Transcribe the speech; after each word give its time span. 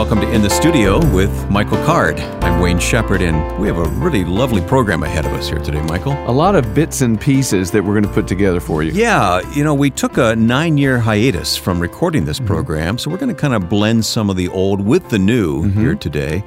welcome 0.00 0.18
to 0.18 0.32
In 0.32 0.40
the 0.40 0.48
Studio 0.48 0.98
with 1.14 1.50
Michael 1.50 1.76
Card. 1.84 2.18
I'm 2.42 2.58
Wayne 2.58 2.78
Shepherd, 2.78 3.20
and 3.20 3.60
we 3.60 3.68
have 3.68 3.76
a 3.76 3.86
really 4.00 4.24
lovely 4.24 4.62
program 4.62 5.02
ahead 5.02 5.26
of 5.26 5.32
us 5.34 5.46
here 5.46 5.58
today, 5.58 5.82
Michael. 5.82 6.14
A 6.26 6.32
lot 6.32 6.54
of 6.54 6.74
bits 6.74 7.02
and 7.02 7.20
pieces 7.20 7.70
that 7.72 7.84
we're 7.84 7.92
going 7.92 8.04
to 8.04 8.12
put 8.14 8.26
together 8.26 8.60
for 8.60 8.82
you. 8.82 8.92
Yeah, 8.92 9.42
you 9.52 9.62
know, 9.62 9.74
we 9.74 9.90
took 9.90 10.16
a 10.16 10.34
nine 10.34 10.78
year 10.78 10.98
hiatus 10.98 11.54
from 11.54 11.78
recording 11.78 12.24
this 12.24 12.40
program, 12.40 12.96
so 12.96 13.10
we're 13.10 13.18
going 13.18 13.34
to 13.34 13.38
kind 13.38 13.52
of 13.52 13.68
blend 13.68 14.06
some 14.06 14.30
of 14.30 14.36
the 14.36 14.48
old 14.48 14.80
with 14.80 15.06
the 15.10 15.18
new 15.18 15.64
here 15.64 15.94
today. 15.94 16.42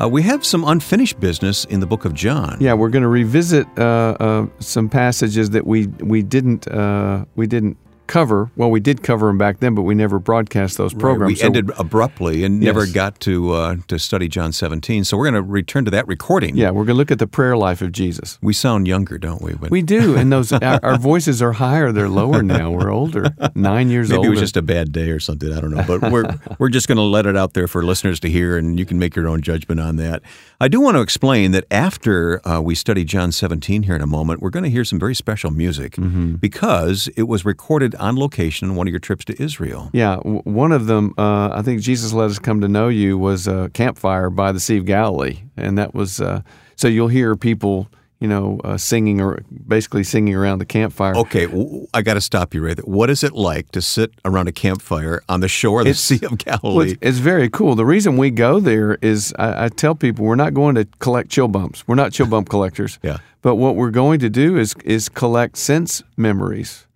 Uh, 0.00 0.08
we 0.08 0.22
have 0.22 0.42
some 0.42 0.64
unfinished 0.64 1.20
business 1.20 1.66
in 1.66 1.80
the 1.80 1.86
book 1.86 2.06
of 2.06 2.14
John. 2.14 2.56
Yeah, 2.58 2.72
we're 2.72 2.88
going 2.88 3.02
to 3.02 3.08
revisit 3.08 3.66
uh, 3.78 4.16
uh, 4.18 4.46
some 4.60 4.88
passages 4.88 5.50
that 5.50 5.66
we 5.66 5.88
we 6.00 6.22
didn't 6.22 6.66
uh, 6.68 7.26
we 7.36 7.46
didn't 7.46 7.76
cover. 8.06 8.50
Well, 8.56 8.70
we 8.70 8.80
did 8.80 9.02
cover 9.02 9.26
them 9.28 9.38
back 9.38 9.60
then, 9.60 9.74
but 9.74 9.82
we 9.82 9.94
never 9.94 10.18
broadcast 10.18 10.76
those 10.76 10.92
Right, 10.94 11.00
programs. 11.00 11.30
We 11.30 11.34
So- 11.36 11.46
ended 11.46 11.70
abruptly 11.78 12.44
and 12.44 12.60
never 12.60 12.86
got 12.86 13.20
to 13.20 13.52
uh, 13.52 13.76
to 13.88 13.98
study 13.98 14.28
John 14.28 14.52
17, 14.52 15.04
so 15.04 15.16
we're 15.16 15.30
going 15.30 15.42
to 15.42 15.50
return 15.50 15.84
to 15.86 15.90
that 15.92 16.06
recording. 16.06 16.56
yeah, 16.56 16.70
we're 16.70 16.84
going 16.84 16.94
to 16.94 16.98
look 16.98 17.10
at 17.10 17.18
the 17.18 17.26
prayer 17.26 17.56
life 17.56 17.80
of 17.82 17.92
Jesus. 17.92 18.38
We 18.42 18.52
sound 18.52 18.86
younger, 18.86 19.18
don't 19.18 19.40
we? 19.42 19.54
But 19.54 19.70
We 19.70 19.82
do, 19.82 20.16
and 20.16 20.32
those 20.32 20.52
our, 20.52 20.80
our 20.82 20.98
voices 20.98 21.40
are 21.42 21.52
higher. 21.52 21.92
They're 21.92 22.08
lower 22.08 22.42
now. 22.42 22.70
We're 22.70 22.90
older, 22.92 23.34
nine 23.54 23.90
years 23.90 24.10
old. 24.10 24.20
Maybe 24.22 24.28
older. 24.28 24.28
it 24.28 24.30
was 24.32 24.40
just 24.40 24.56
a 24.56 24.62
bad 24.62 24.92
day 24.92 25.10
or 25.10 25.20
something. 25.20 25.52
I 25.52 25.60
don't 25.60 25.70
know. 25.70 25.84
But 25.86 26.10
we're 26.10 26.24
we're 26.58 26.68
just 26.68 26.88
going 26.88 26.96
to 26.96 27.02
let 27.02 27.26
it 27.26 27.36
out 27.36 27.54
there 27.54 27.66
for 27.66 27.82
listeners 27.84 28.20
to 28.20 28.28
hear, 28.30 28.56
and 28.56 28.78
you 28.78 28.84
can 28.86 28.98
make 28.98 29.16
your 29.16 29.28
own 29.28 29.40
judgment 29.42 29.80
on 29.80 29.96
that. 29.96 30.22
I 30.60 30.68
do 30.68 30.80
want 30.80 30.96
to 30.96 31.00
explain 31.00 31.52
that 31.52 31.64
after 31.70 32.46
uh, 32.46 32.60
we 32.60 32.74
study 32.74 33.04
John 33.04 33.32
17 33.32 33.82
here 33.84 33.94
in 33.96 34.00
a 34.02 34.06
moment, 34.06 34.40
we're 34.40 34.50
going 34.50 34.64
to 34.64 34.70
hear 34.70 34.84
some 34.84 34.98
very 34.98 35.14
special 35.14 35.50
music 35.50 35.94
Mm-hmm. 35.94 36.34
because 36.36 37.08
it 37.16 37.24
was 37.24 37.44
recorded 37.44 37.93
on 37.96 38.16
location 38.16 38.70
on 38.70 38.76
one 38.76 38.86
of 38.86 38.90
your 38.92 39.00
trips 39.00 39.24
to 39.26 39.42
Israel. 39.42 39.90
Yeah, 39.92 40.16
w- 40.16 40.42
one 40.44 40.72
of 40.72 40.86
them, 40.86 41.14
uh, 41.18 41.50
I 41.52 41.62
think 41.62 41.80
Jesus 41.82 42.12
Let 42.12 42.30
Us 42.30 42.38
Come 42.38 42.60
to 42.60 42.68
Know 42.68 42.88
You, 42.88 43.16
was 43.18 43.46
a 43.46 43.70
campfire 43.74 44.30
by 44.30 44.52
the 44.52 44.60
Sea 44.60 44.78
of 44.78 44.84
Galilee. 44.86 45.38
And 45.56 45.76
that 45.78 45.94
was, 45.94 46.20
uh, 46.20 46.42
so 46.76 46.88
you'll 46.88 47.08
hear 47.08 47.36
people, 47.36 47.88
you 48.20 48.28
know, 48.28 48.60
uh, 48.64 48.76
singing 48.76 49.20
or 49.20 49.42
basically 49.66 50.02
singing 50.04 50.34
around 50.34 50.58
the 50.58 50.64
campfire. 50.64 51.14
Okay, 51.16 51.46
I 51.92 52.02
got 52.02 52.14
to 52.14 52.20
stop 52.20 52.54
you 52.54 52.64
right 52.64 52.76
there. 52.76 52.84
What 52.84 53.10
is 53.10 53.22
it 53.22 53.32
like 53.34 53.70
to 53.72 53.82
sit 53.82 54.12
around 54.24 54.48
a 54.48 54.52
campfire 54.52 55.22
on 55.28 55.40
the 55.40 55.48
shore 55.48 55.80
of 55.80 55.84
the 55.84 55.90
It's- 55.90 56.00
Sea 56.02 56.16
of 56.24 56.30
Well, 56.46 56.58
Galilee? 56.58 56.90
it's, 56.92 56.98
it's 57.02 57.18
very 57.18 57.48
cool. 57.50 57.74
The 57.74 57.84
reason 57.84 58.16
we 58.16 58.30
go 58.30 58.60
there 58.60 58.98
is 59.02 59.34
I, 59.38 59.66
I 59.66 59.68
tell 59.68 59.94
people 59.94 60.24
we're 60.24 60.34
not 60.36 60.54
going 60.54 60.74
to 60.76 60.86
collect 61.00 61.30
chill 61.30 61.48
bumps. 61.48 61.86
We're 61.86 61.94
not 61.96 62.12
chill 62.12 62.26
bump 62.26 62.48
collectors. 62.54 62.98
Yeah. 63.02 63.18
But 63.42 63.56
what 63.56 63.76
we're 63.76 63.90
going 63.90 64.20
to 64.20 64.30
do 64.30 64.56
is 64.56 64.74
is 64.86 65.10
collect 65.10 65.58
sense 65.58 66.02
memories. 66.16 66.86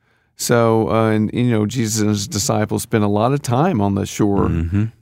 So, 0.41 0.89
uh, 0.89 1.11
and 1.11 1.31
you 1.35 1.51
know, 1.51 1.67
Jesus 1.67 2.01
and 2.01 2.11
his 2.11 2.29
disciples 2.29 2.85
spent 2.85 3.03
a 3.03 3.09
lot 3.09 3.33
of 3.33 3.43
time 3.43 3.81
on 3.81 3.97
the 3.97 4.07
shore 4.07 4.47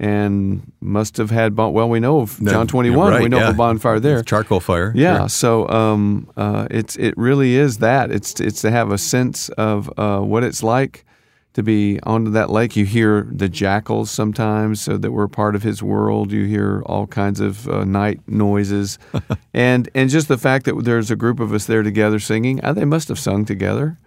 and 0.00 0.72
must 0.80 1.18
have 1.18 1.30
had, 1.30 1.54
bon- 1.54 1.74
well, 1.74 1.90
we 1.90 2.00
know 2.00 2.20
of 2.20 2.40
No, 2.40 2.52
John 2.52 2.60
you're 2.60 2.66
21, 2.68 3.22
we 3.22 3.28
know 3.28 3.38
yeah. 3.38 3.48
of 3.50 3.54
a 3.54 3.58
bonfire 3.58 4.00
there. 4.00 4.22
Charcoal 4.22 4.60
fire. 4.60 4.92
Yeah, 4.94 5.18
Sure. 5.18 5.28
so 5.28 5.68
um, 5.68 6.30
uh, 6.38 6.66
it's 6.70 6.96
it 6.96 7.12
really 7.18 7.54
is 7.56 7.78
that 7.78 8.10
it's 8.10 8.40
it's 8.40 8.62
to 8.62 8.70
have 8.70 8.90
a 8.90 8.96
sense 8.98 9.50
of 9.50 9.92
uh, 9.98 10.20
what 10.20 10.42
it's 10.42 10.62
like 10.62 11.04
to 11.52 11.62
be 11.62 12.00
onto 12.04 12.30
that 12.30 12.48
lake. 12.50 12.74
You 12.74 12.86
hear 12.86 13.28
the 13.30 13.48
jackals 13.50 14.10
sometimes, 14.10 14.80
so 14.80 14.96
that 14.96 15.12
we're 15.12 15.28
part 15.28 15.54
of 15.54 15.62
his 15.62 15.82
world. 15.82 16.32
You 16.32 16.44
hear 16.44 16.82
all 16.86 17.06
kinds 17.06 17.40
of 17.40 17.68
uh, 17.68 17.84
night 17.84 18.20
noises, 18.26 18.98
and 19.54 19.88
and 19.94 20.08
just 20.08 20.28
the 20.28 20.38
fact 20.38 20.64
that 20.64 20.82
there's 20.84 21.10
a 21.10 21.16
group 21.16 21.40
of 21.40 21.52
us 21.52 21.66
there 21.66 21.82
together 21.82 22.18
singing. 22.18 22.64
Uh, 22.64 22.72
they 22.72 22.86
must 22.86 23.08
have 23.08 23.18
sung 23.18 23.44
together. 23.44 23.98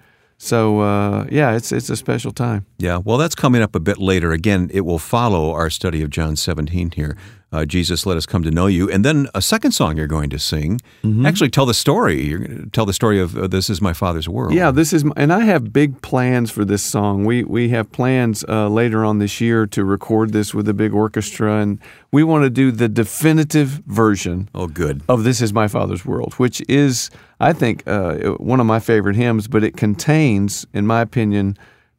So 0.41 0.79
uh, 0.79 1.25
yeah, 1.29 1.51
it's 1.55 1.71
it's 1.73 1.89
a 1.89 1.97
special 1.97 2.31
time. 2.31 2.65
Yeah, 2.77 2.97
well, 3.03 3.17
that's 3.17 3.35
coming 3.35 3.61
up 3.61 3.75
a 3.75 3.79
bit 3.79 3.97
later. 3.97 4.31
Again, 4.31 4.69
it 4.73 4.81
will 4.81 4.97
follow 4.97 5.51
our 5.51 5.69
study 5.69 6.01
of 6.01 6.09
John 6.09 6.37
17 6.37 6.91
here. 6.91 7.17
Uh, 7.51 7.65
Jesus, 7.65 8.05
let 8.05 8.15
us 8.15 8.25
come 8.27 8.43
to 8.43 8.51
know 8.51 8.67
you. 8.67 8.89
And 8.89 9.03
then 9.03 9.27
a 9.33 9.41
second 9.41 9.71
song 9.71 9.97
you're 9.97 10.05
going 10.07 10.29
to 10.29 10.37
sing. 10.39 10.79
Mm-hmm. 11.03 11.25
Actually, 11.25 11.49
tell 11.49 11.65
the 11.65 11.73
story. 11.73 12.21
You're 12.21 12.37
going 12.39 12.63
to 12.65 12.69
tell 12.69 12.85
the 12.85 12.93
story 12.93 13.19
of 13.19 13.35
uh, 13.35 13.47
This 13.47 13.69
is 13.71 13.81
My 13.81 13.91
Father's 13.91 14.29
World. 14.29 14.53
Yeah, 14.53 14.69
this 14.71 14.93
is, 14.93 15.03
and 15.17 15.33
I 15.33 15.41
have 15.45 15.73
big 15.73 16.01
plans 16.01 16.51
for 16.51 16.63
this 16.63 16.83
song. 16.83 17.25
We 17.25 17.43
we 17.43 17.69
have 17.69 17.91
plans 17.91 18.45
uh, 18.47 18.69
later 18.69 19.03
on 19.03 19.19
this 19.19 19.41
year 19.41 19.65
to 19.67 19.83
record 19.83 20.31
this 20.31 20.53
with 20.53 20.69
a 20.69 20.73
big 20.73 20.93
orchestra, 20.93 21.57
and 21.59 21.79
we 22.13 22.23
want 22.23 22.43
to 22.45 22.49
do 22.49 22.71
the 22.71 22.87
definitive 22.87 23.81
version 23.87 24.47
Oh, 24.55 24.67
good. 24.67 25.01
of 25.09 25.23
"This 25.25 25.41
Is 25.41 25.51
My 25.51 25.67
Father's 25.67 26.05
World," 26.05 26.35
which 26.35 26.61
is, 26.69 27.09
I 27.39 27.53
think, 27.53 27.83
uh, 27.87 28.31
one 28.37 28.59
of 28.59 28.65
my 28.65 28.79
favorite 28.79 29.15
hymns. 29.15 29.47
But 29.47 29.63
it 29.63 29.77
contains, 29.77 30.65
in 30.73 30.85
my 30.85 31.01
opinion, 31.01 31.57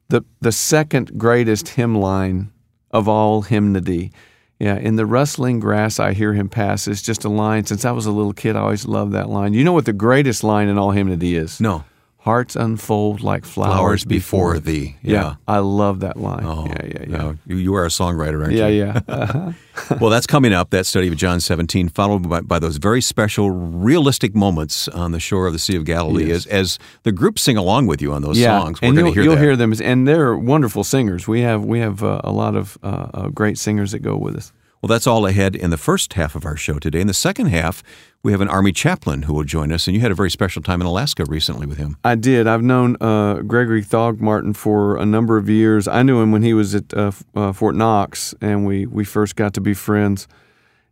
the 0.08 0.22
the 0.40 0.52
second 0.52 1.18
greatest 1.18 1.68
hymn 1.68 1.94
line 1.94 2.52
of 2.90 3.08
all 3.08 3.42
hymnody. 3.42 4.12
Yeah, 4.58 4.76
in 4.76 4.96
the 4.96 5.06
rustling 5.06 5.58
grass 5.58 5.98
I 5.98 6.12
hear 6.12 6.34
him 6.34 6.50
pass 6.50 6.86
is 6.86 7.00
just 7.00 7.24
a 7.24 7.30
line. 7.30 7.64
Since 7.64 7.86
I 7.86 7.92
was 7.92 8.04
a 8.04 8.10
little 8.10 8.34
kid, 8.34 8.56
I 8.56 8.60
always 8.60 8.84
loved 8.84 9.12
that 9.12 9.30
line. 9.30 9.54
You 9.54 9.64
know 9.64 9.72
what 9.72 9.86
the 9.86 9.94
greatest 9.94 10.44
line 10.44 10.68
in 10.68 10.76
all 10.76 10.90
hymnody 10.90 11.34
is? 11.34 11.60
No. 11.60 11.84
Hearts 12.22 12.54
unfold 12.54 13.22
like 13.22 13.46
flowers, 13.46 13.74
Flowers 13.76 14.04
before 14.04 14.58
thee. 14.58 14.96
Yeah. 15.02 15.36
I 15.48 15.60
love 15.60 16.00
that 16.00 16.18
line. 16.18 16.44
Oh, 16.44 16.66
yeah, 16.66 16.84
yeah, 16.84 17.00
yeah. 17.00 17.16
no, 17.16 17.36
you, 17.46 17.56
you 17.56 17.74
are 17.74 17.86
a 17.86 17.88
songwriter, 17.88 18.42
aren't 18.42 18.52
Yeah, 18.52 18.66
you? 18.66 18.84
yeah. 18.84 19.00
Uh-huh. 19.08 19.52
well, 20.00 20.10
that's 20.10 20.26
coming 20.26 20.52
up, 20.52 20.68
that 20.70 20.84
study 20.84 21.08
of 21.08 21.16
John 21.16 21.40
17, 21.40 21.88
followed 21.88 22.28
by, 22.28 22.42
by 22.42 22.58
those 22.58 22.76
very 22.76 23.00
special, 23.00 23.50
realistic 23.50 24.34
moments 24.34 24.86
on 24.88 25.12
the 25.12 25.20
shore 25.20 25.46
of 25.46 25.54
the 25.54 25.58
Sea 25.58 25.76
of 25.76 25.86
Galilee 25.86 26.26
Yes. 26.26 26.44
as, 26.44 26.46
as 26.46 26.78
the 27.04 27.12
group 27.12 27.38
sing 27.38 27.56
along 27.56 27.86
with 27.86 28.02
you 28.02 28.12
on 28.12 28.20
those 28.20 28.38
yeah. 28.38 28.58
songs. 28.60 28.82
We're 28.82 28.88
and 28.88 28.96
going 28.98 29.06
you'll, 29.06 29.14
to 29.14 29.20
hear 29.22 29.30
you'll 29.30 29.40
hear 29.40 29.56
them, 29.56 29.72
and 29.82 30.06
they're 30.06 30.36
wonderful 30.36 30.84
singers. 30.84 31.26
We 31.26 31.40
have 31.40 31.64
we 31.64 31.78
have 31.80 32.02
uh, 32.04 32.20
a 32.22 32.32
lot 32.32 32.54
of 32.54 32.76
uh, 32.82 32.86
uh, 33.14 33.28
great 33.28 33.56
singers 33.56 33.92
that 33.92 34.00
go 34.00 34.16
with 34.18 34.36
us. 34.36 34.52
Well, 34.82 34.88
that's 34.88 35.06
all 35.06 35.26
ahead 35.26 35.54
in 35.56 35.70
the 35.70 35.76
first 35.76 36.14
half 36.14 36.34
of 36.34 36.44
our 36.46 36.56
show 36.56 36.78
today. 36.78 37.00
In 37.00 37.06
the 37.06 37.14
second 37.14 37.46
half, 37.46 37.82
we 38.22 38.32
have 38.32 38.40
an 38.40 38.48
Army 38.48 38.72
chaplain 38.72 39.22
who 39.22 39.32
will 39.32 39.44
join 39.44 39.72
us, 39.72 39.86
and 39.86 39.94
you 39.94 40.00
had 40.00 40.10
a 40.10 40.14
very 40.14 40.30
special 40.30 40.60
time 40.60 40.80
in 40.80 40.86
Alaska 40.86 41.24
recently 41.24 41.66
with 41.66 41.78
him. 41.78 41.96
I 42.04 42.16
did. 42.16 42.46
I've 42.46 42.62
known 42.62 42.96
uh, 43.00 43.36
Gregory 43.40 43.82
Thogmartin 43.82 44.54
for 44.54 44.98
a 44.98 45.06
number 45.06 45.38
of 45.38 45.48
years. 45.48 45.88
I 45.88 46.02
knew 46.02 46.20
him 46.20 46.30
when 46.30 46.42
he 46.42 46.52
was 46.52 46.74
at 46.74 46.92
uh, 46.92 47.12
uh, 47.34 47.52
Fort 47.52 47.74
Knox, 47.74 48.34
and 48.40 48.66
we, 48.66 48.84
we 48.84 49.04
first 49.04 49.36
got 49.36 49.54
to 49.54 49.60
be 49.60 49.72
friends. 49.72 50.28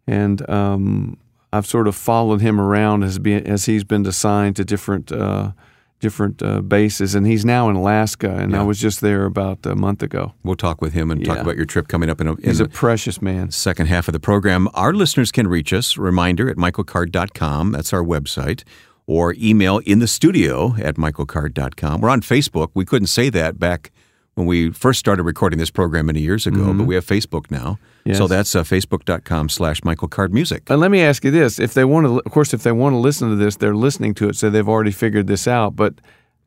And 0.06 0.48
um, 0.48 1.18
I've 1.52 1.66
sort 1.66 1.86
of 1.86 1.94
followed 1.94 2.40
him 2.40 2.58
around 2.58 3.02
as 3.02 3.18
being, 3.18 3.46
as 3.46 3.66
he's 3.66 3.84
been 3.84 4.06
assigned 4.06 4.56
to 4.56 4.64
different 4.64 5.12
uh, 5.12 5.52
different 6.00 6.42
uh, 6.42 6.60
bases, 6.60 7.14
and 7.14 7.26
he's 7.26 7.44
now 7.44 7.68
in 7.68 7.76
Alaska. 7.76 8.30
And 8.30 8.54
I 8.56 8.62
was 8.62 8.78
just 8.78 9.00
there 9.00 9.24
about 9.24 9.64
a 9.66 9.74
month 9.74 10.02
ago. 10.02 10.34
We'll 10.42 10.56
talk 10.56 10.80
with 10.80 10.92
him 10.92 11.10
and 11.10 11.24
talk 11.24 11.38
about 11.38 11.56
your 11.56 11.66
trip 11.66 11.88
coming 11.88 12.08
up 12.10 12.20
in, 12.20 12.28
a, 12.28 12.34
in 12.34 12.42
He's 12.44 12.60
a 12.60 12.68
precious 12.68 13.20
man. 13.20 13.50
second 13.50 13.86
half 13.86 14.08
of 14.08 14.12
the 14.12 14.20
program. 14.20 14.68
Our 14.74 14.92
listeners 14.92 15.32
can 15.32 15.48
reach 15.48 15.72
us, 15.72 15.96
reminder, 15.96 16.48
at 16.48 16.56
michaelcard.com. 16.56 17.72
That's 17.72 17.92
our 17.92 18.02
website. 18.02 18.64
Or 19.06 19.34
email 19.38 19.78
in 19.78 20.00
the 20.00 20.06
studio 20.06 20.76
at 20.76 20.96
michaelcard.com. 20.96 22.00
We're 22.00 22.10
on 22.10 22.20
Facebook. 22.20 22.70
We 22.74 22.84
couldn't 22.84 23.08
say 23.08 23.30
that 23.30 23.58
back 23.58 23.90
when 24.38 24.46
we 24.46 24.70
first 24.70 24.98
started 25.00 25.24
recording 25.24 25.58
this 25.58 25.70
program 25.70 26.06
many 26.06 26.20
years 26.20 26.46
ago, 26.46 26.72
but 26.72 26.86
we 26.86 26.94
have 26.94 27.04
Facebook 27.04 27.50
now. 27.50 27.78
So 28.06 28.12
Mm-hmm. 28.12 28.26
That's 28.28 28.54
uh, 28.54 28.62
facebook.com 28.62 29.48
slash 29.50 29.80
michaelcardmusic. 29.82 30.70
And 30.70 30.80
let 30.80 30.90
me 30.90 31.02
ask 31.02 31.24
you 31.24 31.30
this: 31.30 31.58
if 31.58 31.74
they 31.74 31.84
want 31.84 32.06
to, 32.06 32.20
of 32.24 32.32
course, 32.32 32.54
if 32.54 32.62
they 32.62 32.72
want 32.72 32.94
to 32.94 32.98
listen 32.98 33.28
to 33.28 33.36
this, 33.36 33.56
they're 33.56 33.74
listening 33.76 34.14
to 34.14 34.28
it, 34.30 34.36
so 34.36 34.48
they've 34.48 34.68
already 34.68 34.92
figured 34.92 35.26
this 35.26 35.46
out. 35.46 35.76
But 35.76 35.94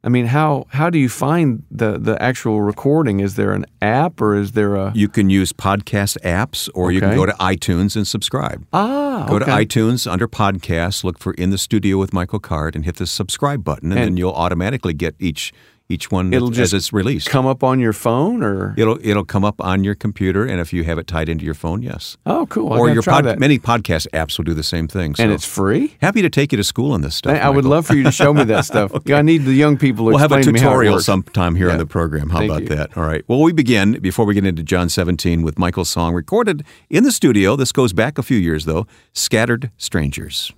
I 0.03 0.09
mean, 0.09 0.25
how 0.27 0.65
how 0.69 0.89
do 0.89 0.97
you 0.97 1.09
find 1.09 1.63
the 1.69 1.99
the 1.99 2.19
actual 2.19 2.61
recording? 2.63 3.19
Is 3.19 3.35
there 3.35 3.51
an 3.51 3.65
app 3.81 4.19
or 4.21 4.33
is 4.35 4.53
there 4.53 4.75
a 4.75 4.91
You 4.95 5.07
can 5.07 5.29
use 5.29 5.53
podcast 5.53 6.17
apps 6.21 6.67
or 6.73 6.91
you 6.91 6.99
can 7.01 7.15
go 7.15 7.25
to 7.27 7.33
iTunes 7.33 7.95
and 7.95 8.07
subscribe. 8.07 8.65
ah? 8.73 9.27
Go 9.29 9.37
to 9.37 9.45
iTunes 9.45 10.11
under 10.11 10.27
podcasts, 10.27 11.03
look 11.03 11.19
for 11.19 11.33
In 11.33 11.51
the 11.51 11.57
Studio 11.59 11.97
with 11.99 12.11
Michael 12.13 12.39
Card, 12.39 12.75
and 12.75 12.85
hit 12.85 12.95
the 12.95 13.05
subscribe 13.05 13.63
button, 13.63 13.91
and, 13.91 13.99
And- 13.99 14.07
then 14.07 14.17
you'll 14.17 14.33
automatically 14.33 14.93
get 14.95 15.13
each 15.19 15.53
each 15.91 16.09
one 16.09 16.33
It'll 16.33 16.49
as 16.49 16.55
just 16.57 16.73
it's 16.73 16.93
released. 16.93 17.29
come 17.29 17.45
up 17.45 17.63
on 17.63 17.79
your 17.79 17.93
phone 17.93 18.41
or 18.43 18.73
It'll 18.77 18.97
it'll 19.01 19.25
come 19.25 19.43
up 19.43 19.59
on 19.61 19.83
your 19.83 19.95
computer, 19.95 20.45
and 20.45 20.59
if 20.59 20.71
you 20.73 20.83
have 20.85 20.97
it 20.97 21.07
tied 21.07 21.29
into 21.29 21.45
your 21.45 21.53
phone, 21.53 21.81
yes. 21.83 22.17
oh, 22.25 22.45
cool. 22.47 22.73
I 22.73 22.77
or 22.77 22.89
your 22.89 23.03
try 23.03 23.15
pod, 23.15 23.25
that. 23.25 23.39
many 23.39 23.59
podcast 23.59 24.07
apps 24.13 24.37
will 24.37 24.45
do 24.45 24.53
the 24.53 24.63
same 24.63 24.87
thing. 24.87 25.15
So 25.15 25.23
and 25.23 25.31
it's 25.31 25.45
free. 25.45 25.95
happy 26.01 26.21
to 26.21 26.29
take 26.29 26.51
you 26.51 26.57
to 26.57 26.63
school 26.63 26.91
on 26.93 27.01
this 27.01 27.15
stuff. 27.15 27.35
I, 27.35 27.39
I 27.39 27.49
would 27.49 27.65
love 27.65 27.85
for 27.85 27.95
you 27.95 28.03
to 28.03 28.11
show 28.11 28.33
me 28.33 28.43
that 28.45 28.65
stuff. 28.71 28.91
I 29.09 29.21
need 29.21 29.45
the 29.45 29.53
young 29.53 29.77
people 29.77 30.05
to 30.05 30.09
We'll 30.11 30.17
have 30.19 30.31
a 30.31 30.37
explain 30.37 30.53
me 30.53 30.59
how 30.59 30.67
tutorial 30.69 30.99
sometime 30.99 31.55
here 31.55 31.69
on 31.69 31.77
the 31.77 31.85
program. 31.85 32.29
How 32.29 32.39
Thank 32.39 32.51
about 32.51 32.61
you. 32.63 32.69
that? 32.69 32.97
All 32.97 33.03
right. 33.03 33.23
Well, 33.27 33.41
we 33.41 33.51
begin 33.53 33.99
before 33.99 34.25
we 34.25 34.33
get 34.33 34.45
into 34.45 34.63
John 34.63 34.89
17 34.89 35.41
with 35.41 35.59
Michael's 35.59 35.89
song 35.89 36.13
recorded 36.13 36.63
in 36.89 37.03
the 37.03 37.11
studio. 37.11 37.55
This 37.55 37.71
goes 37.71 37.93
back 37.93 38.17
a 38.17 38.23
few 38.23 38.37
years 38.37 38.65
though. 38.65 38.87
Scattered 39.13 39.71
Strangers. 39.77 40.53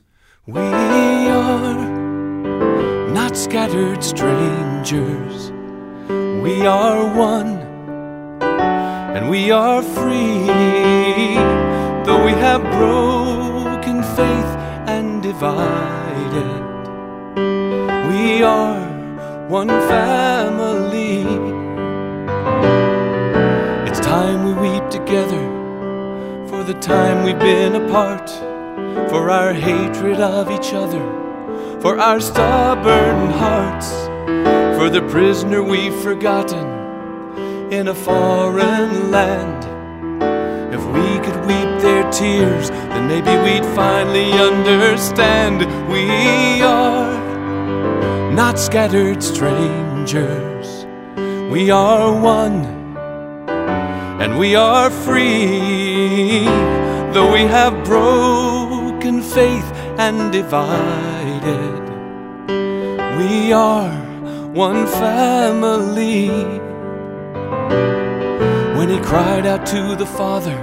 We 0.45 0.59
are 0.59 1.92
not 3.33 3.39
scattered 3.39 4.03
strangers. 4.03 5.51
We 6.43 6.67
are 6.67 7.15
one, 7.17 7.57
and 8.41 9.27
we 9.27 9.49
are 9.49 9.81
free. 9.81 10.45
Though 12.05 12.23
we 12.25 12.33
have 12.33 12.61
broken 12.61 14.03
faith 14.03 14.51
and 14.87 15.23
divided, 15.23 16.63
we 18.09 18.43
are 18.43 18.87
one 19.47 19.69
family. 19.89 21.23
It's 23.89 23.99
time 23.99 24.45
we 24.45 24.69
weep 24.69 24.89
together 24.89 25.43
for 26.47 26.63
for 26.63 26.71
the 26.71 26.79
time 26.79 27.25
we've 27.25 27.39
been 27.39 27.75
apart, 27.75 28.29
for 29.09 29.29
our 29.29 29.51
hatred 29.51 30.21
of 30.21 30.49
each 30.49 30.73
other, 30.73 31.03
for 31.83 31.99
our 31.99 32.21
stubborn 32.21 33.29
hearts, 33.31 33.91
for 34.77 34.89
the 34.89 35.05
prisoner 35.09 35.61
we've 35.61 35.93
forgotten 35.95 36.65
in 37.73 37.89
a 37.89 37.93
foreign 37.93 39.11
land. 39.11 39.65
If 40.73 40.81
we 40.95 41.19
could 41.25 41.39
weep 41.45 41.81
their 41.81 42.09
tears, 42.09 42.69
then 42.69 43.09
maybe 43.09 43.35
we'd 43.43 43.65
finally 43.75 44.31
understand 44.31 45.59
we 45.91 46.61
are 46.61 48.31
not 48.31 48.57
scattered 48.57 49.21
strangers. 49.21 50.85
We 51.51 51.69
are 51.69 52.17
one, 52.17 52.63
and 54.21 54.39
we 54.39 54.55
are 54.55 54.89
free, 54.89 56.45
though 57.13 57.29
we 57.33 57.41
have 57.41 57.83
broken 57.83 59.21
faith 59.21 59.69
and 59.97 60.33
divided. 61.43 61.89
We 63.17 63.53
are 63.53 63.91
one 64.53 64.87
family. 64.87 66.29
When 68.77 68.89
he 68.89 68.99
cried 68.99 69.45
out 69.45 69.65
to 69.67 69.95
the 69.95 70.05
Father 70.05 70.57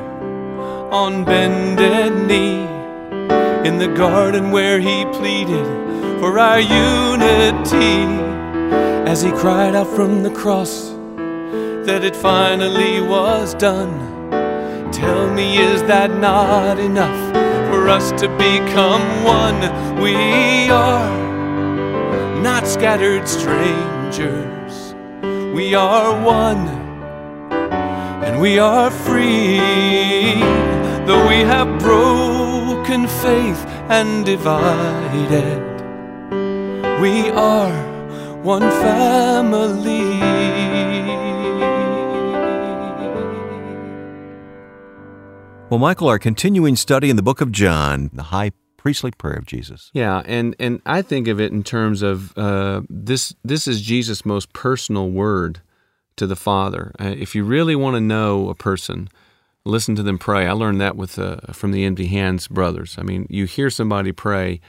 on 0.90 1.24
bended 1.24 2.26
knee 2.26 2.66
in 3.66 3.78
the 3.78 3.92
garden 3.96 4.50
where 4.50 4.80
he 4.80 5.04
pleaded 5.06 5.66
for 6.20 6.38
our 6.38 6.60
unity 6.60 8.02
as 9.08 9.22
he 9.22 9.30
cried 9.30 9.74
out 9.74 9.88
from 9.88 10.22
the 10.22 10.30
cross 10.30 10.90
that 11.86 12.04
it 12.04 12.14
finally 12.14 13.00
was 13.00 13.54
done. 13.54 14.08
Tell 14.92 15.32
me, 15.32 15.58
is 15.58 15.82
that 15.84 16.10
not 16.18 16.78
enough 16.78 17.49
us 17.90 18.12
to 18.12 18.28
become 18.38 19.24
one? 19.24 19.60
We 20.00 20.70
are 20.70 21.10
not 22.40 22.66
scattered 22.66 23.26
strangers, 23.26 24.94
we 25.52 25.74
are 25.74 26.24
one, 26.24 26.68
and 28.24 28.40
we 28.40 28.60
are 28.60 28.90
free, 28.90 29.58
though 31.04 31.26
we 31.28 31.40
have 31.40 31.80
broken 31.80 33.08
faith 33.08 33.66
and 33.88 34.24
divided. 34.24 35.60
We 37.00 37.30
are 37.30 37.74
one 38.42 38.70
family. 38.84 40.19
Well, 45.70 45.78
Michael, 45.78 46.08
our 46.08 46.18
continuing 46.18 46.74
study 46.74 47.10
in 47.10 47.16
the 47.16 47.22
book 47.22 47.40
of 47.40 47.52
John, 47.52 48.10
the 48.12 48.24
high 48.24 48.50
priestly 48.76 49.12
prayer 49.12 49.36
of 49.36 49.46
Jesus. 49.46 49.92
Yeah, 49.94 50.20
and 50.26 50.56
and 50.58 50.82
I 50.84 51.00
think 51.00 51.28
of 51.28 51.40
it 51.40 51.52
in 51.52 51.62
terms 51.62 52.02
of 52.02 52.36
uh, 52.36 52.80
this. 52.90 53.36
This 53.44 53.68
is 53.68 53.80
Jesus' 53.80 54.26
most 54.26 54.52
personal 54.52 55.08
word 55.10 55.60
to 56.16 56.26
the 56.26 56.34
Father. 56.34 56.90
Uh, 56.98 57.14
if 57.16 57.36
you 57.36 57.44
really 57.44 57.76
want 57.76 57.94
to 57.94 58.00
know 58.00 58.48
a 58.48 58.54
person, 58.56 59.10
listen 59.64 59.94
to 59.94 60.02
them 60.02 60.18
pray. 60.18 60.44
I 60.48 60.52
learned 60.52 60.80
that 60.80 60.96
with 60.96 61.20
uh, 61.20 61.36
from 61.52 61.70
the 61.70 61.84
Empty 61.84 62.06
Hands 62.06 62.48
brothers. 62.48 62.96
I 62.98 63.02
mean, 63.02 63.28
you 63.30 63.44
hear 63.44 63.70
somebody 63.70 64.10
pray. 64.10 64.60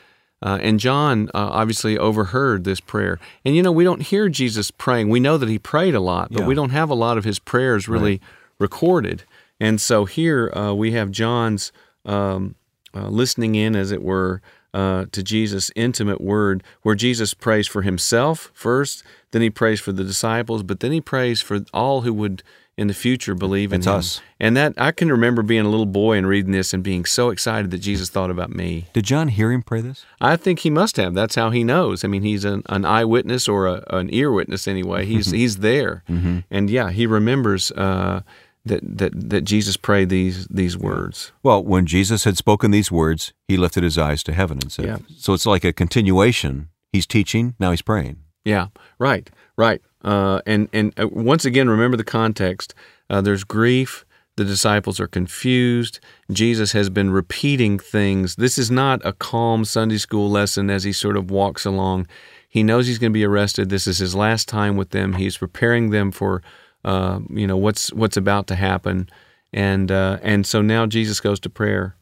Uh, 0.44 0.60
and 0.62 0.80
John 0.80 1.30
uh, 1.34 1.50
obviously 1.52 1.98
overheard 1.98 2.64
this 2.64 2.80
prayer. 2.80 3.18
And 3.44 3.56
you 3.56 3.64
know, 3.64 3.72
we 3.72 3.84
don't 3.84 4.04
hear 4.04 4.30
Jesus 4.30 4.70
praying. 4.70 5.10
We 5.10 5.20
know 5.20 5.40
that 5.40 5.50
he 5.50 5.58
prayed 5.58 5.96
a 5.96 6.00
lot, 6.00 6.30
but 6.32 6.42
Yeah. 6.42 6.48
we 6.48 6.54
don't 6.54 6.70
have 6.72 6.92
a 6.92 6.96
lot 6.96 7.18
of 7.18 7.24
his 7.24 7.40
prayers 7.40 7.88
really 7.88 8.22
recorded. 8.60 9.24
And 9.62 9.80
so 9.80 10.06
here 10.06 10.52
uh, 10.56 10.74
we 10.74 10.94
have 10.94 11.12
John's 11.12 11.72
um, 12.04 12.56
uh, 12.96 13.10
listening 13.10 13.54
in, 13.54 13.76
as 13.76 13.92
it 13.92 14.02
were, 14.02 14.42
uh, 14.74 15.06
to 15.12 15.22
Jesus' 15.22 15.70
intimate 15.76 16.20
word, 16.20 16.64
where 16.82 16.96
Jesus 16.96 17.36
prays 17.36 17.68
for 17.68 17.84
himself 17.84 18.50
first, 18.56 19.04
then 19.30 19.44
he 19.44 19.52
prays 19.52 19.80
for 19.80 19.92
the 19.92 20.04
disciples, 20.04 20.64
but 20.64 20.80
then 20.80 20.92
he 20.92 21.00
prays 21.00 21.42
for 21.44 21.60
all 21.76 22.02
who 22.02 22.12
would 22.12 22.42
in 22.78 22.88
the 22.88 22.94
future 22.96 23.36
believe 23.36 23.72
in 23.72 23.82
That's 23.82 23.86
him. 23.88 24.00
us. 24.00 24.22
And 24.40 24.58
that 24.58 24.74
I 24.78 24.92
can 24.92 25.12
remember 25.12 25.44
being 25.44 25.66
a 25.66 25.70
little 25.70 25.86
boy 25.86 26.18
and 26.18 26.26
reading 26.26 26.52
this 26.52 26.74
and 26.74 26.82
being 26.82 27.06
so 27.06 27.30
excited 27.30 27.70
that 27.70 27.78
Jesus 27.80 28.10
thought 28.10 28.32
about 28.32 28.50
me. 28.50 28.88
Did 28.94 29.04
John 29.04 29.28
hear 29.28 29.52
him 29.52 29.62
pray 29.62 29.82
this? 29.82 30.06
I 30.20 30.36
think 30.38 30.60
he 30.60 30.72
must 30.72 30.98
have. 30.98 31.14
That's 31.14 31.36
how 31.36 31.52
he 31.52 31.64
knows. 31.64 32.04
I 32.04 32.08
mean, 32.08 32.24
he's 32.24 32.46
an, 32.46 32.64
an 32.70 32.84
eyewitness 32.86 33.48
or 33.48 33.68
a, 33.68 33.84
an 33.92 34.10
ear 34.12 34.32
witness 34.32 34.68
anyway. 34.68 35.06
He's 35.06 35.30
he's 35.42 35.58
there, 35.58 36.04
and 36.50 36.70
yeah, 36.70 36.90
he 36.90 37.06
remembers 37.06 37.72
uh, 37.74 38.22
that 38.66 38.82
that 38.84 39.30
that 39.30 39.42
Jesus 39.42 39.78
prayed 39.78 40.10
these 40.10 40.48
these 40.48 40.78
words. 40.78 41.32
Well, 41.44 41.64
when 41.64 41.86
Jesus 41.86 42.24
had 42.24 42.38
spoken 42.38 42.72
these 42.72 42.92
words, 42.92 43.34
he 43.48 43.58
lifted 43.58 43.84
his 43.84 43.98
eyes 43.98 44.24
to 44.24 44.34
heaven 44.34 44.60
and 44.62 44.72
said, 44.72 44.86
Yeah. 44.86 44.98
So 45.18 45.34
it's 45.34 45.46
like 45.46 45.64
a 45.64 45.74
continuation. 45.74 46.70
He's 46.92 47.08
teaching, 47.08 47.56
now 47.60 47.72
he's 47.72 47.82
praying. 47.82 48.18
Yeah, 48.44 48.68
right, 49.00 49.30
right. 49.58 49.82
Uh, 50.04 50.42
and 50.46 50.68
and 50.74 50.94
uh, 51.00 51.08
once 51.08 51.46
again, 51.46 51.70
remember 51.70 51.98
the 51.98 52.04
context. 52.04 52.74
Uh, 53.10 53.22
there's 53.22 53.44
grief. 53.44 54.06
The 54.38 54.46
disciples 54.46 55.00
are 55.00 55.08
confused. 55.08 56.00
Jesus 56.32 56.72
has 56.72 56.90
been 56.90 57.12
repeating 57.12 57.78
things. 57.78 58.38
This 58.38 58.58
is 58.58 58.72
not 58.72 59.06
a 59.06 59.12
calm 59.12 59.66
Sunday 59.66 59.98
school 59.98 60.30
lesson 60.30 60.70
as 60.70 60.84
he 60.84 60.94
sort 60.94 61.18
of 61.18 61.30
walks 61.30 61.66
along. 61.66 62.08
He 62.48 62.64
knows 62.64 62.88
he's 62.88 62.98
going 62.98 63.12
to 63.12 63.18
be 63.18 63.26
arrested. 63.26 63.70
This 63.70 63.88
is 63.88 64.00
his 64.00 64.16
last 64.16 64.48
time 64.48 64.78
with 64.78 64.90
them. 64.90 65.14
He's 65.14 65.38
preparing 65.38 65.90
them 65.90 66.12
for, 66.12 66.42
uh, 66.84 67.20
you 67.30 67.48
know, 67.48 67.58
what's 67.58 67.94
what's 67.94 68.18
about 68.18 68.48
to 68.48 68.56
happen, 68.56 69.10
and 69.54 69.92
uh, 69.92 70.20
and 70.22 70.46
so 70.46 70.62
now 70.62 70.86
Jesus 70.86 71.20
goes 71.20 71.40
to 71.42 71.50
prayer. 71.50 71.96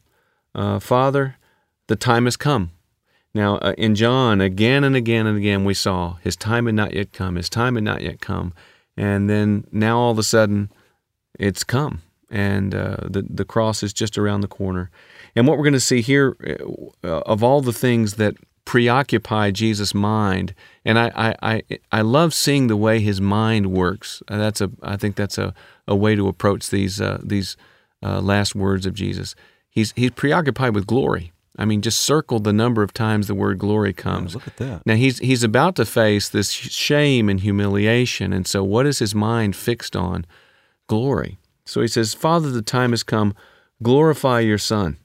Uh, 0.54 0.78
Father, 0.78 1.36
the 1.86 1.96
time 1.96 2.24
has 2.24 2.36
come. 2.36 2.72
Now, 3.32 3.58
uh, 3.58 3.74
in 3.78 3.94
John, 3.94 4.40
again 4.40 4.82
and 4.82 4.96
again 4.96 5.26
and 5.26 5.38
again, 5.38 5.64
we 5.64 5.74
saw 5.74 6.14
his 6.22 6.36
time 6.36 6.66
had 6.66 6.74
not 6.74 6.94
yet 6.94 7.12
come, 7.12 7.36
his 7.36 7.48
time 7.48 7.76
had 7.76 7.84
not 7.84 8.02
yet 8.02 8.20
come. 8.20 8.52
And 8.96 9.30
then 9.30 9.64
now 9.70 9.98
all 9.98 10.10
of 10.10 10.18
a 10.18 10.22
sudden, 10.22 10.70
it's 11.38 11.62
come. 11.62 12.02
And 12.28 12.74
uh, 12.74 12.96
the, 13.02 13.24
the 13.28 13.44
cross 13.44 13.82
is 13.82 13.92
just 13.92 14.18
around 14.18 14.40
the 14.40 14.48
corner. 14.48 14.90
And 15.34 15.46
what 15.46 15.58
we're 15.58 15.64
going 15.64 15.72
to 15.74 15.80
see 15.80 16.00
here, 16.00 16.36
uh, 17.04 17.20
of 17.20 17.42
all 17.42 17.60
the 17.60 17.72
things 17.72 18.14
that 18.14 18.34
preoccupy 18.70 19.50
Jesus' 19.50 19.92
mind, 19.92 20.54
and 20.84 20.96
I, 20.96 21.10
I, 21.16 21.34
I, 21.42 21.62
I 21.90 22.02
love 22.02 22.32
seeing 22.32 22.68
the 22.68 22.76
way 22.76 23.00
his 23.00 23.20
mind 23.20 23.72
works. 23.72 24.22
Uh, 24.28 24.38
that's 24.38 24.60
a, 24.60 24.70
I 24.80 24.96
think 24.96 25.16
that's 25.16 25.38
a, 25.38 25.52
a 25.88 25.96
way 25.96 26.14
to 26.14 26.28
approach 26.28 26.70
these, 26.70 27.00
uh, 27.00 27.18
these 27.20 27.56
uh, 28.00 28.20
last 28.20 28.54
words 28.54 28.86
of 28.86 28.94
Jesus. 28.94 29.34
He's, 29.70 29.92
he's 29.96 30.12
preoccupied 30.12 30.76
with 30.76 30.86
glory. 30.86 31.32
I 31.58 31.64
mean, 31.64 31.82
just 31.82 32.00
circle 32.00 32.38
the 32.38 32.52
number 32.52 32.84
of 32.84 32.94
times 32.94 33.26
the 33.26 33.34
word 33.34 33.58
glory 33.58 33.92
comes. 33.92 34.34
Look 34.34 34.46
at 34.46 34.58
that. 34.58 34.86
Now 34.86 34.94
he's 34.94 35.18
he's 35.18 35.42
about 35.42 35.74
to 35.74 35.84
face 35.84 36.28
this 36.28 36.52
shame 36.52 37.28
and 37.28 37.40
humiliation, 37.40 38.32
and 38.32 38.46
so 38.46 38.62
what 38.62 38.86
is 38.86 39.00
his 39.00 39.16
mind 39.16 39.56
fixed 39.56 39.96
on? 39.96 40.24
Glory. 40.86 41.38
So 41.66 41.80
he 41.80 41.88
says, 41.88 42.14
"Father, 42.14 42.50
the 42.50 42.62
time 42.62 42.92
has 42.92 43.02
come. 43.02 43.34
Glorify 43.82 44.40
your 44.40 44.58
Son, 44.58 44.96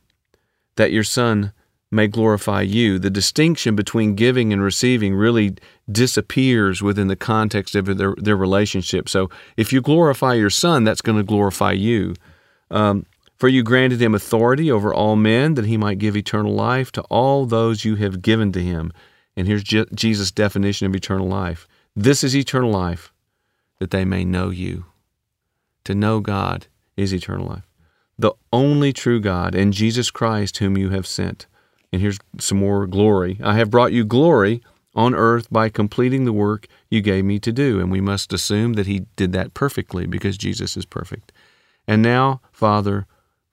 that 0.76 0.92
your 0.92 1.04
Son 1.04 1.52
may 1.96 2.08
glorify 2.08 2.62
you." 2.62 3.00
The 3.00 3.10
distinction 3.10 3.76
between 3.76 4.16
giving 4.16 4.54
and 4.54 4.62
receiving 4.62 5.16
really 5.16 5.56
disappears 5.92 6.82
within 6.82 7.08
the 7.08 7.16
context 7.16 7.76
of 7.76 7.98
their 7.98 8.14
their 8.18 8.38
relationship. 8.38 9.10
So 9.10 9.30
if 9.58 9.74
you 9.74 9.82
glorify 9.82 10.34
your 10.36 10.50
Son, 10.50 10.84
that's 10.84 11.02
going 11.02 11.18
to 11.18 11.24
glorify 11.24 11.72
you. 11.72 12.14
Um, 12.70 13.06
for 13.38 13.50
you 13.50 13.64
granted 13.64 14.02
him 14.02 14.16
authority 14.16 14.72
over 14.72 14.94
all 14.94 15.16
men, 15.16 15.56
that 15.56 15.66
he 15.66 15.78
might 15.78 16.00
give 16.00 16.16
eternal 16.16 16.54
life 16.54 16.92
to 16.94 17.02
all 17.04 17.46
those 17.46 17.84
you 17.84 17.96
have 17.96 18.22
given 18.22 18.52
to 18.54 18.62
him. 18.62 18.92
And 19.36 19.48
here's 19.48 19.64
Je- 19.64 19.86
Jesus' 19.94 20.32
definition 20.32 20.88
of 20.88 20.96
eternal 20.96 21.28
life 21.28 21.68
this 21.96 22.24
is 22.24 22.36
eternal 22.36 22.72
life, 22.72 23.14
that 23.80 23.92
they 23.92 24.04
may 24.04 24.26
know 24.26 24.50
you. 24.50 24.86
To 25.86 25.96
know 25.96 26.20
God 26.20 26.68
is 26.98 27.14
eternal 27.14 27.48
life, 27.48 27.68
the 28.18 28.34
only 28.52 28.92
true 28.92 29.20
God, 29.20 29.56
and 29.56 29.72
Jesus 29.72 30.12
Christ, 30.12 30.58
whom 30.58 30.78
you 30.78 30.90
have 30.90 31.08
sent. 31.08 31.46
And 31.96 32.02
here's 32.02 32.20
some 32.40 32.58
more 32.58 32.86
glory. 32.88 33.40
I 33.42 33.56
have 33.56 33.70
brought 33.70 33.94
you 33.94 34.04
glory 34.04 34.62
on 34.96 35.16
earth 35.16 35.48
by 35.50 35.70
completing 35.70 36.26
the 36.26 36.34
work 36.34 36.68
you 36.90 37.00
gave 37.00 37.24
me 37.24 37.40
to 37.40 37.54
do. 37.54 37.80
And 37.80 37.90
we 37.90 38.02
must 38.02 38.34
assume 38.34 38.74
that 38.74 38.86
he 38.86 39.06
did 39.16 39.32
that 39.32 39.54
perfectly 39.54 40.06
because 40.06 40.38
Jesus 40.38 40.76
is 40.76 40.86
perfect. 40.86 41.32
And 41.88 42.02
now, 42.02 42.42
Father, 42.52 43.08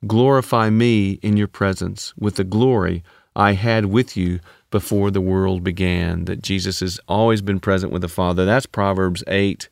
glorify 0.09 0.71
me 0.71 1.21
in 1.23 1.37
your 1.37 1.47
presence 1.47 2.15
with 2.19 2.35
the 2.35 2.43
glory 2.43 3.05
I 3.37 3.53
had 3.53 3.87
with 3.87 4.17
you 4.17 4.41
before 4.73 5.13
the 5.13 5.21
world 5.21 5.63
began. 5.63 6.25
That 6.25 6.43
Jesus 6.43 6.81
has 6.81 6.99
always 7.07 7.43
been 7.43 7.61
present 7.61 7.93
with 7.93 8.03
the 8.03 8.09
Father. 8.09 8.45
That's 8.45 8.67
Proverbs 8.67 9.23
8, 9.29 9.69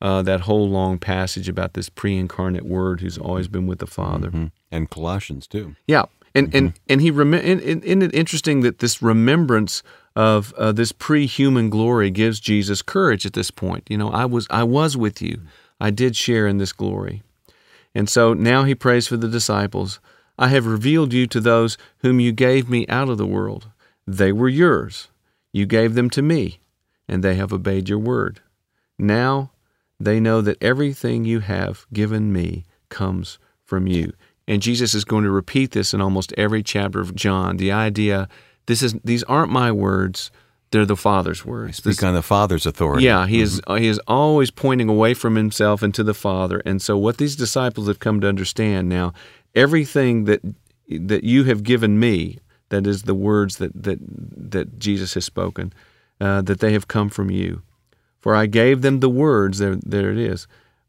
uh, 0.00 0.22
that 0.22 0.40
whole 0.40 0.66
long 0.70 0.96
passage 0.98 1.46
about 1.46 1.74
this 1.74 1.90
pre 1.90 2.16
incarnate 2.16 2.64
Word 2.64 3.02
who's 3.02 3.18
always 3.18 3.48
been 3.48 3.66
with 3.66 3.80
the 3.80 3.86
Father. 3.86 4.30
Mhm. 4.30 4.50
And 4.72 4.88
Colossians, 4.88 5.46
too. 5.46 5.76
Yeah, 5.86 6.04
and 6.34 6.54
and 6.54 6.74
and 6.88 7.00
he 7.00 7.10
rem- 7.10 7.34
and, 7.34 7.60
and, 7.60 7.84
isn't 7.84 8.02
it 8.02 8.14
interesting 8.14 8.60
that 8.60 8.80
this 8.80 9.00
remembrance 9.00 9.82
of 10.16 10.52
uh, 10.54 10.72
this 10.72 10.92
pre-human 10.92 11.70
glory 11.70 12.10
gives 12.10 12.40
Jesus 12.40 12.82
courage 12.82 13.26
at 13.26 13.32
this 13.32 13.50
point. 13.50 13.84
You 13.88 13.98
know, 13.98 14.10
I 14.10 14.24
was 14.24 14.46
I 14.50 14.64
was 14.64 14.96
with 14.96 15.22
you. 15.22 15.40
I 15.80 15.90
did 15.90 16.16
share 16.16 16.46
in 16.46 16.58
this 16.58 16.72
glory, 16.72 17.22
and 17.94 18.08
so 18.08 18.34
now 18.34 18.64
he 18.64 18.74
prays 18.74 19.06
for 19.06 19.16
the 19.16 19.28
disciples. 19.28 20.00
I 20.38 20.48
have 20.48 20.66
revealed 20.66 21.12
you 21.12 21.26
to 21.28 21.40
those 21.40 21.78
whom 21.98 22.18
you 22.18 22.32
gave 22.32 22.68
me 22.68 22.86
out 22.88 23.08
of 23.08 23.18
the 23.18 23.26
world. 23.26 23.68
They 24.06 24.32
were 24.32 24.48
yours. 24.48 25.08
You 25.52 25.66
gave 25.66 25.94
them 25.94 26.10
to 26.10 26.22
me, 26.22 26.58
and 27.08 27.22
they 27.22 27.36
have 27.36 27.52
obeyed 27.52 27.88
your 27.88 28.00
word. 28.00 28.40
Now 28.98 29.52
they 30.00 30.18
know 30.18 30.40
that 30.40 30.62
everything 30.62 31.24
you 31.24 31.40
have 31.40 31.86
given 31.92 32.32
me 32.32 32.64
comes 32.88 33.38
from 33.64 33.86
you. 33.86 34.12
And 34.46 34.60
Jesus 34.60 34.94
is 34.94 35.04
going 35.04 35.24
to 35.24 35.30
repeat 35.30 35.70
this 35.70 35.94
in 35.94 36.00
almost 36.00 36.32
every 36.36 36.62
chapter 36.62 37.00
of 37.00 37.14
John. 37.14 37.56
The 37.56 37.72
idea 37.72 38.28
this 38.66 38.82
is 38.82 38.94
these 39.04 39.22
aren't 39.24 39.52
my 39.52 39.72
words, 39.72 40.30
they're 40.70 40.86
the 40.86 40.96
Father's 40.96 41.44
words. 41.44 41.78
Speak 41.78 42.02
on 42.02 42.14
the 42.14 42.22
Father's 42.22 42.66
authority. 42.66 43.04
Yeah, 43.04 43.26
he 43.26 43.40
is 43.40 43.60
he 43.68 43.86
is 43.86 44.00
always 44.06 44.50
pointing 44.50 44.88
away 44.88 45.14
from 45.14 45.36
himself 45.36 45.82
and 45.82 45.94
to 45.94 46.02
the 46.02 46.14
Father. 46.14 46.60
And 46.64 46.82
so 46.82 46.96
what 46.96 47.18
these 47.18 47.36
disciples 47.36 47.86
have 47.86 48.00
come 48.00 48.20
to 48.20 48.28
understand 48.28 48.88
now, 48.88 49.12
everything 49.54 50.24
that 50.24 50.40
that 50.88 51.24
you 51.24 51.44
have 51.44 51.62
given 51.62 51.98
me, 51.98 52.38
that 52.70 52.86
is 52.86 53.02
the 53.02 53.14
words 53.14 53.58
that 53.58 53.70
that 53.82 53.98
that 54.50 54.78
Jesus 54.78 55.14
has 55.14 55.24
spoken, 55.24 55.72
uh, 56.20 56.42
that 56.42 56.60
they 56.60 56.72
have 56.72 56.88
come 56.88 57.08
from 57.08 57.30
you. 57.30 57.62
For 58.20 58.34
I 58.34 58.46
gave 58.46 58.80
them 58.80 59.00
the 59.00 59.10
words, 59.10 59.58
there, 59.58 59.76
there 59.76 60.10
it 60.10 60.18
is. 60.18 60.46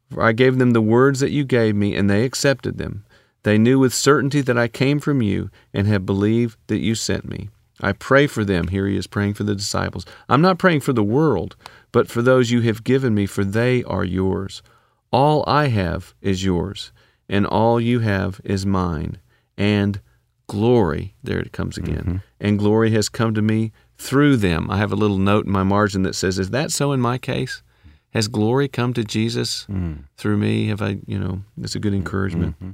For 0.09 0.23
I 0.23 0.31
gave 0.31 0.57
them 0.57 0.71
the 0.71 0.81
words 0.81 1.19
that 1.19 1.31
you 1.31 1.43
gave 1.43 1.75
me, 1.75 1.93
and 1.93 2.09
they 2.09 2.23
accepted 2.23 2.77
them. 2.77 3.03
They 3.45 3.59
knew 3.59 3.77
with 3.77 3.93
certainty 3.93 4.41
that 4.41 4.57
I 4.57 4.67
came 4.67 4.99
from 4.99 5.21
you, 5.21 5.51
and 5.71 5.85
have 5.85 6.03
believed 6.03 6.57
that 6.65 6.79
you 6.79 6.95
sent 6.95 7.29
me. 7.29 7.49
I 7.79 7.91
pray 7.91 8.25
for 8.25 8.43
them. 8.43 8.69
Here 8.69 8.87
he 8.87 8.97
is 8.97 9.05
praying 9.05 9.35
for 9.35 9.43
the 9.43 9.53
disciples. 9.53 10.03
I'm 10.27 10.41
not 10.41 10.57
praying 10.57 10.79
for 10.79 10.93
the 10.93 11.03
world, 11.03 11.55
but 11.91 12.09
for 12.09 12.23
those 12.23 12.49
you 12.49 12.61
have 12.61 12.83
given 12.83 13.13
me, 13.13 13.27
for 13.27 13.43
they 13.43 13.83
are 13.83 14.03
yours. 14.03 14.63
All 15.11 15.43
I 15.45 15.67
have 15.67 16.15
is 16.21 16.43
yours, 16.43 16.91
and 17.29 17.45
all 17.45 17.79
you 17.79 17.99
have 17.99 18.41
is 18.43 18.65
mine. 18.65 19.19
And 19.55 20.01
glory, 20.47 21.13
there 21.23 21.37
it 21.37 21.51
comes 21.51 21.77
again, 21.77 21.97
mm-hmm. 21.97 22.17
and 22.39 22.57
glory 22.57 22.89
has 22.93 23.09
come 23.09 23.35
to 23.35 23.43
me 23.43 23.71
through 23.95 24.37
them. 24.37 24.71
I 24.71 24.77
have 24.77 24.91
a 24.91 24.95
little 24.95 25.19
note 25.19 25.45
in 25.45 25.51
my 25.51 25.63
margin 25.63 26.01
that 26.01 26.15
says, 26.15 26.39
Is 26.39 26.49
that 26.49 26.71
so 26.71 26.93
in 26.93 26.99
my 26.99 27.19
case? 27.19 27.61
Has 28.09 28.27
glory 28.27 28.69
come 28.69 28.93
to 28.93 29.03
Jesus 29.03 29.67
mm. 29.69 30.05
through 30.15 30.37
me? 30.37 30.67
Have 30.67 30.81
I, 30.81 30.99
you 31.05 31.19
know, 31.19 31.41
it's 31.61 31.75
a 31.75 31.79
good 31.79 31.93
encouragement. 31.93 32.55
Mm-hmm. 32.55 32.71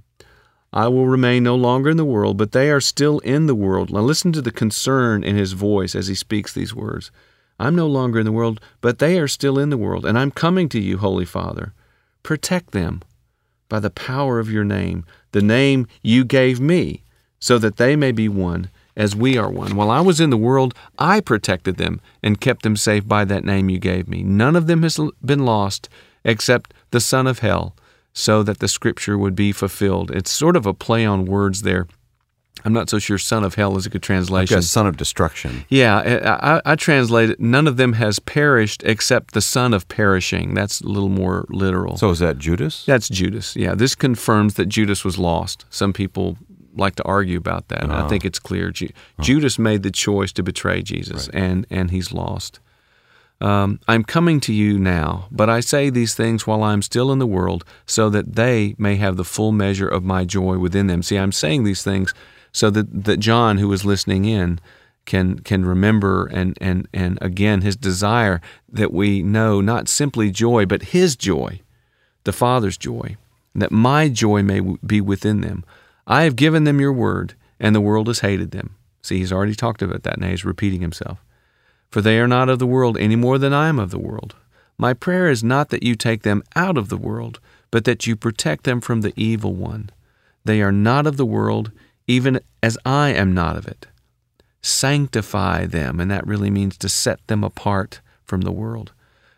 I 0.74 0.88
will 0.88 1.08
remain 1.08 1.44
no 1.44 1.56
longer 1.56 1.90
in 1.90 1.98
the 1.98 2.06
world, 2.06 2.38
but 2.38 2.54
they 2.54 2.70
are 2.70 2.80
still 2.80 3.20
in 3.20 3.46
the 3.48 3.56
world. 3.56 3.92
Now 3.92 4.00
listen 4.00 4.32
to 4.34 4.42
the 4.42 4.52
concern 4.52 5.24
in 5.24 5.36
his 5.36 5.52
voice 5.54 5.96
as 5.96 6.08
he 6.08 6.16
speaks 6.16 6.54
these 6.54 6.74
words. 6.74 7.12
I'm 7.60 7.76
no 7.76 7.88
longer 7.88 8.20
in 8.20 8.26
the 8.26 8.32
world, 8.32 8.62
but 8.80 9.00
they 9.00 9.20
are 9.20 9.28
still 9.28 9.60
in 9.60 9.70
the 9.70 9.78
world, 9.78 10.06
and 10.06 10.18
I'm 10.18 10.32
coming 10.32 10.70
to 10.70 10.80
you, 10.80 10.98
Holy 10.98 11.26
Father. 11.26 11.74
Protect 12.24 12.72
them 12.72 13.02
by 13.70 13.80
the 13.80 13.90
power 13.90 14.40
of 14.40 14.52
your 14.52 14.64
name, 14.64 15.06
the 15.32 15.42
name 15.42 15.88
you 16.02 16.24
gave 16.26 16.60
me, 16.60 17.04
so 17.40 17.58
that 17.58 17.78
they 17.78 17.96
may 17.96 18.12
be 18.12 18.30
one 18.30 18.70
as 18.96 19.16
we 19.16 19.38
are 19.38 19.50
one. 19.50 19.76
While 19.76 19.92
I 19.92 20.02
was 20.02 20.20
in 20.20 20.30
the 20.30 20.38
world, 20.38 20.74
I 20.98 21.20
protected 21.20 21.78
them 21.78 22.02
and 22.24 22.42
kept 22.42 22.64
them 22.64 22.76
safe 22.76 23.08
by 23.08 23.26
that 23.26 23.46
name 23.46 23.70
you 23.70 23.80
gave 23.80 24.08
me. 24.08 24.24
None 24.24 24.56
of 24.56 24.68
them 24.68 24.84
has 24.84 25.00
been 25.24 25.46
lost 25.46 25.90
except 26.24 26.74
the 26.92 27.00
son 27.00 27.28
of 27.28 27.40
hell, 27.40 27.76
so 28.14 28.44
that 28.44 28.60
the 28.60 28.68
scripture 28.68 29.18
would 29.18 29.36
be 29.36 29.52
fulfilled. 29.52 30.12
It's 30.12 30.32
sort 30.32 30.56
of 30.56 30.66
a 30.66 30.74
play 30.74 31.06
on 31.06 31.26
words 31.26 31.62
there. 31.62 31.88
I'm 32.64 32.74
not 32.74 32.90
so 32.90 33.00
sure 33.00 33.18
son 33.18 33.44
of 33.44 33.56
hell 33.56 33.78
is 33.78 33.86
a 33.86 33.90
good 33.90 34.04
translation. 34.04 34.56
Like 34.56 34.64
son 34.64 34.86
of 34.86 34.98
destruction. 34.98 35.66
Yeah, 35.70 36.30
I, 36.42 36.74
I, 36.74 36.76
translate 36.76 37.32
it, 37.32 37.40
none 37.40 37.66
of 37.66 37.78
them 37.78 37.94
has 37.94 38.20
perished 38.20 38.84
except 38.84 39.34
the 39.34 39.42
son 39.42 39.74
of 39.74 39.88
perishing. 39.88 40.54
That's 40.54 40.82
a 40.82 40.88
little 40.88 41.10
more 41.10 41.46
literal. 41.50 41.98
So 41.98 42.10
is 42.10 42.20
that 42.20 42.38
Judas? 42.38 42.86
That's 42.86 43.10
Judas, 43.10 43.56
yeah. 43.56 43.74
This 43.74 43.96
confirms 43.96 44.56
that 44.56 44.68
Judas 44.68 45.04
was 45.04 45.18
lost. 45.18 45.66
Some 45.70 45.92
people 45.94 46.38
like 46.76 46.96
to 46.96 47.04
argue 47.04 47.38
about 47.38 47.70
that. 47.70 47.84
Uh-huh. 47.84 48.06
I 48.06 48.08
think 48.08 48.26
it's 48.26 48.40
clear. 48.40 48.70
Ju- 48.70 48.90
uh-huh. 48.92 49.24
Judas 49.24 49.58
made 49.58 49.84
the 49.84 49.92
choice 49.92 50.32
to 50.34 50.44
betray 50.44 50.82
Jesus, 50.82 51.30
right. 51.34 51.44
and 51.44 51.66
and 51.70 51.92
he's 51.92 52.12
lost. 52.12 52.60
Um, 53.42 53.80
I'm 53.88 54.04
coming 54.04 54.40
to 54.42 54.54
you 54.54 54.78
now, 54.78 55.28
but 55.32 55.50
I 55.50 55.62
say 55.62 55.90
these 55.90 56.14
things 56.14 56.46
while 56.46 56.64
I'm 56.64 56.84
still 56.84 57.12
in 57.12 57.20
the 57.20 57.26
world, 57.28 57.66
so 57.88 58.10
that 58.10 58.36
they 58.36 58.76
may 58.78 58.98
have 58.98 59.18
the 59.18 59.26
full 59.26 59.52
measure 59.52 59.88
of 59.88 60.04
my 60.04 60.26
joy 60.26 60.58
within 60.60 60.88
them. 60.88 61.02
See, 61.02 61.18
I'm 61.18 61.32
saying 61.32 61.64
these 61.64 61.84
things 61.84 62.14
so 62.52 62.70
that, 62.70 63.06
that 63.06 63.18
John, 63.18 63.58
who 63.58 63.72
is 63.74 63.84
listening 63.84 64.26
in, 64.26 64.60
can 65.06 65.40
can 65.40 65.66
remember 65.66 66.28
and 66.28 66.56
and 66.62 66.88
and 66.94 67.18
again 67.22 67.62
his 67.62 67.76
desire 67.76 68.40
that 68.72 68.94
we 68.94 69.24
know 69.24 69.60
not 69.60 69.90
simply 69.90 70.30
joy, 70.30 70.66
but 70.66 70.84
his 70.84 71.16
joy, 71.16 71.60
the 72.24 72.32
Father's 72.32 72.78
joy, 72.78 73.18
that 73.56 73.72
my 73.72 74.10
joy 74.10 74.44
may 74.44 74.60
be 74.86 75.02
within 75.02 75.42
them. 75.42 75.66
I 76.06 76.24
have 76.24 76.36
given 76.36 76.66
them 76.66 76.80
your 76.80 76.94
word, 76.94 77.34
and 77.60 77.76
the 77.76 77.82
world 77.82 78.08
has 78.08 78.20
hated 78.20 78.52
them. 78.52 78.76
See, 79.02 79.18
he's 79.18 79.34
already 79.34 79.56
talked 79.56 79.82
about 79.82 80.04
that, 80.04 80.20
now 80.20 80.30
he's 80.30 80.46
repeating 80.46 80.82
himself. 80.82 81.18
For 81.92 82.02
they 82.02 82.20
are 82.20 82.28
not 82.28 82.50
of 82.50 82.60
the 82.60 82.66
world 82.66 82.98
any 82.98 83.16
more 83.16 83.38
than 83.38 83.54
I 83.54 83.68
am 83.68 83.78
of 83.78 83.92
the 83.92 84.00
world. 84.00 84.36
My 84.78 84.94
prayer 84.94 85.30
is 85.30 85.44
not 85.44 85.70
that 85.70 85.84
you 85.84 85.96
take 85.96 86.24
them 86.24 86.42
out 86.56 86.78
of 86.78 86.90
the 86.90 86.98
world, 86.98 87.40
but 87.70 87.86
that 87.86 88.08
you 88.08 88.16
protect 88.16 88.64
them 88.64 88.82
from 88.82 89.02
the 89.02 89.14
evil 89.16 89.54
one. 89.54 89.90
They 90.44 90.62
are 90.62 90.72
not 90.72 91.06
of 91.06 91.18
the 91.18 91.26
world, 91.26 91.72
even 92.08 92.40
as 92.64 92.78
I 92.86 93.10
am 93.10 93.34
not 93.34 93.58
of 93.58 93.68
it. 93.68 93.88
Sanctify 94.62 95.66
them, 95.66 96.00
and 96.00 96.10
that 96.10 96.26
really 96.26 96.50
means 96.50 96.78
to 96.78 96.90
set 96.90 97.26
them 97.28 97.44
apart 97.44 98.02
from 98.24 98.42
the 98.42 98.52
world. 98.52 98.94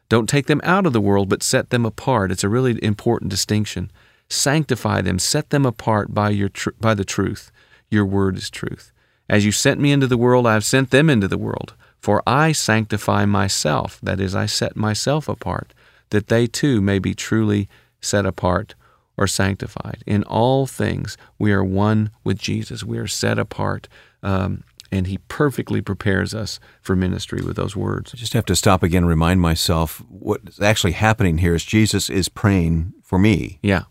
Don't 0.08 0.30
take 0.30 0.46
them 0.46 0.62
out 0.64 0.86
of 0.86 0.94
the 0.94 1.02
world, 1.02 1.30
but 1.30 1.44
set 1.44 1.72
them 1.72 1.86
apart. 1.86 2.32
It's 2.32 2.44
a 2.44 2.50
really 2.50 2.82
important 2.84 3.32
distinction. 3.32 3.92
Sanctify 4.30 5.02
them, 5.02 5.18
set 5.20 5.50
them 5.50 5.66
apart 5.66 6.14
by, 6.14 6.30
your 6.30 6.50
tr- 6.50 6.70
by 6.80 6.94
the 6.94 7.06
truth. 7.06 7.52
Your 7.90 8.06
word 8.06 8.38
is 8.38 8.50
truth. 8.50 8.92
As 9.30 9.46
you 9.46 9.52
sent 9.52 9.80
me 9.80 9.92
into 9.92 10.08
the 10.08 10.18
world, 10.18 10.46
I 10.46 10.54
have 10.54 10.66
sent 10.66 10.92
them 10.92 11.10
into 11.10 11.28
the 11.28 11.38
world. 11.38 11.74
For 12.04 12.22
I 12.28 12.52
sanctify 12.52 13.24
myself, 13.24 13.98
that 14.04 14.20
is, 14.20 14.36
I 14.36 14.46
set 14.46 14.76
myself 14.76 15.30
apart, 15.30 15.74
that 16.10 16.28
they 16.28 16.48
too 16.48 16.82
may 16.82 17.00
be 17.00 17.14
truly 17.14 17.70
set 18.02 18.26
apart 18.26 18.76
or 19.16 19.26
sanctified. 19.26 20.04
In 20.06 20.24
all 20.24 20.68
things, 20.68 21.16
we 21.40 21.54
are 21.54 21.64
one 21.64 22.12
with 22.22 22.38
Jesus. 22.38 22.84
We 22.84 22.98
are 22.98 23.08
set 23.08 23.40
apart, 23.40 23.88
um, 24.22 24.66
and 24.92 25.08
He 25.08 25.20
perfectly 25.30 25.80
prepares 25.80 26.36
us 26.36 26.60
for 26.82 26.94
ministry 26.94 27.42
with 27.42 27.56
those 27.56 27.74
words. 27.74 28.12
I 28.14 28.18
just 28.18 28.34
have 28.34 28.46
to 28.48 28.56
stop 28.58 28.84
again 28.84 29.04
and 29.04 29.10
remind 29.10 29.40
myself 29.40 30.04
what's 30.10 30.62
actually 30.62 30.92
happening 30.92 31.38
here 31.38 31.56
is 31.56 31.64
Jesus 31.64 32.10
is 32.10 32.28
praying 32.28 32.92
for 33.02 33.18
me. 33.18 33.60
Yeah 33.62 33.84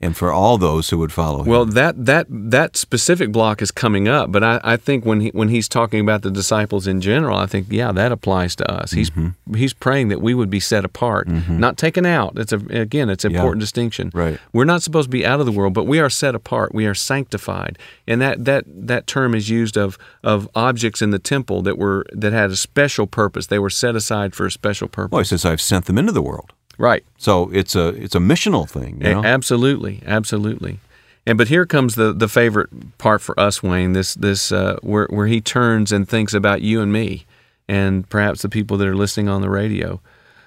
and 0.00 0.16
for 0.16 0.32
all 0.32 0.58
those 0.58 0.90
who 0.90 0.98
would 0.98 1.12
follow 1.12 1.40
him. 1.40 1.46
Well, 1.46 1.64
that 1.64 2.06
that 2.06 2.26
that 2.30 2.76
specific 2.76 3.32
block 3.32 3.60
is 3.60 3.70
coming 3.70 4.06
up, 4.06 4.30
but 4.30 4.44
I, 4.44 4.60
I 4.62 4.76
think 4.76 5.04
when 5.04 5.20
he 5.20 5.28
when 5.30 5.48
he's 5.48 5.68
talking 5.68 6.00
about 6.00 6.22
the 6.22 6.30
disciples 6.30 6.86
in 6.86 7.00
general, 7.00 7.36
I 7.36 7.46
think 7.46 7.66
yeah, 7.70 7.90
that 7.92 8.12
applies 8.12 8.54
to 8.56 8.70
us. 8.70 8.92
He's 8.92 9.10
mm-hmm. 9.10 9.54
he's 9.54 9.72
praying 9.72 10.08
that 10.08 10.22
we 10.22 10.34
would 10.34 10.50
be 10.50 10.60
set 10.60 10.84
apart, 10.84 11.26
mm-hmm. 11.26 11.58
not 11.58 11.76
taken 11.76 12.06
out. 12.06 12.38
It's 12.38 12.52
a 12.52 12.58
again, 12.68 13.10
it's 13.10 13.24
an 13.24 13.32
yeah. 13.32 13.38
important 13.38 13.60
distinction. 13.60 14.10
Right. 14.14 14.38
We're 14.52 14.64
not 14.64 14.82
supposed 14.82 15.06
to 15.06 15.10
be 15.10 15.26
out 15.26 15.40
of 15.40 15.46
the 15.46 15.52
world, 15.52 15.74
but 15.74 15.84
we 15.84 15.98
are 15.98 16.10
set 16.10 16.34
apart. 16.34 16.72
We 16.72 16.86
are 16.86 16.94
sanctified, 16.94 17.76
and 18.06 18.20
that 18.20 18.44
that 18.44 18.64
that 18.68 19.06
term 19.08 19.34
is 19.34 19.48
used 19.48 19.76
of 19.76 19.98
of 20.22 20.48
objects 20.54 21.02
in 21.02 21.10
the 21.10 21.18
temple 21.18 21.62
that 21.62 21.76
were 21.76 22.06
that 22.12 22.32
had 22.32 22.50
a 22.50 22.56
special 22.56 23.08
purpose. 23.08 23.48
They 23.48 23.58
were 23.58 23.70
set 23.70 23.96
aside 23.96 24.34
for 24.34 24.46
a 24.46 24.50
special 24.50 24.86
purpose. 24.86 25.12
Well, 25.12 25.20
he 25.20 25.26
says, 25.26 25.44
"I've 25.44 25.60
sent 25.60 25.86
them 25.86 25.98
into 25.98 26.12
the 26.12 26.22
world." 26.22 26.52
Right. 26.78 27.04
So 27.18 27.50
it's 27.52 27.74
a 27.74 27.88
it's 27.88 28.14
a 28.14 28.20
missional 28.20 28.68
thing. 28.68 29.00
You 29.02 29.14
know? 29.14 29.24
Absolutely, 29.24 30.00
absolutely. 30.06 30.78
And 31.26 31.36
but 31.36 31.48
here 31.48 31.66
comes 31.66 31.96
the 31.96 32.12
the 32.12 32.28
favorite 32.28 32.96
part 32.98 33.20
for 33.20 33.38
us, 33.38 33.62
Wayne. 33.62 33.92
This 33.92 34.14
this 34.14 34.52
uh, 34.52 34.78
where 34.82 35.08
where 35.10 35.26
he 35.26 35.40
turns 35.40 35.90
and 35.92 36.08
thinks 36.08 36.32
about 36.32 36.62
you 36.62 36.80
and 36.80 36.92
me, 36.92 37.26
and 37.68 38.08
perhaps 38.08 38.42
the 38.42 38.48
people 38.48 38.76
that 38.78 38.88
are 38.88 38.96
listening 38.96 39.28
on 39.28 39.42
the 39.42 39.50
radio. 39.50 40.00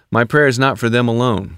My 0.10 0.24
prayer 0.24 0.48
is 0.48 0.58
not 0.58 0.80
for 0.80 0.90
them 0.90 1.08
alone. 1.08 1.58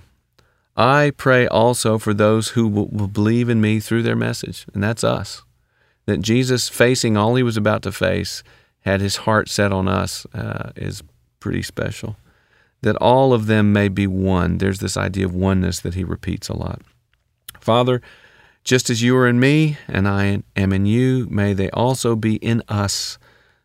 I 0.76 1.12
pray 1.16 1.48
also 1.48 2.00
for 2.00 2.16
those 2.16 2.50
who 2.50 2.68
will, 2.68 2.88
will 2.88 3.08
believe 3.08 3.48
in 3.48 3.62
me 3.62 3.80
through 3.80 4.02
their 4.02 4.16
message, 4.16 4.66
and 4.74 4.84
that's 4.84 5.04
us. 5.04 5.44
That 6.08 6.22
Jesus, 6.22 6.68
facing 6.68 7.16
all 7.16 7.36
he 7.36 7.44
was 7.44 7.58
about 7.58 7.84
to 7.84 7.92
face, 7.92 8.44
had 8.82 9.00
his 9.00 9.18
heart 9.18 9.50
set 9.50 9.72
on 9.72 9.88
us 9.88 10.26
uh, 10.34 10.72
is 10.76 11.04
pretty 11.40 11.62
special 11.62 12.18
that 12.84 12.98
all 12.98 13.34
of 13.34 13.48
them 13.48 13.74
may 13.74 13.88
be 13.88 14.06
one. 14.06 14.58
There's 14.58 14.80
this 14.80 14.98
idea 14.98 15.26
of 15.26 15.34
oneness 15.34 15.80
that 15.80 15.96
he 15.96 16.04
repeats 16.04 16.50
a 16.50 16.56
lot. 16.56 16.82
Father, 17.60 18.02
just 18.66 18.90
as 18.90 19.02
you 19.02 19.16
are 19.18 19.28
in 19.28 19.40
me 19.40 19.78
and 19.88 20.08
I 20.08 20.44
am 20.56 20.74
in 20.74 20.86
you, 20.86 21.28
may 21.30 21.54
they 21.54 21.70
also 21.72 22.16
be 22.16 22.36
in 22.36 22.62
us, 22.68 23.18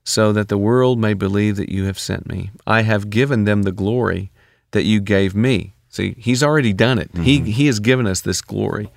so 0.05 0.33
that 0.33 0.49
the 0.49 0.57
world 0.57 0.99
may 0.99 1.15
believe 1.15 1.57
that 1.57 1.69
you 1.69 1.85
have 1.85 1.99
sent 1.99 2.29
me. 2.29 2.51
I 2.67 2.83
have 2.83 3.11
given 3.11 3.45
them 3.45 3.65
the 3.65 3.73
glory 3.73 4.31
that 4.71 4.85
you 4.85 5.01
gave 5.01 5.35
me. 5.35 5.75
See, 5.89 6.15
he's 6.17 6.43
already 6.43 6.73
done 6.73 6.99
it. 6.99 7.13
Mm-hmm. 7.13 7.23
He, 7.23 7.41
he 7.51 7.67
has 7.67 7.81
given 7.81 8.07
us 8.07 8.21
this 8.21 8.41
glory 8.41 8.91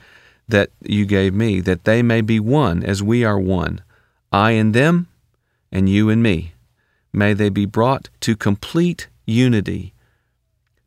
that 0.47 0.69
you 0.81 1.05
gave 1.05 1.33
me, 1.33 1.61
that 1.61 1.83
they 1.83 2.01
may 2.01 2.21
be 2.21 2.39
one 2.39 2.83
as 2.83 3.01
we 3.01 3.25
are 3.25 3.39
one, 3.39 3.81
I 4.31 4.51
in 4.51 4.71
them 4.71 5.07
and 5.71 5.89
you 5.89 6.09
in 6.09 6.21
me. 6.21 6.53
May 7.11 7.33
they 7.33 7.49
be 7.49 7.65
brought 7.65 8.09
to 8.21 8.35
complete 8.35 9.07
unity 9.25 9.93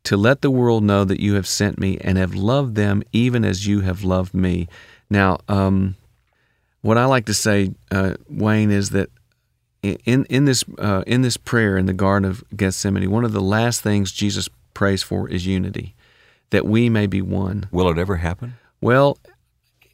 to 0.05 0.17
let 0.17 0.41
the 0.41 0.51
world 0.51 0.83
know 0.83 1.03
that 1.03 1.19
you 1.19 1.35
have 1.35 1.47
sent 1.47 1.79
me 1.79 1.97
and 2.01 2.17
have 2.17 2.33
loved 2.33 2.75
them 2.75 3.03
even 3.11 3.43
as 3.43 3.67
you 3.67 3.81
have 3.81 4.03
loved 4.03 4.33
me. 4.33 4.67
Now, 5.09 5.39
um, 5.47 5.95
what 6.81 6.97
I 6.97 7.05
like 7.05 7.25
to 7.25 7.33
say, 7.33 7.73
uh, 7.91 8.13
Wayne, 8.29 8.71
is 8.71 8.91
that 8.91 9.09
in 9.81 10.25
in 10.25 10.45
this 10.45 10.63
uh, 10.77 11.03
in 11.05 11.21
this 11.21 11.37
prayer 11.37 11.77
in 11.77 11.85
the 11.85 11.93
Garden 11.93 12.29
of 12.29 12.43
Gethsemane, 12.55 13.09
one 13.09 13.25
of 13.25 13.33
the 13.33 13.41
last 13.41 13.81
things 13.81 14.11
Jesus 14.11 14.49
prays 14.73 15.03
for 15.03 15.27
is 15.29 15.45
unity, 15.45 15.95
that 16.51 16.65
we 16.65 16.89
may 16.89 17.07
be 17.07 17.21
one. 17.21 17.67
Will 17.71 17.89
it 17.89 17.97
ever 17.97 18.17
happen? 18.17 18.55
Well, 18.81 19.17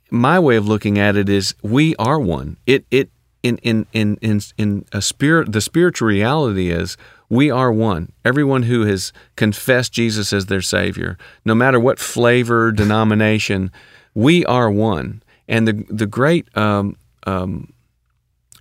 my 0.10 0.40
way 0.40 0.56
of 0.58 0.68
looking 0.68 1.00
at 1.00 1.16
it 1.16 1.30
is 1.30 1.56
we 1.62 1.96
are 1.96 2.20
one. 2.20 2.58
It 2.66 2.86
it 2.92 3.10
in 3.44 3.58
in 3.58 3.86
in 3.94 4.18
in, 4.22 4.42
in 4.58 4.86
a 4.92 5.02
spirit 5.02 5.52
the 5.52 5.62
spiritual 5.62 6.08
reality 6.08 6.70
is 6.70 6.98
we 7.30 7.50
are 7.50 7.72
one. 7.72 8.12
Everyone 8.26 8.64
who 8.64 8.86
has 8.86 9.14
confessed 9.38 9.94
Jesus 9.94 10.34
as 10.34 10.48
their 10.48 10.62
savior, 10.62 11.18
no 11.46 11.56
matter 11.56 11.80
what 11.80 11.98
flavor 11.98 12.72
denomination, 12.84 13.72
we 14.14 14.46
are 14.46 14.70
one. 14.70 15.24
And 15.48 15.68
the 15.68 15.86
the 15.90 16.08
great 16.08 16.56
um, 16.58 16.98
um, 17.26 17.74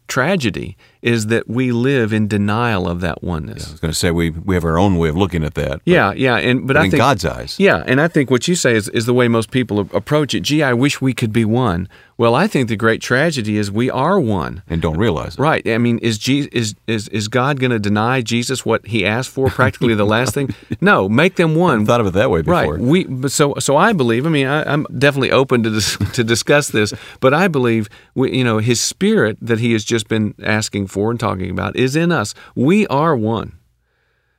tragedy 0.09 0.77
is 1.03 1.27
that 1.27 1.49
we 1.49 1.73
live 1.73 2.13
in 2.13 2.29
denial 2.29 2.89
of 2.89 3.01
that 3.01 3.23
oneness. 3.23 3.63
Yeah, 3.63 3.69
I 3.69 3.73
was 3.73 3.81
going 3.81 3.93
to 3.93 3.99
say 3.99 4.11
we 4.11 4.31
we 4.31 4.55
have 4.55 4.65
our 4.65 4.79
own 4.79 4.97
way 4.97 5.09
of 5.09 5.17
looking 5.17 5.45
at 5.45 5.55
that. 5.55 5.81
Yeah, 5.85 6.13
yeah, 6.13 6.37
and 6.37 6.67
but, 6.67 6.75
but 6.75 6.77
I 6.77 6.85
in 6.85 6.91
think 6.91 7.01
God's 7.01 7.25
eyes, 7.25 7.59
yeah, 7.59 7.83
and 7.87 8.01
I 8.01 8.09
think 8.09 8.31
what 8.31 8.49
you 8.49 8.55
say 8.55 8.75
is 8.75 8.89
is 8.91 9.07
the 9.07 9.15
way 9.15 9.29
most 9.29 9.51
people 9.51 9.81
approach 9.81 10.35
it. 10.35 10.41
Gee, 10.41 10.63
I 10.63 10.73
wish 10.73 11.01
we 11.01 11.15
could 11.15 11.33
be 11.33 11.45
one. 11.45 11.89
Well, 12.21 12.35
I 12.35 12.49
think 12.49 12.69
the 12.69 12.77
great 12.77 13.01
tragedy 13.01 13.57
is 13.57 13.71
we 13.71 13.89
are 13.89 14.21
one 14.21 14.63
and 14.69 14.83
don't 14.83 14.99
realize 14.99 15.37
it. 15.37 15.41
Right. 15.41 15.67
I 15.67 15.79
mean, 15.79 15.97
is 16.01 16.19
Jesus, 16.19 16.51
is 16.53 16.75
is 16.87 17.09
is 17.09 17.29
God 17.29 17.59
going 17.59 17.71
to 17.71 17.79
deny 17.79 18.21
Jesus 18.21 18.63
what 18.63 18.87
He 18.87 19.07
asked 19.07 19.31
for? 19.31 19.49
Practically 19.49 19.95
the 19.95 20.05
last 20.05 20.35
thing. 20.35 20.55
No, 20.83 21.09
make 21.09 21.37
them 21.37 21.55
one. 21.57 21.85
thought 21.85 22.01
of 22.01 22.07
it 22.07 22.13
that 22.13 22.31
way 22.31 22.43
before. 22.43 22.75
Right. 22.75 22.81
We 22.81 23.29
so 23.29 23.55
so 23.59 23.77
I 23.77 23.93
believe. 23.93 24.27
I 24.27 24.29
mean, 24.29 24.47
I, 24.47 24.71
am 24.73 24.87
definitely 24.97 25.31
open 25.31 25.63
to 25.63 25.71
dis, 25.71 25.97
to 26.13 26.25
discuss 26.25 26.69
this, 26.69 26.95
but 27.21 27.35
I 27.35 27.49
believe 27.49 27.89
we, 28.15 28.37
you 28.37 28.45
know 28.45 28.59
His 28.59 28.81
Spirit 28.81 29.37
that 29.41 29.59
He 29.59 29.73
has 29.73 29.85
just 29.85 30.07
been 30.09 30.35
asking 30.43 30.87
for 30.91 31.11
and 31.11 31.21
talking 31.21 31.51
about 31.51 31.77
is 31.77 31.97
in 31.97 32.13
us. 32.13 32.35
We 32.55 32.87
are 32.89 33.17
one. 33.17 33.59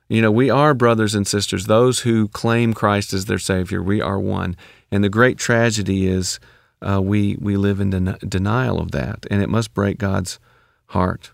You 0.08 0.20
know, 0.20 0.30
we 0.30 0.50
are 0.50 0.74
brothers 0.74 1.14
and 1.14 1.26
sisters. 1.26 1.66
Those 1.66 2.00
who 2.00 2.28
claim 2.28 2.74
Christ 2.74 3.14
as 3.14 3.24
their 3.24 3.38
Savior, 3.38 3.82
we 3.82 4.00
are 4.02 4.18
one. 4.18 4.56
And 4.90 5.02
the 5.02 5.08
great 5.08 5.38
tragedy 5.38 6.06
is 6.06 6.38
uh, 6.86 7.00
we 7.00 7.38
we 7.40 7.56
live 7.56 7.80
in 7.80 7.90
den- 7.90 8.18
denial 8.28 8.78
of 8.78 8.90
that, 8.90 9.26
and 9.30 9.42
it 9.42 9.48
must 9.48 9.72
break 9.72 9.98
God's 9.98 10.38
heart. 10.88 11.30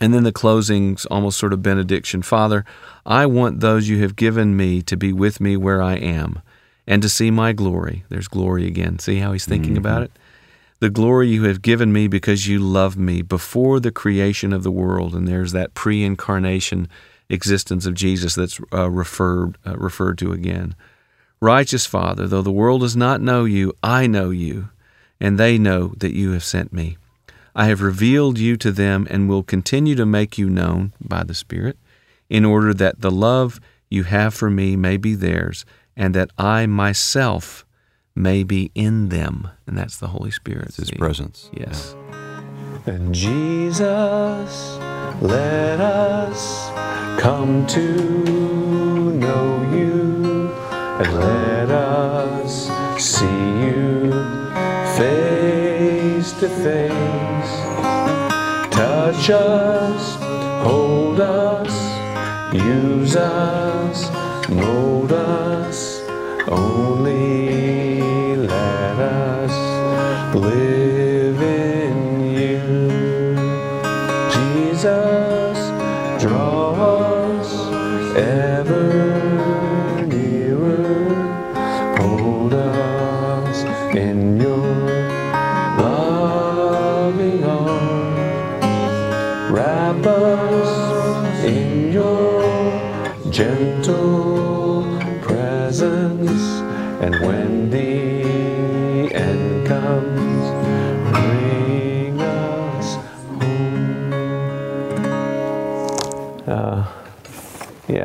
And 0.00 0.12
then 0.12 0.24
the 0.24 0.32
closing's 0.32 1.06
almost 1.06 1.38
sort 1.38 1.52
of 1.52 1.62
benediction. 1.62 2.22
Father, 2.22 2.64
I 3.06 3.24
want 3.26 3.60
those 3.60 3.88
you 3.88 4.02
have 4.02 4.16
given 4.16 4.56
me 4.56 4.82
to 4.82 4.96
be 4.96 5.12
with 5.12 5.40
me 5.40 5.56
where 5.56 5.80
I 5.80 5.94
am, 5.94 6.42
and 6.86 7.02
to 7.02 7.08
see 7.08 7.30
my 7.30 7.52
glory. 7.52 8.04
There's 8.08 8.28
glory 8.28 8.66
again. 8.66 8.98
See 8.98 9.18
how 9.18 9.32
he's 9.32 9.46
thinking 9.46 9.72
mm-hmm. 9.72 9.86
about 9.86 10.02
it? 10.02 10.12
The 10.78 10.90
glory 10.90 11.28
you 11.28 11.44
have 11.44 11.62
given 11.62 11.92
me 11.92 12.06
because 12.06 12.46
you 12.46 12.58
love 12.58 12.96
me 12.96 13.22
before 13.22 13.80
the 13.80 13.90
creation 13.90 14.52
of 14.52 14.62
the 14.62 14.70
world. 14.70 15.14
And 15.14 15.26
there's 15.26 15.52
that 15.52 15.74
pre 15.74 16.04
incarnation 16.04 16.88
existence 17.28 17.86
of 17.86 17.94
Jesus 17.94 18.34
that's 18.34 18.60
uh, 18.72 18.90
referred, 18.90 19.58
uh, 19.66 19.76
referred 19.76 20.18
to 20.18 20.32
again. 20.32 20.74
Righteous 21.40 21.86
Father, 21.86 22.26
though 22.26 22.42
the 22.42 22.52
world 22.52 22.80
does 22.80 22.96
not 22.96 23.20
know 23.20 23.44
you, 23.44 23.72
I 23.82 24.06
know 24.06 24.30
you, 24.30 24.70
and 25.20 25.38
they 25.38 25.58
know 25.58 25.94
that 25.98 26.14
you 26.14 26.32
have 26.32 26.44
sent 26.44 26.72
me. 26.72 26.96
I 27.54 27.66
have 27.66 27.82
revealed 27.82 28.38
you 28.38 28.56
to 28.58 28.72
them 28.72 29.06
and 29.10 29.28
will 29.28 29.42
continue 29.42 29.94
to 29.96 30.06
make 30.06 30.38
you 30.38 30.48
known 30.48 30.92
by 31.00 31.24
the 31.24 31.34
Spirit, 31.34 31.78
in 32.28 32.44
order 32.44 32.72
that 32.74 33.00
the 33.00 33.10
love 33.10 33.60
you 33.90 34.04
have 34.04 34.34
for 34.34 34.50
me 34.50 34.76
may 34.76 34.96
be 34.96 35.14
theirs, 35.14 35.64
and 35.96 36.14
that 36.14 36.30
I 36.38 36.66
myself 36.66 37.65
may 38.16 38.42
be 38.42 38.72
in 38.74 39.10
them. 39.10 39.48
And 39.66 39.78
that's 39.78 39.98
the 39.98 40.08
Holy 40.08 40.30
Spirit. 40.32 40.68
It's 40.68 40.78
His 40.78 40.90
presence. 40.90 41.50
Yes. 41.52 41.94
And 42.86 43.14
Jesus, 43.14 44.78
let 45.20 45.80
us 45.80 46.70
come 47.20 47.66
to 47.66 49.12
know 49.12 49.70
you 49.72 50.50
and 50.98 51.14
let 51.20 51.70
us 51.70 52.70
see 53.02 53.26
you 53.26 54.12
face 54.96 56.32
to 56.40 56.48
face. 56.48 57.52
Touch 58.72 59.30
us, 59.30 60.16
hold 60.64 61.20
us, 61.20 62.54
use 62.54 63.16
us, 63.16 64.10
mold 64.48 65.12
us, 65.12 66.00
only 66.48 67.55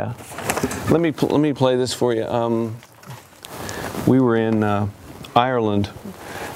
yeah. 0.02 0.14
Let 0.90 1.00
me 1.02 1.12
let 1.12 1.40
me 1.40 1.54
play 1.54 1.76
this 1.76 1.94
for 1.94 2.14
you. 2.14 2.26
Um, 2.26 2.76
we 4.08 4.20
were 4.20 4.36
in 4.36 4.64
uh, 4.64 4.88
Ireland, 5.36 5.90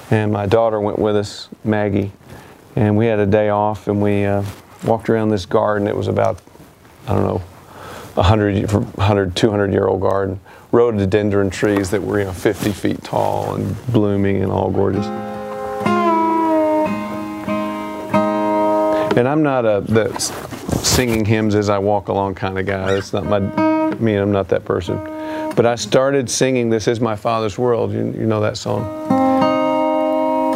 and 0.09 0.31
my 0.31 0.45
daughter 0.45 0.79
went 0.79 0.99
with 0.99 1.15
us, 1.15 1.49
Maggie, 1.63 2.11
and 2.75 2.97
we 2.97 3.05
had 3.05 3.19
a 3.19 3.25
day 3.25 3.49
off, 3.49 3.87
and 3.87 4.01
we 4.01 4.25
uh, 4.25 4.43
walked 4.83 5.09
around 5.09 5.29
this 5.29 5.45
garden. 5.45 5.87
It 5.87 5.95
was 5.95 6.07
about 6.07 6.41
I 7.07 7.13
don't 7.13 7.23
know 7.23 7.37
100, 8.15 8.71
100 8.71 9.35
200 9.35 9.71
year 9.71 9.87
old 9.87 10.01
garden, 10.01 10.39
rhododendron 10.71 11.49
trees 11.49 11.91
that 11.91 12.01
were 12.01 12.19
you 12.19 12.25
know 12.25 12.33
50 12.33 12.71
feet 12.71 13.03
tall 13.03 13.55
and 13.55 13.75
blooming 13.87 14.41
and 14.41 14.51
all 14.51 14.71
gorgeous. 14.71 15.05
And 19.17 19.29
I'm 19.29 19.43
not 19.43 19.65
a 19.65 19.81
the 19.81 20.09
singing 20.85 21.25
hymns 21.25 21.55
as 21.55 21.69
I 21.69 21.79
walk 21.79 22.07
along 22.07 22.35
kind 22.35 22.59
of 22.59 22.65
guy. 22.65 22.93
That's 22.93 23.11
not 23.11 23.25
my 23.25 23.37
I 23.37 23.95
mean. 23.95 24.17
I'm 24.17 24.31
not 24.31 24.49
that 24.49 24.65
person. 24.65 24.97
But 25.55 25.65
I 25.65 25.75
started 25.75 26.29
singing 26.29 26.69
"This 26.69 26.87
Is 26.87 26.99
My 26.99 27.15
Father's 27.15 27.57
World." 27.57 27.91
You, 27.91 28.05
you 28.17 28.25
know 28.25 28.41
that 28.41 28.57
song. 28.57 28.83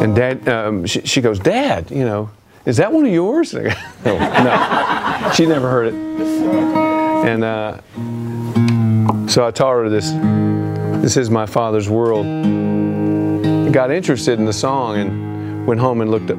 And 0.02 0.16
Dad, 0.16 0.48
um, 0.48 0.86
she, 0.86 1.00
she, 1.02 1.20
goes, 1.20 1.38
"Dad, 1.38 1.90
you 1.90 2.04
know, 2.04 2.30
is 2.64 2.76
that 2.78 2.92
one 2.92 3.06
of 3.06 3.12
yours?" 3.12 3.52
no, 3.54 3.70
no, 4.04 5.32
she 5.34 5.46
never 5.46 5.68
heard 5.70 5.88
it. 5.88 5.94
And 5.94 7.44
uh, 7.44 7.80
so 9.28 9.46
I 9.46 9.50
taught 9.50 9.72
her 9.72 9.88
this. 9.88 10.10
This 11.02 11.16
is 11.16 11.30
my 11.30 11.46
father's 11.46 11.88
world. 11.88 12.26
Got 13.72 13.90
interested 13.90 14.38
in 14.38 14.44
the 14.44 14.52
song 14.52 14.96
and 14.98 15.66
went 15.66 15.80
home 15.80 16.00
and 16.00 16.10
looked 16.10 16.30
up, 16.30 16.38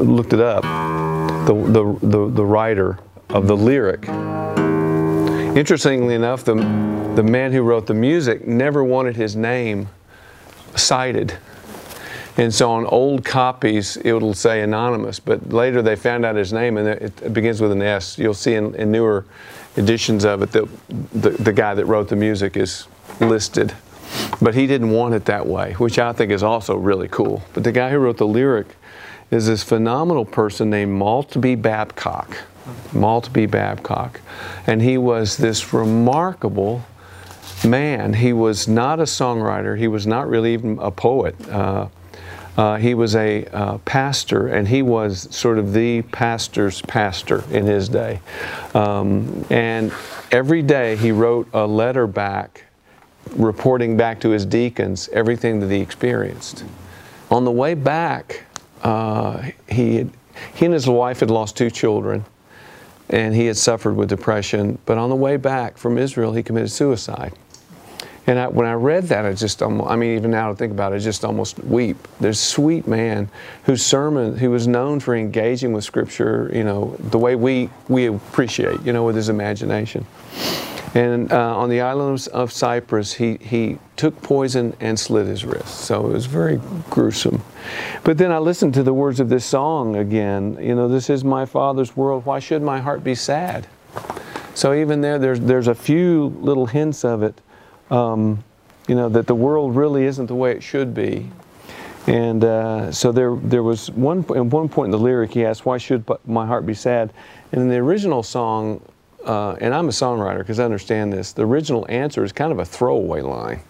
looked 0.00 0.32
it 0.32 0.40
up. 0.40 0.64
The, 1.50 1.56
the, 1.56 1.98
the, 2.06 2.30
the 2.30 2.44
writer 2.44 3.00
of 3.28 3.48
the 3.48 3.56
lyric. 3.56 4.06
Interestingly 5.56 6.14
enough, 6.14 6.44
the, 6.44 6.54
the 7.16 7.24
man 7.24 7.50
who 7.50 7.62
wrote 7.62 7.88
the 7.88 7.94
music 7.94 8.46
never 8.46 8.84
wanted 8.84 9.16
his 9.16 9.34
name 9.34 9.88
cited. 10.76 11.36
And 12.36 12.54
so 12.54 12.70
on 12.70 12.86
old 12.86 13.24
copies, 13.24 13.96
it'll 13.96 14.32
say 14.32 14.62
anonymous, 14.62 15.18
but 15.18 15.52
later 15.52 15.82
they 15.82 15.96
found 15.96 16.24
out 16.24 16.36
his 16.36 16.52
name 16.52 16.76
and 16.76 16.86
it 16.86 17.32
begins 17.32 17.60
with 17.60 17.72
an 17.72 17.82
S. 17.82 18.16
You'll 18.16 18.32
see 18.32 18.54
in, 18.54 18.72
in 18.76 18.92
newer 18.92 19.24
editions 19.76 20.24
of 20.24 20.42
it 20.42 20.52
that 20.52 20.68
the, 21.12 21.30
the 21.30 21.52
guy 21.52 21.74
that 21.74 21.84
wrote 21.86 22.08
the 22.10 22.14
music 22.14 22.56
is 22.56 22.86
listed. 23.18 23.74
But 24.40 24.54
he 24.54 24.68
didn't 24.68 24.90
want 24.90 25.14
it 25.14 25.24
that 25.24 25.48
way, 25.48 25.72
which 25.72 25.98
I 25.98 26.12
think 26.12 26.30
is 26.30 26.44
also 26.44 26.76
really 26.76 27.08
cool. 27.08 27.42
But 27.54 27.64
the 27.64 27.72
guy 27.72 27.90
who 27.90 27.98
wrote 27.98 28.18
the 28.18 28.26
lyric 28.28 28.76
is 29.30 29.46
this 29.46 29.62
phenomenal 29.62 30.24
person 30.24 30.70
named 30.70 31.00
Maltbie 31.00 31.60
Babcock. 31.60 32.36
Maltbie 32.92 33.50
Babcock. 33.50 34.20
And 34.66 34.82
he 34.82 34.98
was 34.98 35.36
this 35.36 35.72
remarkable 35.72 36.84
man. 37.64 38.14
He 38.14 38.32
was 38.32 38.66
not 38.66 39.00
a 39.00 39.04
songwriter, 39.04 39.78
he 39.78 39.88
was 39.88 40.06
not 40.06 40.28
really 40.28 40.54
even 40.54 40.78
a 40.78 40.90
poet. 40.90 41.36
Uh, 41.48 41.88
uh, 42.56 42.76
he 42.76 42.94
was 42.94 43.14
a 43.14 43.46
uh, 43.46 43.78
pastor, 43.78 44.48
and 44.48 44.66
he 44.66 44.82
was 44.82 45.34
sort 45.34 45.56
of 45.56 45.72
the 45.72 46.02
pastor's 46.02 46.82
pastor 46.82 47.44
in 47.50 47.64
his 47.64 47.88
day. 47.88 48.20
Um, 48.74 49.46
and 49.50 49.92
every 50.30 50.60
day 50.60 50.96
he 50.96 51.12
wrote 51.12 51.48
a 51.54 51.66
letter 51.66 52.06
back, 52.06 52.64
reporting 53.36 53.96
back 53.96 54.20
to 54.20 54.30
his 54.30 54.44
deacons 54.44 55.08
everything 55.12 55.60
that 55.60 55.70
he 55.70 55.80
experienced. 55.80 56.64
On 57.30 57.44
the 57.44 57.52
way 57.52 57.74
back 57.74 58.44
uh, 58.82 59.50
he, 59.68 59.96
had, 59.96 60.10
he 60.54 60.64
and 60.64 60.74
his 60.74 60.88
wife 60.88 61.20
had 61.20 61.30
lost 61.30 61.56
two 61.56 61.70
children, 61.70 62.24
and 63.08 63.34
he 63.34 63.46
had 63.46 63.56
suffered 63.56 63.96
with 63.96 64.08
depression. 64.08 64.78
But 64.86 64.98
on 64.98 65.10
the 65.10 65.16
way 65.16 65.36
back 65.36 65.76
from 65.76 65.98
Israel, 65.98 66.32
he 66.32 66.42
committed 66.42 66.70
suicide. 66.70 67.32
And 68.26 68.38
I, 68.38 68.48
when 68.48 68.66
I 68.66 68.74
read 68.74 69.04
that, 69.04 69.24
I 69.24 69.32
just, 69.32 69.62
I 69.62 69.68
mean, 69.68 70.16
even 70.16 70.30
now 70.30 70.50
to 70.50 70.54
think 70.54 70.72
about 70.72 70.92
it, 70.92 70.96
I 70.96 70.98
just 70.98 71.24
almost 71.24 71.58
weep. 71.64 71.96
This 72.20 72.38
sweet 72.38 72.86
man 72.86 73.28
whose 73.64 73.84
sermon, 73.84 74.36
who 74.36 74.50
was 74.50 74.68
known 74.68 75.00
for 75.00 75.16
engaging 75.16 75.72
with 75.72 75.84
Scripture, 75.84 76.50
you 76.54 76.62
know, 76.62 76.94
the 76.98 77.18
way 77.18 77.34
we, 77.34 77.70
we 77.88 78.06
appreciate, 78.06 78.80
you 78.82 78.92
know, 78.92 79.04
with 79.04 79.16
his 79.16 79.30
imagination. 79.30 80.06
And 80.94 81.32
uh, 81.32 81.56
on 81.56 81.68
the 81.68 81.80
island 81.80 82.26
of 82.32 82.50
Cyprus, 82.50 83.12
he, 83.12 83.36
he 83.40 83.78
took 83.96 84.20
poison 84.22 84.76
and 84.80 84.98
slit 84.98 85.26
his 85.26 85.44
wrist. 85.44 85.82
So 85.82 86.06
it 86.06 86.12
was 86.12 86.26
very 86.26 86.60
gruesome. 86.90 87.42
But 88.02 88.18
then 88.18 88.32
I 88.32 88.38
listened 88.38 88.74
to 88.74 88.82
the 88.82 88.92
words 88.92 89.20
of 89.20 89.28
this 89.28 89.44
song 89.44 89.96
again. 89.96 90.58
You 90.60 90.74
know, 90.74 90.88
this 90.88 91.08
is 91.08 91.22
my 91.22 91.46
Father's 91.46 91.96
world. 91.96 92.26
Why 92.26 92.40
should 92.40 92.62
my 92.62 92.80
heart 92.80 93.04
be 93.04 93.14
sad? 93.14 93.68
So 94.54 94.74
even 94.74 95.00
there, 95.00 95.18
there's, 95.18 95.38
there's 95.38 95.68
a 95.68 95.74
few 95.74 96.36
little 96.40 96.66
hints 96.66 97.04
of 97.04 97.22
it 97.22 97.40
um, 97.90 98.42
you 98.88 98.94
know, 98.94 99.08
that 99.08 99.26
the 99.26 99.34
world 99.34 99.76
really 99.76 100.04
isn't 100.04 100.26
the 100.26 100.34
way 100.34 100.52
it 100.52 100.62
should 100.62 100.94
be. 100.94 101.30
And 102.06 102.42
uh, 102.44 102.90
so 102.90 103.12
there, 103.12 103.36
there 103.36 103.62
was 103.62 103.90
one, 103.90 104.20
at 104.20 104.46
one 104.46 104.68
point 104.68 104.86
in 104.86 104.90
the 104.90 104.98
lyric, 104.98 105.32
he 105.32 105.44
asked, 105.44 105.66
why 105.66 105.78
should 105.78 106.04
my 106.26 106.46
heart 106.46 106.66
be 106.66 106.74
sad? 106.74 107.12
And 107.52 107.60
in 107.60 107.68
the 107.68 107.76
original 107.76 108.22
song, 108.22 108.80
uh, 109.24 109.56
and 109.60 109.74
I'm 109.74 109.88
a 109.88 109.92
songwriter 109.92 110.38
because 110.38 110.58
I 110.58 110.64
understand 110.64 111.12
this, 111.12 111.32
the 111.32 111.46
original 111.46 111.86
answer 111.88 112.24
is 112.24 112.32
kind 112.32 112.52
of 112.52 112.58
a 112.58 112.64
throwaway 112.64 113.20
line. 113.22 113.60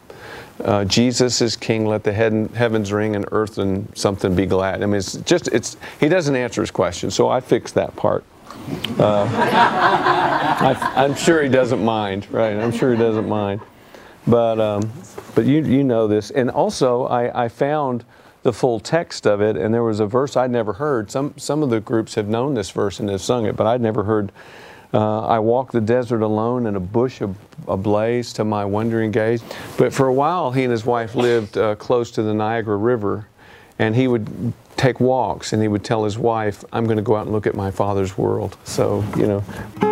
Uh, 0.64 0.84
Jesus 0.84 1.40
is 1.40 1.56
king, 1.56 1.86
let 1.86 2.04
the 2.04 2.12
heavens 2.12 2.92
ring 2.92 3.16
and 3.16 3.24
earth 3.32 3.58
and 3.58 3.90
something 3.96 4.34
be 4.34 4.44
glad. 4.46 4.82
I 4.82 4.86
mean, 4.86 4.96
it's 4.96 5.14
just, 5.14 5.48
it's, 5.48 5.76
he 5.98 6.08
doesn't 6.08 6.36
answer 6.36 6.60
his 6.60 6.70
question, 6.70 7.10
so 7.10 7.28
I 7.28 7.40
fixed 7.40 7.74
that 7.76 7.96
part. 7.96 8.24
Uh, 8.98 9.24
I, 9.32 11.04
am 11.04 11.14
sure 11.14 11.42
he 11.42 11.48
doesn't 11.48 11.82
mind, 11.82 12.30
right? 12.30 12.56
I'm 12.56 12.72
sure 12.72 12.92
he 12.92 12.98
doesn't 12.98 13.28
mind. 13.28 13.62
But, 14.26 14.60
um, 14.60 14.92
but 15.34 15.46
you, 15.46 15.64
you 15.64 15.82
know 15.82 16.06
this. 16.06 16.30
And 16.30 16.50
also, 16.50 17.04
I, 17.06 17.44
I 17.44 17.48
found 17.48 18.04
the 18.42 18.52
full 18.52 18.80
text 18.80 19.26
of 19.26 19.40
it, 19.40 19.56
and 19.56 19.72
there 19.72 19.82
was 19.82 20.00
a 20.00 20.06
verse 20.06 20.36
I'd 20.36 20.50
never 20.50 20.74
heard. 20.74 21.10
Some, 21.10 21.34
some 21.38 21.62
of 21.62 21.70
the 21.70 21.80
groups 21.80 22.14
have 22.16 22.28
known 22.28 22.54
this 22.54 22.70
verse 22.70 23.00
and 23.00 23.08
have 23.08 23.22
sung 23.22 23.46
it, 23.46 23.56
but 23.56 23.66
I'd 23.66 23.80
never 23.80 24.04
heard. 24.04 24.30
Uh, 24.92 25.20
I 25.20 25.38
walk 25.38 25.72
the 25.72 25.80
desert 25.80 26.22
alone 26.22 26.66
in 26.66 26.76
a 26.76 26.80
bush 26.80 27.22
ablaze 27.68 28.32
to 28.34 28.44
my 28.44 28.64
wondering 28.64 29.10
gaze. 29.10 29.42
But 29.76 29.92
for 29.92 30.06
a 30.06 30.12
while, 30.12 30.50
he 30.50 30.64
and 30.64 30.72
his 30.72 30.84
wife 30.84 31.14
lived 31.14 31.56
uh, 31.56 31.76
close 31.76 32.10
to 32.12 32.22
the 32.22 32.34
Niagara 32.34 32.76
River, 32.76 33.26
and 33.78 33.94
he 33.94 34.08
would 34.08 34.52
take 34.76 34.98
walks 34.98 35.52
and 35.52 35.60
he 35.60 35.68
would 35.68 35.84
tell 35.84 36.04
his 36.04 36.16
wife, 36.16 36.64
I'm 36.72 36.84
going 36.84 36.96
to 36.96 37.02
go 37.02 37.14
out 37.14 37.26
and 37.26 37.32
look 37.32 37.46
at 37.46 37.54
my 37.54 37.70
father's 37.70 38.16
world. 38.16 38.56
So, 38.64 39.04
you 39.16 39.26
know. 39.26 39.89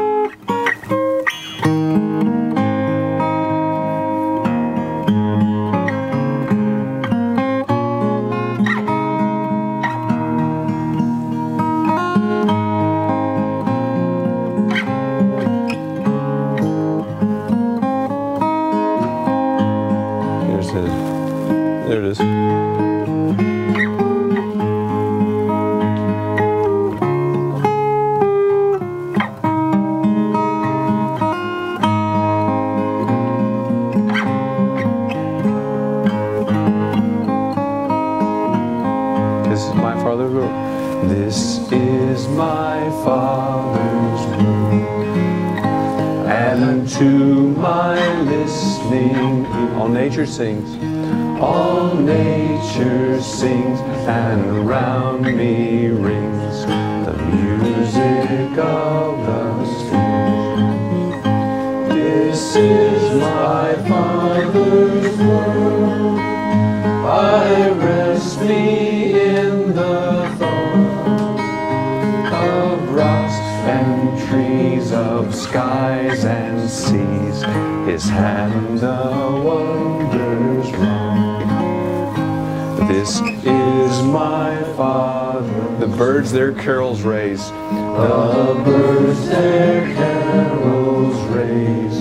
My 84.08 84.62
Father. 84.76 85.76
The 85.78 85.86
birds 85.86 86.32
their 86.32 86.52
carols 86.52 87.02
raise. 87.02 87.48
The 87.50 88.62
birds 88.64 89.28
their 89.28 89.94
carols 89.94 91.16
raise. 91.30 91.98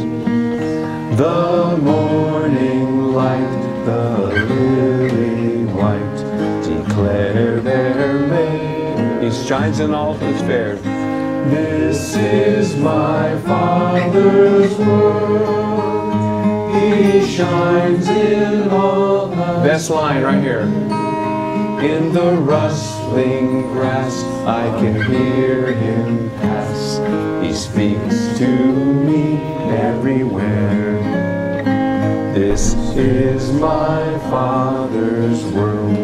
The 1.17 1.77
morning 1.81 3.13
light, 3.13 3.83
the 3.85 4.17
lily 4.45 5.65
white, 5.65 6.63
declare 6.63 7.59
their 7.59 8.19
May. 8.27 9.25
He 9.25 9.31
shines 9.45 9.79
in 9.79 9.93
all 9.93 10.13
his 10.15 10.39
fair. 10.41 10.75
This 11.49 12.15
is 12.15 12.75
my 12.77 13.37
Father's 13.41 14.77
world. 14.77 16.73
He 16.75 17.25
shines 17.25 18.07
in 18.07 18.69
all 18.69 19.27
the 19.27 19.61
Best 19.63 19.89
line 19.89 20.23
right 20.23 20.41
here. 20.41 20.65
In 21.79 22.11
the 22.11 22.33
rustling 22.33 23.61
grass, 23.71 24.23
I 24.47 24.67
can 24.79 24.95
hear 24.95 25.73
him 25.73 26.31
pass. 26.31 26.97
He 27.45 27.53
speaks 27.53 28.37
to 28.39 28.47
me 28.47 29.35
everywhere. 29.69 30.97
This 32.33 32.73
is 32.95 33.51
my 33.53 34.17
Father's 34.31 35.43
world. 35.53 35.97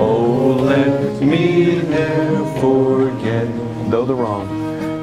Oh, 0.00 0.56
let 0.62 1.20
me 1.20 1.82
never 1.82 2.44
forget 2.58 3.48
though 3.90 4.06
the 4.06 4.14
wrong, 4.14 4.48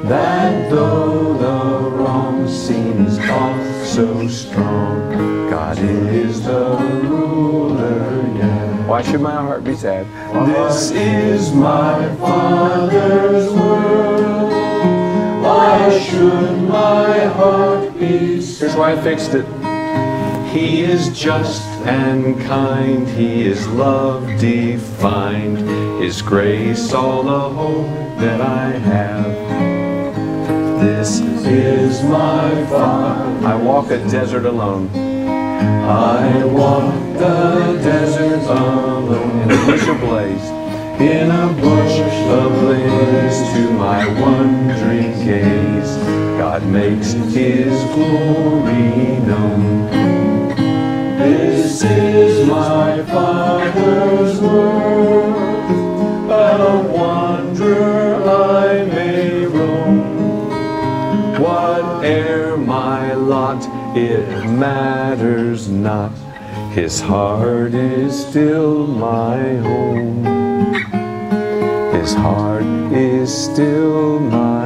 that 0.08 0.70
though 0.70 1.34
the 1.34 1.90
wrong 1.90 2.48
seems 2.48 3.16
oft 3.20 3.79
so 4.00 4.28
strong, 4.28 5.50
God 5.50 5.78
is 5.78 6.42
the 6.42 6.74
ruler 7.02 8.26
yet. 8.34 8.88
Why 8.88 9.02
should 9.02 9.20
my 9.20 9.34
heart 9.34 9.62
be 9.62 9.76
sad? 9.76 10.06
This 10.48 10.90
is 10.92 11.52
my 11.52 12.08
Father's 12.16 13.52
world. 13.52 14.52
Why 15.44 15.98
should 15.98 16.62
my 16.62 17.26
heart 17.26 17.92
be 17.98 18.40
sad? 18.40 18.60
Here's 18.60 18.76
why 18.78 18.92
I 18.92 19.02
fixed 19.02 19.34
it. 19.34 19.44
He 20.50 20.80
is 20.80 21.10
just 21.10 21.60
and 21.84 22.40
kind, 22.40 23.06
He 23.06 23.42
is 23.42 23.68
love 23.68 24.24
defined, 24.40 25.58
His 26.02 26.22
grace 26.22 26.94
all 26.94 27.22
the 27.22 27.54
hope 27.54 28.18
that 28.18 28.40
I 28.40 28.70
have. 28.70 29.79
Is 31.52 32.04
my 32.04 32.64
farm. 32.66 33.44
I 33.44 33.56
walk 33.56 33.90
a 33.90 33.98
desert 34.08 34.46
alone. 34.46 34.88
I 34.94 36.44
walk 36.44 36.94
the 37.14 37.76
desert 37.82 38.48
alone 38.48 39.40
in 39.42 39.50
a 39.50 39.66
bush 39.66 39.88
ablaze, 39.88 40.48
in 41.00 41.28
a 41.28 41.52
bush 41.60 41.98
ablaze 42.30 43.38
to 43.52 43.70
my 43.72 44.06
wondering 44.20 45.12
gaze. 45.24 45.96
God 46.38 46.64
makes 46.66 47.14
His 47.34 47.82
glory 47.94 49.18
known. 49.26 49.90
This 51.18 51.82
is 51.82 52.48
my 52.48 53.02
Father's 53.06 54.40
world, 54.40 55.34
oh, 56.30 56.89
matters 64.60 65.70
not. 65.70 66.12
His 66.72 67.00
heart 67.00 67.72
is 67.72 68.26
still 68.26 68.86
my 68.86 69.38
home. 69.56 70.24
His 71.94 72.12
heart 72.12 72.62
is 72.92 73.32
still 73.32 74.20
my 74.20 74.59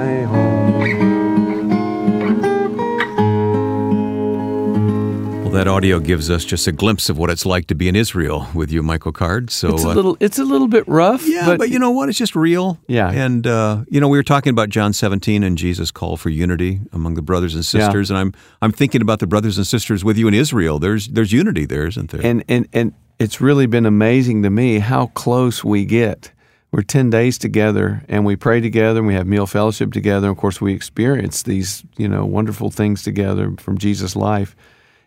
that 5.64 5.70
audio 5.70 5.98
gives 5.98 6.28
us 6.28 6.44
just 6.44 6.66
a 6.66 6.72
glimpse 6.72 7.08
of 7.08 7.16
what 7.16 7.30
it's 7.30 7.46
like 7.46 7.66
to 7.68 7.74
be 7.74 7.88
in 7.88 7.96
Israel 7.96 8.46
with 8.52 8.70
you, 8.70 8.82
Michael 8.82 9.12
Card. 9.12 9.50
So 9.50 9.72
It's 9.72 9.84
a 9.84 9.88
uh, 9.88 9.94
little, 9.94 10.16
it's 10.20 10.38
a 10.38 10.44
little 10.44 10.68
bit 10.68 10.86
rough. 10.86 11.26
Yeah, 11.26 11.56
but, 11.56 11.70
you 11.70 11.78
know 11.78 11.90
what? 11.90 12.10
It's 12.10 12.18
just 12.18 12.36
real. 12.36 12.78
Yeah. 12.86 13.10
And 13.10 13.46
uh, 13.46 13.84
you 13.88 13.98
know, 13.98 14.08
we 14.08 14.18
were 14.18 14.22
talking 14.22 14.50
about 14.50 14.68
John 14.68 14.92
17 14.92 15.42
and 15.42 15.56
Jesus' 15.56 15.90
call 15.90 16.18
for 16.18 16.28
unity 16.28 16.80
among 16.92 17.14
the 17.14 17.22
brothers 17.22 17.54
and 17.54 17.64
Yeah. 17.64 17.86
sisters, 17.86 18.10
and 18.10 18.18
I'm 18.18 18.34
I'm 18.60 18.72
thinking 18.72 19.00
about 19.00 19.20
the 19.20 19.26
brothers 19.26 19.56
and 19.56 19.66
sisters 19.66 20.04
with 20.04 20.18
you 20.18 20.28
in 20.28 20.34
Israel. 20.34 20.78
There's 20.78 21.08
there's 21.08 21.32
unity 21.32 21.64
there, 21.64 21.86
isn't 21.86 22.10
there? 22.10 22.20
and 22.24 22.44
and 22.46 22.68
and 22.74 22.92
it's 23.18 23.40
really 23.40 23.66
been 23.66 23.86
amazing 23.86 24.42
to 24.42 24.50
me 24.50 24.80
how 24.80 25.06
close 25.06 25.64
we 25.64 25.86
get. 25.86 26.30
We're 26.72 26.82
ten 26.82 27.08
days 27.08 27.38
together, 27.38 28.04
and 28.08 28.26
we 28.26 28.36
pray 28.36 28.60
together, 28.60 28.98
and 28.98 29.06
we 29.06 29.14
have 29.14 29.26
meal 29.26 29.46
fellowship 29.46 29.92
together. 29.92 30.28
Of 30.28 30.36
course, 30.36 30.60
we 30.60 30.74
experience 30.74 31.42
these 31.42 31.84
you 31.96 32.08
know 32.08 32.26
wonderful 32.26 32.70
things 32.70 33.02
together 33.02 33.54
from 33.58 33.78
Jesus' 33.78 34.14
life. 34.14 34.54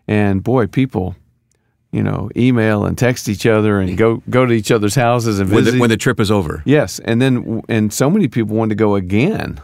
And 0.07 0.43
boy, 0.43 0.67
people, 0.67 1.15
you 1.91 2.01
know, 2.03 2.29
email 2.35 2.85
and 2.85 2.97
text 2.97 3.27
each 3.29 3.45
other 3.45 3.79
and 3.79 3.97
go 3.97 4.21
go 4.29 4.45
to 4.45 4.53
each 4.53 4.71
other's 4.71 4.95
houses 4.95 5.39
and 5.39 5.49
when, 5.49 5.63
visit. 5.63 5.75
the, 5.75 5.81
when 5.81 5.89
the 5.89 5.97
trip 5.97 6.19
is 6.19 6.31
over. 6.31 6.61
yes, 6.65 6.99
and 6.99 7.21
then 7.21 7.61
and 7.69 7.91
so 7.93 8.09
many 8.09 8.27
people 8.27 8.55
wanted 8.55 8.69
to 8.69 8.75
go 8.75 8.95
again. 8.95 9.59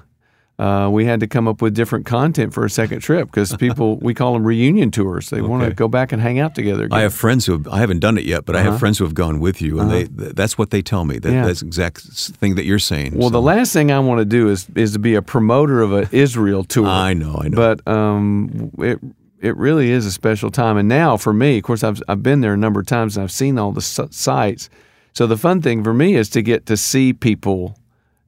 Uh, 0.59 0.87
we 0.87 1.03
had 1.03 1.19
to 1.19 1.25
come 1.27 1.47
up 1.47 1.63
with 1.63 1.73
different 1.73 2.05
content 2.05 2.53
for 2.53 2.63
a 2.63 2.69
second 2.69 2.99
trip 2.99 3.27
because 3.27 3.55
people 3.57 3.97
we 3.97 4.13
call 4.13 4.33
them 4.33 4.43
reunion 4.45 4.91
tours. 4.91 5.29
They 5.31 5.41
want 5.41 5.63
to 5.63 5.73
go 5.73 5.87
back 5.87 6.11
and 6.11 6.21
hang 6.21 6.39
out 6.39 6.53
together. 6.53 6.85
Again. 6.85 6.97
I 6.97 7.01
have 7.01 7.13
friends 7.13 7.47
who 7.47 7.53
have, 7.53 7.67
I 7.67 7.79
haven't 7.79 7.99
done 7.99 8.19
it 8.19 8.23
yet, 8.23 8.45
but 8.45 8.55
I 8.55 8.61
have 8.61 8.77
friends 8.79 8.99
who 8.99 9.03
have 9.03 9.15
gone 9.15 9.39
with 9.39 9.61
you, 9.63 9.79
and 9.79 9.89
they 9.89 10.05
th- 10.05 10.35
that's 10.35 10.55
what 10.57 10.69
they 10.69 10.81
tell 10.83 11.05
me. 11.05 11.17
That, 11.17 11.29
Uh-huh. 11.29 11.37
Yeah. 11.37 11.45
That's 11.47 11.61
the 11.61 11.65
exact 11.67 12.01
thing 12.37 12.53
that 12.55 12.65
you're 12.65 12.77
saying. 12.79 13.13
Well, 13.15 13.29
So- 13.29 13.33
the 13.33 13.41
last 13.41 13.73
thing 13.73 13.91
I 13.91 13.97
want 13.99 14.19
to 14.19 14.25
do 14.25 14.49
is 14.49 14.67
is 14.75 14.93
to 14.93 14.99
be 14.99 15.15
a 15.15 15.21
promoter 15.23 15.81
of 15.81 15.91
an 15.91 16.07
Israel 16.11 16.63
tour. 16.63 16.85
I 16.87 17.13
know, 17.13 17.35
I 17.43 17.47
know. 17.47 17.55
But 17.55 17.87
um, 17.91 18.71
it 18.77 18.99
it 19.43 19.57
really 19.57 19.91
is 19.91 20.05
a 20.05 20.11
special 20.11 20.49
time. 20.49 20.77
And 20.77 20.87
now 20.87 21.17
for 21.17 21.33
me, 21.33 21.57
of 21.57 21.63
course, 21.63 21.83
I've 21.83 22.01
I've 22.07 22.23
been 22.23 22.41
there 22.41 22.53
a 22.53 22.57
number 22.57 22.79
of 22.79 22.87
times 22.87 23.17
and 23.17 23.23
I've 23.23 23.31
seen 23.31 23.59
all 23.59 23.71
the 23.71 23.81
sites. 23.81 24.69
So 25.11 25.27
the 25.27 25.37
fun 25.37 25.61
thing 25.61 25.83
for 25.83 25.93
me 25.93 26.15
is 26.15 26.29
to 26.29 26.41
get 26.41 26.65
to 26.67 26.77
see 26.77 27.13
people 27.13 27.77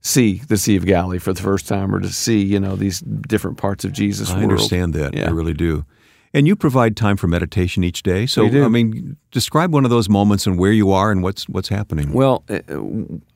see 0.02 0.42
the 0.50 0.58
Sea 0.58 0.76
of 0.76 0.86
Galilee 0.86 1.18
for 1.18 1.34
the 1.34 1.42
first 1.42 1.68
time, 1.68 1.96
or 1.96 2.00
to 2.00 2.10
see 2.10 2.44
you 2.44 2.60
know 2.60 2.76
these 2.76 3.00
different 3.00 3.58
parts 3.58 3.86
of 3.86 3.94
Jesus' 3.94 4.30
I 4.30 4.34
world. 4.34 4.52
understand 4.52 4.94
that. 4.94 5.16
Yeah. 5.16 5.28
I 5.28 5.32
really 5.32 5.54
do. 5.54 5.86
And 6.34 6.46
you 6.46 6.58
provide 6.58 6.98
time 6.98 7.16
for 7.16 7.28
meditation 7.28 7.82
each 7.86 8.04
day. 8.04 8.26
So. 8.26 8.46
I 8.46 8.68
mean, 8.68 9.16
describe 9.32 9.74
one 9.74 9.86
of 9.86 9.90
those 9.90 10.10
moments 10.10 10.46
and 10.46 10.60
where 10.60 10.74
you 10.74 10.92
are 10.92 11.10
and 11.10 11.24
what's 11.24 11.48
what's 11.48 11.70
happening. 11.70 12.12
Well, 12.12 12.44
uh, 12.50 12.60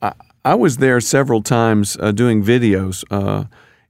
I, 0.02 0.12
I 0.44 0.54
was 0.54 0.76
there 0.76 1.00
several 1.00 1.42
times 1.42 1.96
uh, 1.98 2.12
doing 2.12 2.44
videos, 2.44 3.04
uh, 3.10 3.44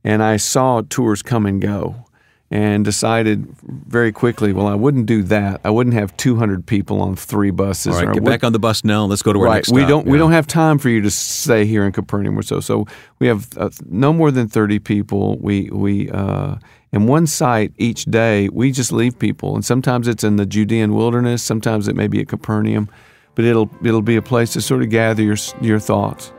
and 0.05 0.23
I 0.23 0.37
saw 0.37 0.83
tours 0.89 1.23
come 1.23 1.45
and 1.45 1.61
go, 1.61 2.07
and 2.51 2.85
decided 2.85 3.47
very 3.63 4.11
quickly, 4.11 4.53
well, 4.53 4.67
I 4.67 4.75
wouldn't 4.75 5.07
do 5.07 5.23
that. 5.25 5.61
I 5.63 5.71
wouldn't 5.71 5.95
have 5.95 6.17
200 6.17 6.67
people 6.67 7.01
on 7.01 7.15
three 7.15 7.53
buses. 7.53 7.95
All 7.95 8.03
right, 8.03 8.13
get 8.13 8.23
would- 8.25 8.31
back 8.31 8.43
on 8.43 8.53
the 8.53 8.59
bus 8.59 8.83
now. 8.83 9.05
Let's 9.05 9.23
go 9.23 9.33
to 9.33 9.39
our 9.39 9.45
right. 9.45 9.55
next 9.57 9.73
we 9.73 9.87
don't 9.87 10.07
we 10.07 10.19
don't 10.19 10.33
have 10.33 10.47
time 10.47 10.79
for 10.79 10.89
you 10.89 11.01
to 11.03 11.11
stay 11.11 11.65
here 11.65 11.85
in 11.85 11.93
Capernaum 11.93 12.37
or 12.39 12.43
so. 12.43 12.61
So 12.61 12.87
we 13.21 13.29
have 13.29 13.49
uh, 13.57 13.71
no 13.87 14.13
more 14.13 14.31
than 14.31 14.49
30 14.49 14.81
people. 14.81 15.39
We 15.39 15.71
we 15.71 16.11
uh, 16.11 16.57
in 16.93 17.07
one 17.07 17.27
site 17.27 17.73
each 17.79 18.05
day. 18.07 18.49
We 18.49 18.73
just 18.73 18.93
leave 18.93 19.19
people, 19.19 19.55
and 19.55 19.65
sometimes 19.65 20.09
it's 20.09 20.25
in 20.25 20.37
the 20.37 20.47
Judean 20.47 20.95
wilderness. 20.95 21.43
Sometimes 21.43 21.87
it 21.87 21.95
may 21.95 22.09
be 22.09 22.21
at 22.21 22.29
Capernaum, 22.29 22.89
but 23.37 23.45
it'll 23.45 23.71
it'll 23.85 24.03
be 24.03 24.17
a 24.17 24.23
place 24.23 24.53
to 24.55 24.61
sort 24.61 24.83
of 24.83 24.91
gather 24.91 25.23
your 25.23 25.37
your 25.61 25.79
thoughts. 25.79 26.33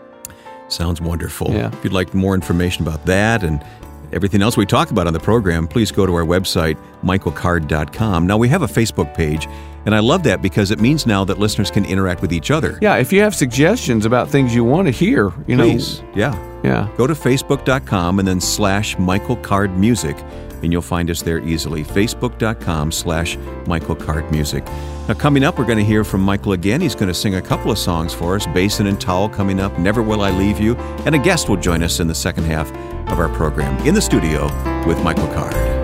Sounds 0.67 1.01
wonderful. 1.01 1.51
Yeah. 1.51 1.67
If 1.73 1.83
you'd 1.83 1.93
like 1.93 2.13
more 2.13 2.33
information 2.33 2.87
about 2.87 3.05
that 3.05 3.43
and 3.43 3.63
everything 4.13 4.41
else 4.41 4.57
we 4.57 4.65
talk 4.65 4.91
about 4.91 5.07
on 5.07 5.13
the 5.13 5.19
program, 5.19 5.67
please 5.67 5.91
go 5.91 6.05
to 6.05 6.13
our 6.13 6.23
website, 6.25 6.77
michaelcard.com. 7.03 8.27
Now, 8.27 8.37
we 8.37 8.47
have 8.49 8.61
a 8.61 8.67
Facebook 8.67 9.13
page, 9.15 9.47
and 9.85 9.95
I 9.95 9.99
love 9.99 10.23
that 10.23 10.41
because 10.41 10.71
it 10.71 10.79
means 10.79 11.05
now 11.05 11.23
that 11.25 11.39
listeners 11.39 11.71
can 11.71 11.85
interact 11.85 12.21
with 12.21 12.31
each 12.33 12.51
other. 12.51 12.77
Yeah, 12.81 12.97
if 12.97 13.11
you 13.11 13.21
have 13.21 13.35
suggestions 13.35 14.05
about 14.05 14.29
things 14.29 14.53
you 14.53 14.63
want 14.63 14.87
to 14.87 14.91
hear, 14.91 15.31
you 15.47 15.57
Please. 15.57 16.03
Yeah. 16.15 16.33
yeah. 16.63 16.89
Go 16.97 17.07
to 17.07 17.13
facebook.com 17.13 18.19
and 18.19 18.27
then 18.27 18.39
slash 18.41 18.97
Michael 18.97 19.37
Card 19.37 19.77
Music, 19.77 20.17
and 20.63 20.71
you'll 20.71 20.81
find 20.81 21.09
us 21.09 21.21
there 21.21 21.39
easily. 21.39 21.83
Facebook.com 21.83 22.91
slash 22.91 23.37
Michael 23.67 23.95
Card 23.95 24.29
Music. 24.31 24.65
Now, 25.07 25.15
coming 25.15 25.43
up, 25.43 25.57
we're 25.57 25.65
going 25.65 25.77
to 25.77 25.83
hear 25.83 26.03
from 26.03 26.21
Michael 26.21 26.53
again. 26.53 26.81
He's 26.81 26.95
going 26.95 27.07
to 27.07 27.13
sing 27.13 27.35
a 27.35 27.41
couple 27.41 27.71
of 27.71 27.77
songs 27.77 28.13
for 28.13 28.35
us 28.35 28.45
Basin 28.47 28.87
and 28.87 28.99
Towel 28.99 29.29
coming 29.29 29.59
up, 29.59 29.77
Never 29.79 30.01
Will 30.01 30.21
I 30.21 30.31
Leave 30.31 30.59
You, 30.59 30.75
and 31.05 31.15
a 31.15 31.19
guest 31.19 31.49
will 31.49 31.57
join 31.57 31.83
us 31.83 31.99
in 31.99 32.07
the 32.07 32.15
second 32.15 32.43
half 32.45 32.71
of 33.11 33.19
our 33.19 33.29
program 33.29 33.75
in 33.85 33.93
the 33.93 34.01
studio 34.01 34.45
with 34.85 35.01
Michael 35.03 35.27
Card. 35.27 35.80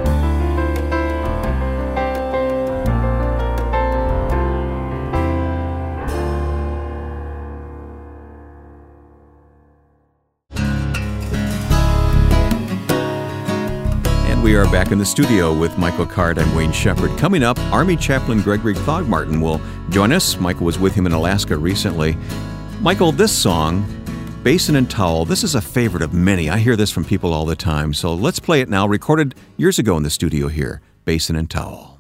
We 14.48 14.56
are 14.56 14.64
back 14.72 14.94
in 14.94 14.98
the 14.98 15.06
studio 15.06 15.54
with 15.54 15.78
Michael 15.78 16.06
Card. 16.06 16.40
I'm 16.40 16.56
Wayne 16.56 16.72
Shepherd. 16.72 17.12
Coming 17.20 17.44
up, 17.44 17.60
Army 17.64 17.98
Chaplain 17.98 18.42
Gregory 18.42 18.76
Thogmartin 18.76 19.42
will 19.42 19.60
join 19.90 20.14
us. 20.14 20.40
Michael 20.40 20.66
was 20.66 20.80
with 20.80 20.96
him 20.96 21.06
in 21.06 21.12
Alaska 21.12 21.58
recently. 21.58 22.16
Michael, 22.80 23.12
this 23.12 23.38
song, 23.38 23.86
Basin 24.44 24.78
and 24.78 24.90
Towel, 24.90 25.26
this 25.26 25.44
is 25.44 25.56
a 25.56 25.60
favorite 25.60 26.02
of 26.02 26.14
many. 26.14 26.50
I 26.50 26.60
hear 26.60 26.78
this 26.78 26.92
from 26.92 27.04
people 27.04 27.34
all 27.34 27.46
the 27.46 27.58
time. 27.58 27.94
So 27.94 28.14
let's 28.14 28.40
play 28.40 28.62
it 28.62 28.70
now, 28.70 28.88
recorded 28.88 29.36
years 29.58 29.80
ago 29.80 29.98
in 29.98 30.04
the 30.04 30.10
studio 30.10 30.48
here 30.48 30.80
Basin 31.04 31.36
and 31.36 31.50
Towel. 31.50 31.97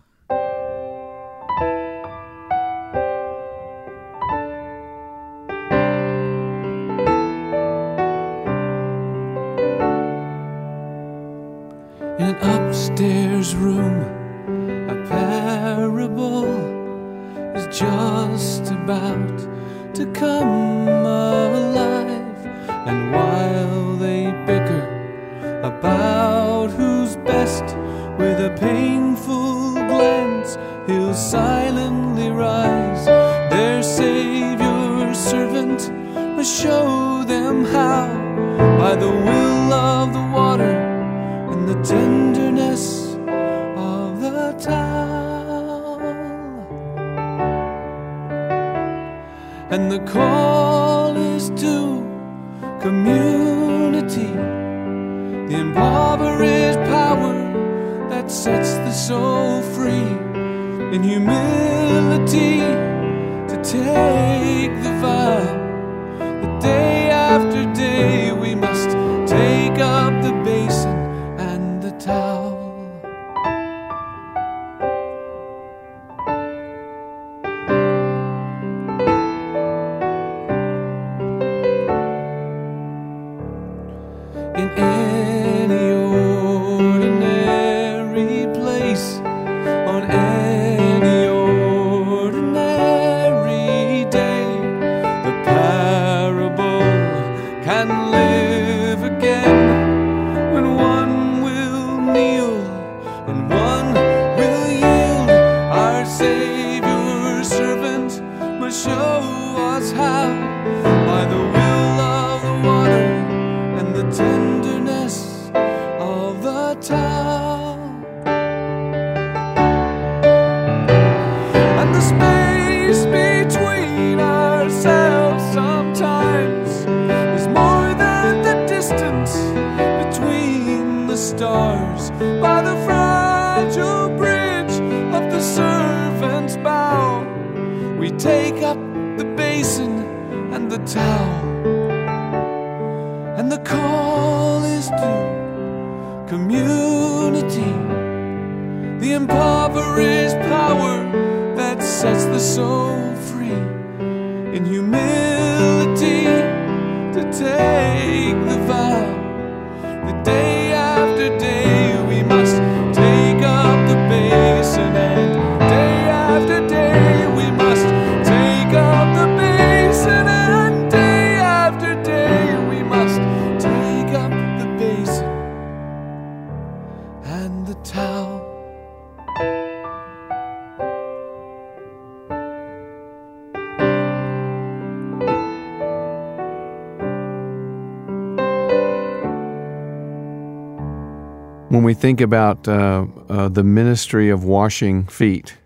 When 191.78 191.84
we 191.84 191.94
think 191.94 192.22
about 192.22 192.68
uh, 192.68 193.06
uh, 193.30 193.50
the 193.50 193.64
ministry 193.64 194.32
of 194.32 194.44
washing 194.44 195.06
feet, 195.06 195.60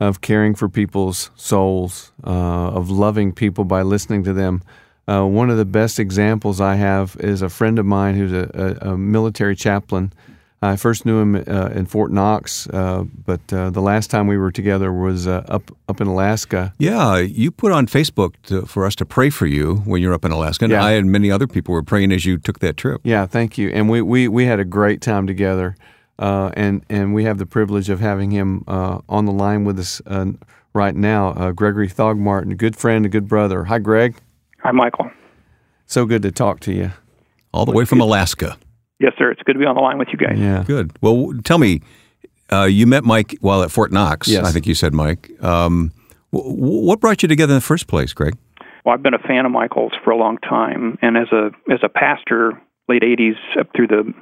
of 0.00 0.22
caring 0.22 0.54
for 0.54 0.66
people's 0.66 1.30
souls, 1.36 2.10
uh, 2.24 2.30
of 2.30 2.88
loving 2.88 3.34
people 3.34 3.64
by 3.66 3.82
listening 3.82 4.24
to 4.24 4.32
them, 4.32 4.62
uh, 5.06 5.26
one 5.26 5.50
of 5.50 5.58
the 5.58 5.66
best 5.66 6.00
examples 6.00 6.58
I 6.58 6.76
have 6.76 7.18
is 7.20 7.42
a 7.42 7.50
friend 7.50 7.78
of 7.78 7.84
mine 7.84 8.14
who's 8.14 8.32
a, 8.32 8.78
a, 8.82 8.92
a 8.92 8.96
military 8.96 9.54
chaplain. 9.54 10.14
I 10.64 10.76
first 10.76 11.04
knew 11.04 11.18
him 11.18 11.34
uh, 11.34 11.70
in 11.74 11.86
Fort 11.86 12.12
Knox, 12.12 12.68
uh, 12.68 13.02
but 13.26 13.40
uh, 13.52 13.70
the 13.70 13.80
last 13.80 14.10
time 14.10 14.28
we 14.28 14.38
were 14.38 14.52
together 14.52 14.92
was 14.92 15.26
uh, 15.26 15.44
up 15.48 15.70
up 15.88 16.00
in 16.00 16.06
Alaska. 16.06 16.72
Yeah, 16.78 17.18
you 17.18 17.50
put 17.50 17.72
on 17.72 17.86
Facebook 17.88 18.34
to, 18.44 18.64
for 18.66 18.86
us 18.86 18.94
to 18.96 19.04
pray 19.04 19.28
for 19.28 19.46
you 19.46 19.76
when 19.84 20.00
you're 20.00 20.14
up 20.14 20.24
in 20.24 20.30
Alaska, 20.30 20.66
and 20.66 20.72
Yeah. 20.72 20.84
I 20.84 20.92
and 20.92 21.10
many 21.10 21.30
other 21.32 21.48
people 21.48 21.74
were 21.74 21.82
praying 21.82 22.12
as 22.12 22.24
you 22.24 22.38
took 22.38 22.60
that 22.60 22.76
trip. 22.76 23.00
Yeah, 23.02 23.26
thank 23.26 23.58
you. 23.58 23.70
And 23.70 23.90
we, 23.90 24.02
we, 24.02 24.28
we 24.28 24.44
had 24.46 24.60
a 24.60 24.64
great 24.64 25.00
time 25.00 25.26
together. 25.26 25.74
Uh, 26.18 26.50
and, 26.54 26.84
and 26.88 27.12
we 27.14 27.24
have 27.24 27.38
the 27.38 27.46
privilege 27.46 27.88
of 27.88 27.98
having 27.98 28.30
him 28.30 28.62
uh, 28.68 29.00
on 29.08 29.24
the 29.24 29.32
line 29.32 29.64
with 29.64 29.78
us 29.80 30.00
uh, 30.06 30.26
right 30.72 30.94
now. 30.94 31.30
Uh, 31.30 31.50
Gregory 31.50 31.88
Thogmartin, 31.88 32.52
a 32.52 32.54
good 32.54 32.76
friend, 32.76 33.04
a 33.04 33.08
good 33.08 33.26
brother. 33.26 33.64
Hi, 33.64 33.80
Greg. 33.80 34.16
Hi, 34.62 34.70
Michael. 34.70 35.10
So 35.86 36.06
good 36.06 36.22
to 36.22 36.30
talk 36.30 36.60
to 36.60 36.72
you. 36.72 36.92
All 37.52 37.64
the 37.66 37.72
way 37.72 37.84
from 37.84 38.00
Alaska. 38.00 38.56
Yes, 39.02 39.12
sir. 39.18 39.30
It's 39.30 39.42
good 39.42 39.54
to 39.54 39.58
be 39.58 39.66
on 39.66 39.74
the 39.74 39.80
line 39.82 39.98
with 39.98 40.08
you 40.12 40.16
guys. 40.18 40.38
Yeah. 40.38 40.62
Good. 40.66 40.92
Well, 41.02 41.32
tell 41.44 41.58
me, 41.58 41.80
uh, 42.52 42.64
you 42.64 42.86
met 42.86 43.02
Mike 43.04 43.36
while 43.40 43.62
at 43.62 43.70
Fort 43.70 43.90
Knox. 43.92 44.28
Yes. 44.28 44.44
I 44.46 44.52
think 44.52 44.66
you 44.66 44.74
said 44.74 44.94
Mike. 44.94 45.30
Um, 45.42 45.90
wh- 46.32 46.38
wh- 46.44 46.82
what 46.84 47.00
brought 47.00 47.22
you 47.22 47.28
together 47.28 47.52
in 47.52 47.56
the 47.58 47.60
first 47.60 47.88
place, 47.88 48.12
Greg? 48.12 48.34
Well, 48.84 48.94
I've 48.94 49.02
been 49.02 49.14
a 49.14 49.18
fan 49.18 49.44
of 49.44 49.52
Michael's 49.52 49.92
for 50.04 50.10
a 50.12 50.16
long 50.16 50.38
time, 50.38 50.98
and 51.02 51.16
as 51.16 51.28
a 51.32 51.50
as 51.70 51.80
a 51.82 51.88
pastor, 51.88 52.60
late 52.88 53.02
'80s 53.02 53.36
up 53.58 53.68
through 53.74 53.88
the 53.88 54.14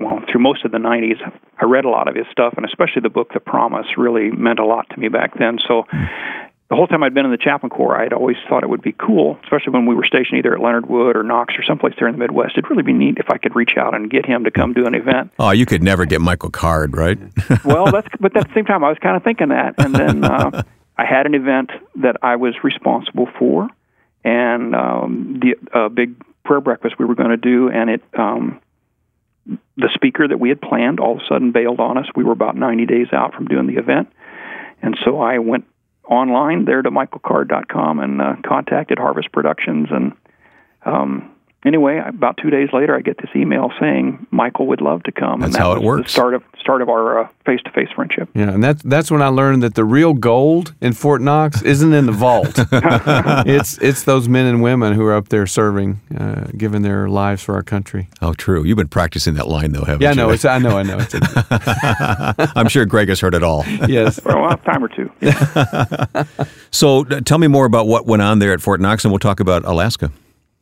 well 0.00 0.20
through 0.30 0.40
most 0.42 0.64
of 0.64 0.72
the 0.72 0.78
'90s, 0.78 1.16
I 1.60 1.64
read 1.64 1.84
a 1.84 1.90
lot 1.90 2.08
of 2.08 2.14
his 2.14 2.26
stuff, 2.30 2.54
and 2.56 2.64
especially 2.66 3.02
the 3.02 3.08
book 3.10 3.32
The 3.34 3.40
Promise 3.40 3.86
really 3.96 4.30
meant 4.30 4.58
a 4.58 4.64
lot 4.64 4.86
to 4.90 4.96
me 4.98 5.08
back 5.08 5.38
then. 5.38 5.58
So. 5.66 5.84
The 6.70 6.76
whole 6.76 6.86
time 6.86 7.02
I'd 7.02 7.12
been 7.12 7.26
in 7.26 7.30
the 7.30 7.36
chaplain 7.36 7.68
corps, 7.68 8.00
I'd 8.00 8.14
always 8.14 8.36
thought 8.48 8.62
it 8.62 8.70
would 8.70 8.80
be 8.80 8.92
cool, 8.92 9.38
especially 9.44 9.74
when 9.74 9.84
we 9.84 9.94
were 9.94 10.04
stationed 10.04 10.38
either 10.38 10.54
at 10.54 10.60
Leonard 10.60 10.86
Wood 10.88 11.14
or 11.14 11.22
Knox 11.22 11.54
or 11.58 11.62
someplace 11.62 11.94
there 11.98 12.08
in 12.08 12.14
the 12.14 12.18
Midwest. 12.18 12.52
It'd 12.52 12.70
really 12.70 12.82
be 12.82 12.94
neat 12.94 13.18
if 13.18 13.26
I 13.28 13.36
could 13.36 13.54
reach 13.54 13.76
out 13.76 13.94
and 13.94 14.10
get 14.10 14.24
him 14.24 14.44
to 14.44 14.50
come 14.50 14.72
do 14.72 14.86
an 14.86 14.94
event. 14.94 15.30
Oh, 15.38 15.50
you 15.50 15.66
could 15.66 15.82
never 15.82 16.06
get 16.06 16.22
Michael 16.22 16.50
Card, 16.50 16.96
right? 16.96 17.18
well, 17.64 17.92
that's 17.92 18.08
but 18.18 18.34
at 18.34 18.48
the 18.48 18.54
same 18.54 18.64
time, 18.64 18.82
I 18.82 18.88
was 18.88 18.98
kind 18.98 19.14
of 19.14 19.22
thinking 19.22 19.48
that, 19.48 19.74
and 19.76 19.94
then 19.94 20.24
uh, 20.24 20.62
I 20.96 21.04
had 21.04 21.26
an 21.26 21.34
event 21.34 21.70
that 21.96 22.16
I 22.22 22.36
was 22.36 22.54
responsible 22.62 23.28
for, 23.38 23.68
and 24.24 24.74
um, 24.74 25.40
the 25.42 25.56
uh, 25.78 25.90
big 25.90 26.14
prayer 26.44 26.62
breakfast 26.62 26.98
we 26.98 27.04
were 27.04 27.14
going 27.14 27.30
to 27.30 27.36
do, 27.36 27.68
and 27.68 27.90
it 27.90 28.02
um, 28.14 28.58
the 29.76 29.90
speaker 29.92 30.26
that 30.26 30.40
we 30.40 30.48
had 30.48 30.62
planned 30.62 30.98
all 30.98 31.16
of 31.16 31.22
a 31.22 31.26
sudden 31.28 31.52
bailed 31.52 31.80
on 31.80 31.98
us. 31.98 32.06
We 32.16 32.24
were 32.24 32.32
about 32.32 32.56
90 32.56 32.86
days 32.86 33.08
out 33.12 33.34
from 33.34 33.48
doing 33.48 33.66
the 33.66 33.76
event, 33.76 34.08
and 34.80 34.96
so 35.04 35.20
I 35.20 35.40
went 35.40 35.66
online 36.08 36.64
there 36.64 36.82
to 36.82 36.90
michaelcard.com 36.90 37.98
and 38.00 38.20
uh, 38.20 38.36
contacted 38.46 38.98
Harvest 38.98 39.32
Productions 39.32 39.88
and. 39.90 40.12
Um, 40.86 41.33
Anyway, 41.64 41.98
about 42.06 42.36
two 42.36 42.50
days 42.50 42.68
later, 42.74 42.94
I 42.94 43.00
get 43.00 43.16
this 43.16 43.30
email 43.34 43.72
saying 43.80 44.26
Michael 44.30 44.66
would 44.66 44.82
love 44.82 45.02
to 45.04 45.12
come, 45.12 45.34
and 45.42 45.44
That's 45.44 45.56
that 45.56 45.62
how 45.62 45.72
it 45.72 45.76
was 45.76 45.80
the 45.82 45.86
works. 45.86 46.12
start 46.12 46.34
of 46.34 46.42
start 46.60 46.82
of 46.82 46.88
our 46.90 47.20
uh, 47.20 47.28
face-to-face 47.46 47.88
friendship. 47.94 48.28
Yeah, 48.34 48.50
and 48.50 48.62
that's 48.62 48.82
that's 48.82 49.10
when 49.10 49.22
I 49.22 49.28
learned 49.28 49.62
that 49.62 49.74
the 49.74 49.84
real 49.84 50.12
gold 50.12 50.74
in 50.82 50.92
Fort 50.92 51.22
Knox 51.22 51.62
isn't 51.62 51.92
in 51.94 52.04
the 52.04 52.12
vault. 52.12 52.52
it's 53.46 53.78
it's 53.78 54.02
those 54.02 54.28
men 54.28 54.44
and 54.46 54.62
women 54.62 54.92
who 54.92 55.04
are 55.06 55.14
up 55.14 55.28
there 55.30 55.46
serving, 55.46 56.00
uh, 56.18 56.48
giving 56.56 56.82
their 56.82 57.08
lives 57.08 57.42
for 57.42 57.54
our 57.54 57.62
country. 57.62 58.08
Oh, 58.20 58.34
true. 58.34 58.62
You've 58.64 58.76
been 58.76 58.88
practicing 58.88 59.32
that 59.34 59.48
line, 59.48 59.72
though, 59.72 59.84
haven't 59.84 60.02
Yeah, 60.02 60.08
I 60.08 60.12
you? 60.12 60.16
know. 60.16 60.30
It's 60.30 60.44
I 60.44 60.58
know. 60.58 60.76
I 60.78 60.82
know. 60.82 60.98
It's 61.00 61.14
I'm 62.56 62.68
sure 62.68 62.84
Greg 62.84 63.08
has 63.08 63.20
heard 63.20 63.34
it 63.34 63.42
all. 63.42 63.64
yes. 63.88 64.20
for 64.20 64.32
a 64.36 64.56
time 64.58 64.84
or 64.84 64.88
two. 64.88 65.10
So, 66.70 67.06
uh, 67.06 67.20
tell 67.20 67.38
me 67.38 67.46
more 67.46 67.64
about 67.66 67.86
what 67.86 68.04
went 68.06 68.20
on 68.22 68.38
there 68.38 68.52
at 68.52 68.60
Fort 68.60 68.80
Knox, 68.80 69.04
and 69.04 69.12
we'll 69.12 69.18
talk 69.18 69.40
about 69.40 69.64
Alaska. 69.64 70.10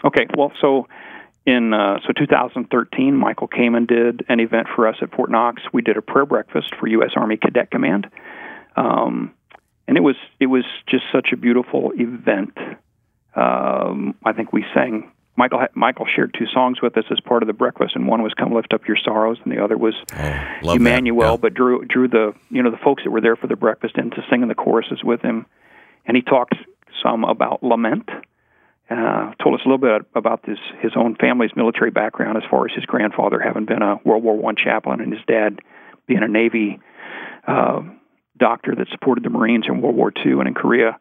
Okay, 0.04 0.26
well, 0.36 0.52
so 0.60 0.88
in 1.44 1.74
uh, 1.74 1.98
so 2.06 2.12
2013, 2.12 3.16
Michael 3.16 3.48
came 3.48 3.74
and 3.74 3.86
did 3.86 4.24
an 4.28 4.40
event 4.40 4.68
for 4.74 4.86
us 4.86 4.96
at 5.02 5.14
Fort 5.14 5.30
Knox. 5.30 5.62
We 5.72 5.82
did 5.82 5.96
a 5.96 6.02
prayer 6.02 6.26
breakfast 6.26 6.74
for 6.78 6.86
U.S. 6.86 7.10
Army 7.16 7.36
Cadet 7.36 7.70
Command, 7.70 8.08
um, 8.76 9.34
and 9.88 9.96
it 9.96 10.02
was 10.02 10.16
it 10.38 10.46
was 10.46 10.64
just 10.86 11.04
such 11.12 11.28
a 11.32 11.36
beautiful 11.36 11.92
event. 11.96 12.56
Um, 13.34 14.14
I 14.24 14.32
think 14.32 14.52
we 14.52 14.64
sang. 14.74 15.10
Michael 15.34 15.60
ha- 15.60 15.68
Michael 15.74 16.06
shared 16.06 16.34
two 16.38 16.46
songs 16.46 16.82
with 16.82 16.96
us 16.96 17.04
as 17.10 17.18
part 17.20 17.42
of 17.42 17.46
the 17.46 17.54
breakfast, 17.54 17.96
and 17.96 18.06
one 18.06 18.22
was 18.22 18.34
"Come 18.34 18.54
Lift 18.54 18.72
Up 18.72 18.86
Your 18.86 18.98
Sorrows," 19.02 19.38
and 19.42 19.52
the 19.52 19.64
other 19.64 19.76
was 19.76 19.94
that. 20.08 20.62
Emmanuel. 20.62 21.30
Yeah. 21.30 21.36
But 21.38 21.54
drew 21.54 21.84
drew 21.84 22.06
the 22.06 22.34
you 22.50 22.62
know 22.62 22.70
the 22.70 22.76
folks 22.76 23.02
that 23.04 23.10
were 23.10 23.20
there 23.20 23.36
for 23.36 23.48
the 23.48 23.56
breakfast 23.56 23.96
into 23.96 24.22
singing 24.30 24.48
the 24.48 24.54
choruses 24.54 25.02
with 25.02 25.22
him, 25.22 25.46
and 26.06 26.16
he 26.16 26.22
talked 26.22 26.54
some 27.02 27.24
about 27.24 27.62
lament. 27.62 28.08
Uh, 28.90 29.32
told 29.42 29.54
us 29.54 29.64
a 29.64 29.68
little 29.68 29.78
bit 29.78 30.06
about 30.14 30.44
his 30.44 30.58
his 30.80 30.92
own 30.96 31.16
family's 31.16 31.52
military 31.56 31.90
background, 31.90 32.36
as 32.36 32.42
far 32.50 32.66
as 32.66 32.74
his 32.74 32.84
grandfather 32.84 33.40
having 33.40 33.64
been 33.64 33.80
a 33.80 33.98
World 34.04 34.22
War 34.22 34.36
One 34.36 34.56
chaplain 34.56 35.00
and 35.00 35.12
his 35.12 35.22
dad 35.26 35.60
being 36.06 36.22
a 36.22 36.28
Navy 36.28 36.78
uh, 37.46 37.82
doctor 38.38 38.74
that 38.74 38.88
supported 38.90 39.24
the 39.24 39.30
Marines 39.30 39.64
in 39.68 39.80
World 39.80 39.96
War 39.96 40.12
II 40.24 40.32
and 40.32 40.48
in 40.48 40.54
Korea. 40.54 40.98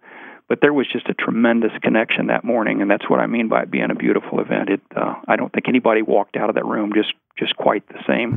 But 0.47 0.59
there 0.61 0.73
was 0.73 0.85
just 0.91 1.07
a 1.09 1.13
tremendous 1.13 1.71
connection 1.81 2.27
that 2.27 2.43
morning, 2.43 2.81
and 2.81 2.91
that's 2.91 3.09
what 3.09 3.19
I 3.19 3.27
mean 3.27 3.47
by 3.47 3.63
it 3.63 3.71
being 3.71 3.89
a 3.89 3.95
beautiful 3.95 4.39
event. 4.39 4.69
It, 4.69 4.81
uh, 4.95 5.15
I 5.27 5.35
don't 5.35 5.51
think 5.51 5.67
anybody 5.67 6.01
walked 6.01 6.35
out 6.35 6.49
of 6.49 6.55
that 6.55 6.65
room 6.65 6.91
just 6.93 7.13
just 7.37 7.55
quite 7.55 7.87
the 7.87 7.99
same. 8.07 8.33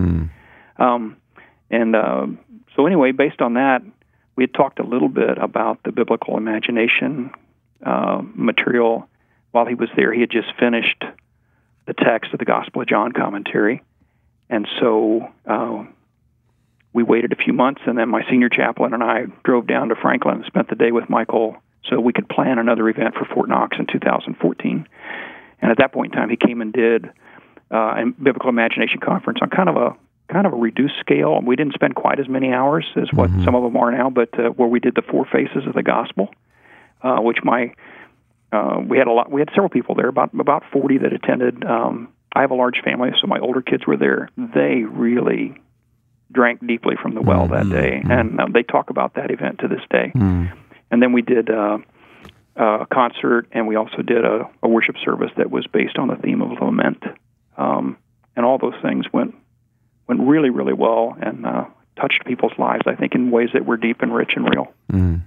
Um, 0.79 1.17
and 1.71 1.97
uh, 1.97 2.27
so, 2.77 2.87
anyway, 2.87 3.13
based 3.13 3.41
on 3.41 3.55
that, 3.55 3.83
we 4.37 4.45
had 4.45 4.55
talked 4.55 4.79
a 4.79 4.85
little 4.85 5.09
bit 5.09 5.39
about 5.39 5.83
the 5.85 5.93
biblical 5.93 6.37
imagination 6.37 7.31
uh, 7.85 8.23
material 8.35 9.09
while 9.55 9.67
he 9.67 9.75
was 9.75 9.89
there. 9.97 10.13
He 10.13 10.21
had 10.21 10.31
just 10.31 10.49
finished 10.59 11.05
the 11.87 11.95
text 11.95 12.33
of 12.33 12.41
the 12.41 12.45
Gospel 12.45 12.83
of 12.83 12.89
John 12.89 13.13
commentary, 13.13 13.83
and 14.51 14.67
so 14.81 15.29
uh, 15.47 15.85
we 16.93 17.05
waited 17.05 17.33
a 17.33 17.37
few 17.37 17.53
months, 17.53 17.83
and 17.87 17.97
then 17.97 18.09
my 18.09 18.23
senior 18.29 18.49
chaplain 18.49 18.95
and 18.95 19.03
I 19.03 19.27
drove 19.45 19.69
down 19.69 19.91
to 19.91 19.95
Franklin 19.95 20.39
and 20.39 20.45
spent 20.47 20.69
the 20.69 20.75
day 20.75 20.91
with 20.91 21.09
Michael 21.09 21.57
so 21.89 22.01
we 22.01 22.13
could 22.13 22.29
plan 22.29 22.59
another 22.59 22.89
event 22.89 23.15
for 23.15 23.27
Fort 23.27 23.49
Knox 23.49 23.77
in 23.79 23.87
2014. 23.87 24.89
And 25.61 25.71
at 25.71 25.79
that 25.79 25.93
point 25.93 26.13
in 26.13 26.19
time, 26.19 26.31
he 26.31 26.37
came 26.37 26.61
and 26.61 26.73
did 26.73 27.07
uh, 27.73 27.77
a 27.77 28.05
biblical 28.21 28.49
imagination 28.49 28.99
conference 29.01 29.39
on 29.41 29.51
kind 29.51 29.69
of 29.69 29.77
a 29.77 29.97
kind 30.33 30.47
of 30.47 30.53
a 30.53 30.57
reduced 30.57 30.99
scale. 31.01 31.39
We 31.45 31.55
didn't 31.55 31.75
spend 31.75 31.95
quite 31.95 32.19
as 32.19 32.29
many 32.29 32.53
hours 32.53 32.87
as 32.97 33.13
what 33.13 33.29
some 33.45 33.55
of 33.55 33.63
them 33.63 33.77
are 33.77 33.93
now, 33.93 34.09
but 34.09 34.37
uh, 34.39 34.49
where 34.51 34.69
we 34.69 34.81
did 34.81 34.95
the 34.95 35.03
four 35.03 35.27
faces 35.27 35.67
of 35.67 35.75
the 35.75 35.83
gospel, 35.83 36.31
uh, 37.03 37.19
which 37.19 37.39
my 37.45 37.75
uh, 38.55 38.79
we 38.89 38.99
had 38.99 39.09
a 39.09 39.13
lot. 39.13 39.31
We 39.31 39.41
had 39.41 39.49
several 39.51 39.69
people 39.69 39.95
there, 39.97 40.09
about 40.09 40.31
about 40.39 40.63
forty 40.73 40.99
that 40.99 41.13
attended. 41.13 41.65
Um, 41.65 42.13
I 42.33 42.43
have 42.43 42.53
a 42.53 42.55
large 42.55 42.81
family, 42.85 43.11
so 43.21 43.27
my 43.27 43.39
older 43.41 43.63
kids 43.63 43.87
were 43.87 43.97
there. 43.97 44.29
They 44.37 44.83
really 44.85 45.55
drank 46.31 46.65
deeply 46.67 46.95
from 47.01 47.15
the 47.15 47.23
well 47.23 47.49
that 47.49 47.69
day, 47.69 48.01
and 48.09 48.41
um, 48.41 48.53
they 48.53 48.63
talk 48.63 48.91
about 48.91 49.15
that 49.15 49.31
event 49.31 49.61
to 49.61 49.69
this 49.69 49.83
day. 49.91 50.13
And 50.91 51.03
then 51.03 51.13
we 51.13 51.23
did 51.23 51.51
uh, 51.51 51.79
a 52.57 52.87
concert, 52.93 53.49
and 53.51 53.67
we 53.67 53.75
also 53.75 54.03
did 54.03 54.25
a, 54.25 54.49
a 54.63 54.69
worship 54.69 54.97
service 55.05 55.31
that 55.37 55.51
was 55.51 55.67
based 55.67 55.99
on 55.99 56.09
the 56.09 56.17
theme 56.17 56.41
of 56.41 56.51
lament. 56.61 57.03
Um, 57.57 57.97
and 58.37 58.47
all 58.47 58.59
those 58.59 58.81
things 58.83 59.07
went 59.13 59.35
went 60.07 60.21
really, 60.21 60.51
really 60.51 60.75
well, 60.75 61.17
and 61.21 61.45
uh, 61.45 61.65
touched 62.01 62.25
people's 62.25 62.57
lives. 62.59 62.83
I 62.87 62.95
think 62.95 63.15
in 63.15 63.33
ways 63.33 63.49
that 63.55 63.67
were 63.67 63.77
deep 63.77 64.03
and 64.03 64.15
rich 64.15 64.33
and 64.37 64.49
real. 64.49 64.73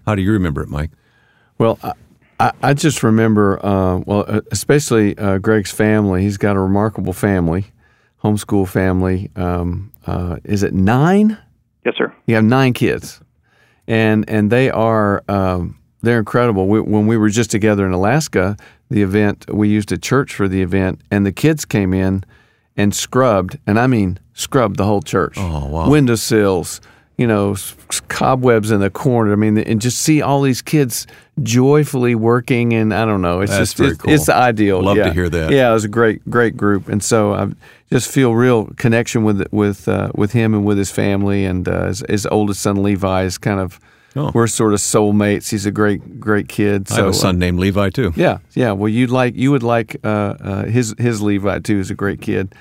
How 0.05 0.15
do 0.15 0.21
you 0.21 0.31
remember 0.31 0.61
it, 0.61 0.69
Mike? 0.69 0.91
Well, 1.57 1.79
I, 2.39 2.47
I, 2.47 2.51
I 2.69 2.73
just 2.73 3.03
remember, 3.03 3.63
uh, 3.65 3.97
well, 4.05 4.25
uh, 4.27 4.41
especially 4.51 5.17
uh, 5.17 5.37
Greg's 5.39 5.71
family. 5.71 6.21
He's 6.23 6.37
got 6.37 6.55
a 6.55 6.59
remarkable 6.59 7.13
family, 7.13 7.65
homeschool 8.23 8.67
family. 8.67 9.29
Um, 9.35 9.91
uh, 10.05 10.37
is 10.43 10.63
it 10.63 10.73
nine? 10.73 11.37
Yes, 11.85 11.95
sir. 11.97 12.13
You 12.25 12.35
have 12.35 12.43
nine 12.43 12.73
kids, 12.73 13.21
and 13.87 14.29
and 14.29 14.51
they 14.51 14.69
are 14.69 15.23
um, 15.27 15.77
they're 16.01 16.19
incredible. 16.19 16.67
We, 16.67 16.81
when 16.81 17.07
we 17.07 17.17
were 17.17 17.29
just 17.29 17.49
together 17.51 17.85
in 17.85 17.91
Alaska, 17.93 18.57
the 18.89 19.01
event 19.01 19.45
we 19.53 19.69
used 19.69 19.91
a 19.91 19.97
church 19.97 20.33
for 20.33 20.47
the 20.47 20.61
event, 20.61 21.01
and 21.11 21.25
the 21.25 21.31
kids 21.31 21.65
came 21.65 21.93
in 21.93 22.23
and 22.75 22.93
scrubbed, 22.93 23.57
and 23.65 23.79
I 23.79 23.87
mean 23.87 24.19
scrubbed 24.33 24.77
the 24.77 24.85
whole 24.85 25.01
church. 25.01 25.35
Oh, 25.37 25.65
wow. 25.67 25.89
Windowsills, 25.89 26.79
you 27.17 27.25
know, 27.25 27.53
s- 27.53 27.75
s- 27.89 28.01
cobwebs 28.07 28.69
in 28.69 28.79
the 28.81 28.89
corner. 28.91 29.31
I 29.33 29.35
mean, 29.35 29.57
and 29.57 29.81
just 29.81 29.97
see 29.99 30.21
all 30.21 30.41
these 30.43 30.61
kids 30.61 31.07
joyfully 31.43 32.15
working, 32.15 32.73
and 32.73 32.93
I 32.93 33.05
don't 33.05 33.21
know, 33.21 33.41
it's 33.41 33.51
That's 33.51 33.71
just 33.73 33.77
very 33.77 33.89
it's, 33.91 33.99
cool. 33.99 34.13
it's 34.13 34.25
the 34.25 34.35
ideal. 34.35 34.81
Love 34.81 34.97
to 34.97 35.13
hear 35.13 35.29
that. 35.29 35.51
Yeah, 35.51 35.69
it 35.69 35.73
was 35.73 35.85
a 35.85 35.89
great 35.89 36.27
great 36.29 36.57
group, 36.57 36.87
and 36.87 37.03
so 37.03 37.33
I 37.33 37.49
just 37.91 38.09
feel 38.09 38.33
real 38.33 38.67
connection 38.77 39.23
with 39.23 39.47
with 39.51 39.87
uh, 39.87 40.11
with 40.15 40.33
him 40.33 40.53
and 40.53 40.65
with 40.65 40.77
his 40.77 40.91
family, 40.91 41.45
and 41.45 41.67
uh, 41.67 41.87
his, 41.87 42.03
his 42.09 42.25
oldest 42.27 42.61
son 42.61 42.83
Levi 42.83 43.23
is 43.23 43.37
kind 43.37 43.59
of. 43.59 43.79
Oh. 44.15 44.31
We're 44.33 44.47
sort 44.47 44.73
of 44.73 44.79
soulmates. 44.79 45.51
He's 45.51 45.67
a 45.67 45.71
great, 45.71 46.19
great 46.19 46.47
kid. 46.49 46.87
So, 46.87 46.95
I 46.95 46.97
have 46.97 47.05
a 47.07 47.09
uh, 47.09 47.13
son 47.13 47.37
named 47.37 47.59
Levi 47.59 47.91
too. 47.91 48.13
yeah, 48.15 48.39
yeah. 48.55 48.71
Well, 48.71 48.89
you'd 48.89 49.11
like 49.11 49.35
you 49.35 49.51
would 49.51 49.61
like 49.61 49.97
uh, 50.03 50.07
uh, 50.07 50.65
his 50.65 50.95
his 50.97 51.21
Levi 51.21 51.59
too. 51.59 51.79
Is 51.79 51.91
a 51.91 51.95
great 51.95 52.19
kid. 52.19 52.55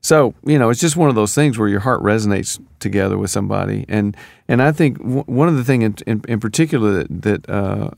So 0.00 0.34
you 0.44 0.58
know, 0.58 0.70
it's 0.70 0.80
just 0.80 0.96
one 0.96 1.10
of 1.10 1.14
those 1.14 1.34
things 1.34 1.58
where 1.58 1.68
your 1.68 1.80
heart 1.80 2.02
resonates 2.02 2.58
together 2.80 3.18
with 3.18 3.30
somebody, 3.30 3.84
and 3.88 4.16
and 4.48 4.62
I 4.62 4.72
think 4.72 4.98
w- 4.98 5.24
one 5.24 5.48
of 5.48 5.56
the 5.56 5.64
thing 5.64 5.82
in, 5.82 5.96
in, 6.06 6.22
in 6.28 6.40
particular 6.40 7.04
that 7.04 7.22
that, 7.22 7.50
uh, 7.50 7.90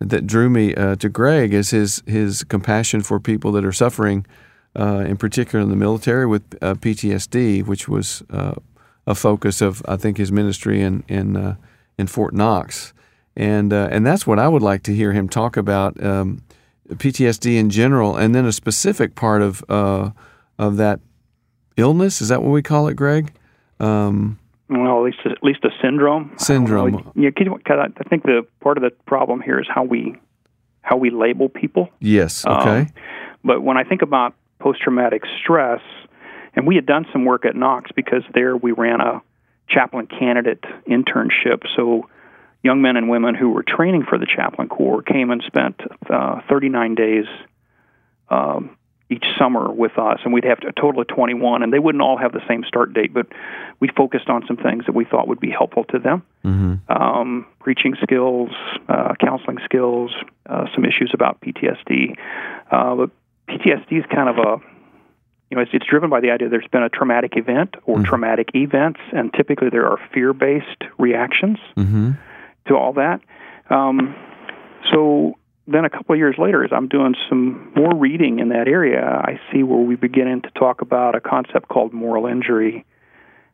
that 0.00 0.26
drew 0.26 0.50
me 0.50 0.74
uh, 0.74 0.96
to 0.96 1.08
Greg 1.08 1.54
is 1.54 1.70
his 1.70 2.02
his 2.06 2.44
compassion 2.44 3.02
for 3.02 3.20
people 3.20 3.52
that 3.52 3.64
are 3.64 3.72
suffering, 3.72 4.26
uh, 4.78 5.04
in 5.06 5.16
particular 5.16 5.62
in 5.62 5.70
the 5.70 5.76
military 5.76 6.26
with 6.26 6.42
uh, 6.60 6.74
PTSD, 6.74 7.64
which 7.66 7.88
was 7.88 8.22
uh, 8.30 8.54
a 9.06 9.14
focus 9.14 9.60
of 9.60 9.82
I 9.86 9.96
think 9.96 10.16
his 10.16 10.32
ministry 10.32 10.80
in 10.80 11.04
in 11.08 11.36
uh, 11.36 11.56
in 11.98 12.06
Fort 12.06 12.34
Knox, 12.34 12.92
and 13.36 13.72
uh, 13.72 13.88
and 13.90 14.06
that's 14.06 14.26
what 14.26 14.38
I 14.38 14.48
would 14.48 14.62
like 14.62 14.82
to 14.84 14.94
hear 14.94 15.12
him 15.12 15.28
talk 15.28 15.56
about 15.56 16.02
um, 16.02 16.42
PTSD 16.88 17.56
in 17.56 17.70
general, 17.70 18.16
and 18.16 18.34
then 18.34 18.46
a 18.46 18.52
specific 18.52 19.14
part 19.14 19.42
of 19.42 19.64
of 19.68 20.76
that 20.76 21.00
illness. 21.76 22.20
Is 22.20 22.28
that 22.28 22.42
what 22.42 22.50
we 22.50 22.62
call 22.62 22.88
it, 22.88 22.94
Greg? 22.94 23.32
Um, 23.80 24.38
Well, 24.68 24.98
at 24.98 25.04
least 25.04 25.18
at 25.26 25.42
least 25.42 25.64
a 25.64 25.70
syndrome. 25.82 26.32
Syndrome. 26.38 26.96
I. 26.96 27.02
Yeah, 27.14 27.30
because 27.36 27.58
I 27.68 27.86
I 28.00 28.08
think 28.08 28.22
the 28.22 28.46
part 28.60 28.78
of 28.78 28.82
the 28.82 28.90
problem 29.06 29.40
here 29.42 29.58
is 29.60 29.66
how 29.68 29.84
we 29.84 30.16
how 30.82 30.96
we 30.96 31.10
label 31.10 31.48
people. 31.48 31.88
yes. 32.00 32.46
Um, 32.46 32.58
Okay. 32.58 32.86
but 33.42 33.62
when 33.62 33.76
I 33.76 33.84
think 33.84 34.02
about 34.02 34.34
post 34.58 34.80
traumatic 34.82 35.22
stress, 35.40 35.80
and 36.54 36.66
we 36.66 36.74
had 36.76 36.86
done 36.86 37.06
some 37.12 37.24
work 37.24 37.44
at 37.44 37.54
Knox 37.56 37.90
because 37.94 38.22
there 38.34 38.56
we 38.56 38.72
ran 38.72 39.00
a 39.00 39.20
chaplain 39.68 40.06
candidate 40.06 40.62
internship. 40.88 41.62
So 41.76 42.08
young 42.62 42.80
men 42.82 42.96
and 42.96 43.08
women 43.10 43.34
who 43.34 43.50
were 43.50 43.62
training 43.62 44.04
for 44.08 44.18
the 44.18 44.26
chaplain 44.26 44.68
corps 44.68 45.02
came 45.02 45.30
and 45.30 45.42
spent 45.46 45.80
uh, 46.08 46.40
39 46.48 46.94
days 46.94 47.26
um, 48.30 48.76
each 49.14 49.24
summer 49.38 49.70
with 49.70 49.98
us, 49.98 50.20
and 50.24 50.32
we'd 50.32 50.44
have 50.44 50.58
a 50.66 50.72
total 50.72 51.00
of 51.02 51.08
21, 51.08 51.62
and 51.62 51.72
they 51.72 51.78
wouldn't 51.78 52.02
all 52.02 52.16
have 52.16 52.32
the 52.32 52.42
same 52.48 52.64
start 52.64 52.92
date, 52.92 53.12
but 53.12 53.26
we 53.80 53.88
focused 53.96 54.28
on 54.28 54.44
some 54.46 54.56
things 54.56 54.84
that 54.86 54.94
we 54.94 55.04
thought 55.04 55.28
would 55.28 55.40
be 55.40 55.50
helpful 55.50 55.84
to 55.84 55.98
them 55.98 56.22
um, 56.88 57.46
preaching 57.60 57.94
skills, 58.02 58.50
uh, 58.88 59.14
counseling 59.20 59.58
skills, 59.64 60.10
uh, 60.46 60.66
some 60.74 60.84
issues 60.84 61.10
about 61.14 61.40
PTSD. 61.40 62.16
Uh, 62.70 62.94
but 62.96 63.10
PTSD 63.48 63.98
is 63.98 64.04
kind 64.12 64.28
of 64.28 64.38
a 64.38 64.56
you 65.50 65.56
know, 65.56 65.62
it's, 65.62 65.70
it's 65.74 65.86
driven 65.86 66.10
by 66.10 66.20
the 66.20 66.30
idea 66.30 66.48
there's 66.48 66.66
been 66.72 66.82
a 66.82 66.88
traumatic 66.88 67.36
event 67.36 67.76
or 67.84 67.98
traumatic 68.02 68.48
events, 68.54 68.98
and 69.12 69.32
typically 69.34 69.68
there 69.70 69.86
are 69.86 70.00
fear-based 70.12 70.82
reactions 70.98 71.58
to 72.66 72.74
all 72.76 72.94
that. 72.94 73.20
Um, 73.70 74.16
so 74.92 75.34
then 75.66 75.84
a 75.84 75.90
couple 75.90 76.14
of 76.14 76.18
years 76.18 76.36
later, 76.38 76.62
as 76.62 76.70
I'm 76.72 76.88
doing 76.88 77.14
some 77.28 77.72
more 77.74 77.94
reading 77.94 78.38
in 78.38 78.50
that 78.50 78.68
area, 78.68 79.02
I 79.02 79.40
see 79.50 79.62
where 79.62 79.78
we 79.78 79.96
begin 79.96 80.42
to 80.42 80.50
talk 80.50 80.82
about 80.82 81.14
a 81.14 81.20
concept 81.20 81.68
called 81.68 81.92
moral 81.92 82.26
injury. 82.26 82.84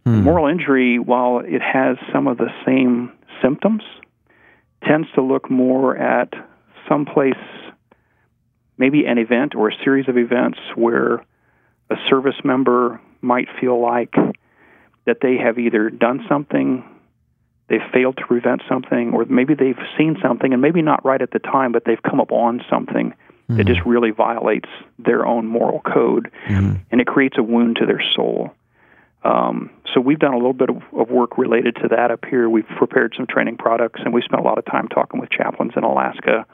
Hmm. 0.05 0.23
Moral 0.23 0.47
injury, 0.49 0.99
while 0.99 1.41
it 1.41 1.63
has 1.63 1.99
some 2.13 2.27
of 2.27 2.39
the 2.39 2.51
same 2.67 3.13
symptoms, 3.43 3.83
tends 4.87 5.09
to 5.15 5.23
look 5.23 5.51
more 5.51 5.97
at 5.97 6.33
some 6.89 7.05
place, 7.05 7.35
maybe 8.77 9.05
an 9.05 9.19
event 9.19 9.55
or 9.55 9.69
a 9.69 9.85
series 9.85 10.09
of 10.09 10.17
events 10.17 10.59
where 10.75 11.25
a 11.91 11.97
service 12.09 12.37
member 12.43 13.01
might 13.21 13.49
feel 13.61 13.81
like 13.81 14.15
that 15.07 15.19
they 15.23 15.37
have 15.37 15.59
either 15.59 15.91
done 15.91 16.25
something, 16.29 16.85
they've 17.71 17.81
failed 17.95 18.19
to 18.19 18.27
prevent 18.27 18.61
something, 18.69 19.15
or 19.15 19.25
maybe 19.25 19.55
they've 19.55 19.79
seen 19.97 20.19
something 20.21 20.53
and 20.53 20.61
maybe 20.61 20.83
not 20.83 21.03
right 21.05 21.23
at 21.23 21.31
the 21.31 21.39
time, 21.39 21.73
but 21.73 21.85
they've 21.87 22.03
come 22.03 22.21
upon 22.21 22.63
something 22.69 23.15
that 23.49 23.67
just 23.67 23.81
really 23.85 24.11
violates 24.11 24.69
their 24.99 25.27
own 25.27 25.47
moral 25.47 25.81
code, 25.81 26.31
and 26.91 27.01
it 27.01 27.07
creates 27.07 27.37
a 27.39 27.43
wound 27.43 27.77
to 27.77 27.87
their 27.87 28.03
soul. 28.15 28.53
Um, 29.25 29.71
so 29.93 30.01
we've 30.01 30.21
done 30.21 30.35
a 30.35 30.37
little 30.37 30.53
bit 30.53 30.71
of, 30.71 30.77
of 30.93 31.11
work 31.11 31.37
related 31.37 31.75
to 31.83 31.89
that 31.89 32.11
up 32.11 32.25
here. 32.25 32.49
We've 32.49 32.67
prepared 32.79 33.13
some 33.17 33.27
training 33.27 33.57
products, 33.57 34.01
and 34.05 34.15
we 34.15 34.23
spent 34.23 34.41
a 34.41 34.45
lot 34.45 34.59
of 34.59 34.65
time 34.67 34.89
talking 34.89 35.21
with 35.21 35.31
chaplains 35.31 35.73
in 35.77 35.83
Alaska 35.85 36.47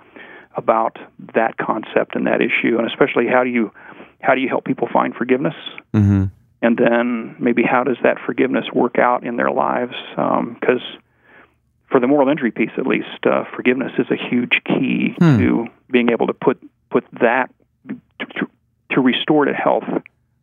about 0.56 0.98
that 1.34 1.58
concept 1.58 2.16
and 2.16 2.26
that 2.26 2.40
issue, 2.40 2.78
and 2.78 2.86
especially 2.90 3.26
how 3.26 3.44
do 3.44 3.50
you 3.50 3.70
how 4.22 4.34
do 4.34 4.40
you 4.40 4.48
help 4.48 4.64
people 4.64 4.88
find 4.90 5.14
forgiveness, 5.14 5.54
Mm-hmm. 5.92 6.24
and 6.62 6.78
then 6.78 7.36
maybe 7.38 7.62
how 7.62 7.84
does 7.84 7.98
that 8.02 8.16
forgiveness 8.24 8.64
work 8.72 8.98
out 8.98 9.22
in 9.22 9.36
their 9.36 9.50
lives? 9.50 9.94
Because 10.16 10.80
for 11.90 12.00
the 12.00 12.06
moral 12.06 12.28
injury 12.28 12.50
piece, 12.50 12.70
at 12.76 12.86
least, 12.86 13.24
uh, 13.24 13.44
forgiveness 13.54 13.92
is 13.98 14.06
a 14.10 14.16
huge 14.16 14.60
key 14.66 15.14
to 15.18 15.66
being 15.90 16.10
able 16.10 16.26
to 16.26 16.34
put 16.34 16.58
put 16.90 17.04
that 17.20 17.50
to, 17.88 18.26
to, 18.26 18.48
to 18.90 19.00
restore 19.00 19.44
to 19.44 19.52
health 19.52 19.84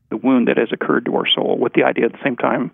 the 0.10 0.18
wound 0.18 0.48
that 0.48 0.58
has 0.58 0.70
occurred 0.72 1.06
to 1.06 1.16
our 1.16 1.28
soul, 1.28 1.58
with 1.58 1.74
the 1.74 1.84
idea 1.84 2.06
at 2.06 2.12
the 2.12 2.20
same 2.24 2.36
time 2.38 2.72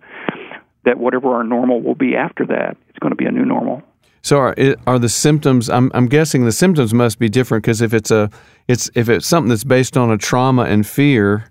that 0.84 0.98
whatever 0.98 1.34
our 1.34 1.44
normal 1.44 1.80
will 1.80 1.94
be 1.94 2.14
after 2.16 2.44
that, 2.46 2.76
it's 2.88 2.98
going 2.98 3.10
to 3.10 3.16
be 3.16 3.26
a 3.26 3.30
new 3.30 3.44
normal. 3.44 3.82
So 4.22 4.36
are, 4.36 4.54
are 4.86 4.98
the 4.98 5.08
symptoms? 5.08 5.70
I'm, 5.70 5.90
I'm 5.94 6.06
guessing 6.06 6.44
the 6.44 6.52
symptoms 6.52 6.92
must 6.92 7.18
be 7.18 7.28
different 7.28 7.64
because 7.64 7.80
if 7.80 7.94
it's 7.94 8.10
a 8.10 8.30
it's 8.68 8.90
if 8.94 9.08
it's 9.08 9.26
something 9.26 9.48
that's 9.48 9.64
based 9.64 9.96
on 9.96 10.10
a 10.10 10.18
trauma 10.18 10.64
and 10.64 10.86
fear, 10.86 11.49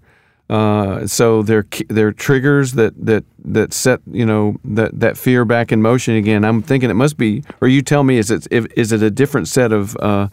uh, 0.49 1.05
so 1.05 1.43
they're 1.43 1.65
they're 1.89 2.11
triggers 2.11 2.73
that 2.73 2.93
that 3.05 3.23
that 3.45 3.71
set 3.71 3.99
you 4.11 4.25
know 4.25 4.57
that 4.65 4.99
that 4.99 5.17
fear 5.17 5.45
back 5.45 5.71
in 5.71 5.81
motion 5.81 6.15
again. 6.15 6.43
I'm 6.43 6.63
thinking 6.63 6.89
it 6.89 6.95
must 6.95 7.17
be, 7.17 7.43
or 7.61 7.67
you 7.67 7.83
tell 7.83 8.03
me, 8.03 8.17
is 8.17 8.31
it 8.31 8.47
if, 8.49 8.65
is 8.75 8.91
it 8.91 9.03
a 9.03 9.11
different 9.11 9.47
set 9.47 9.71
of 9.71 9.95
uh, 9.97 10.27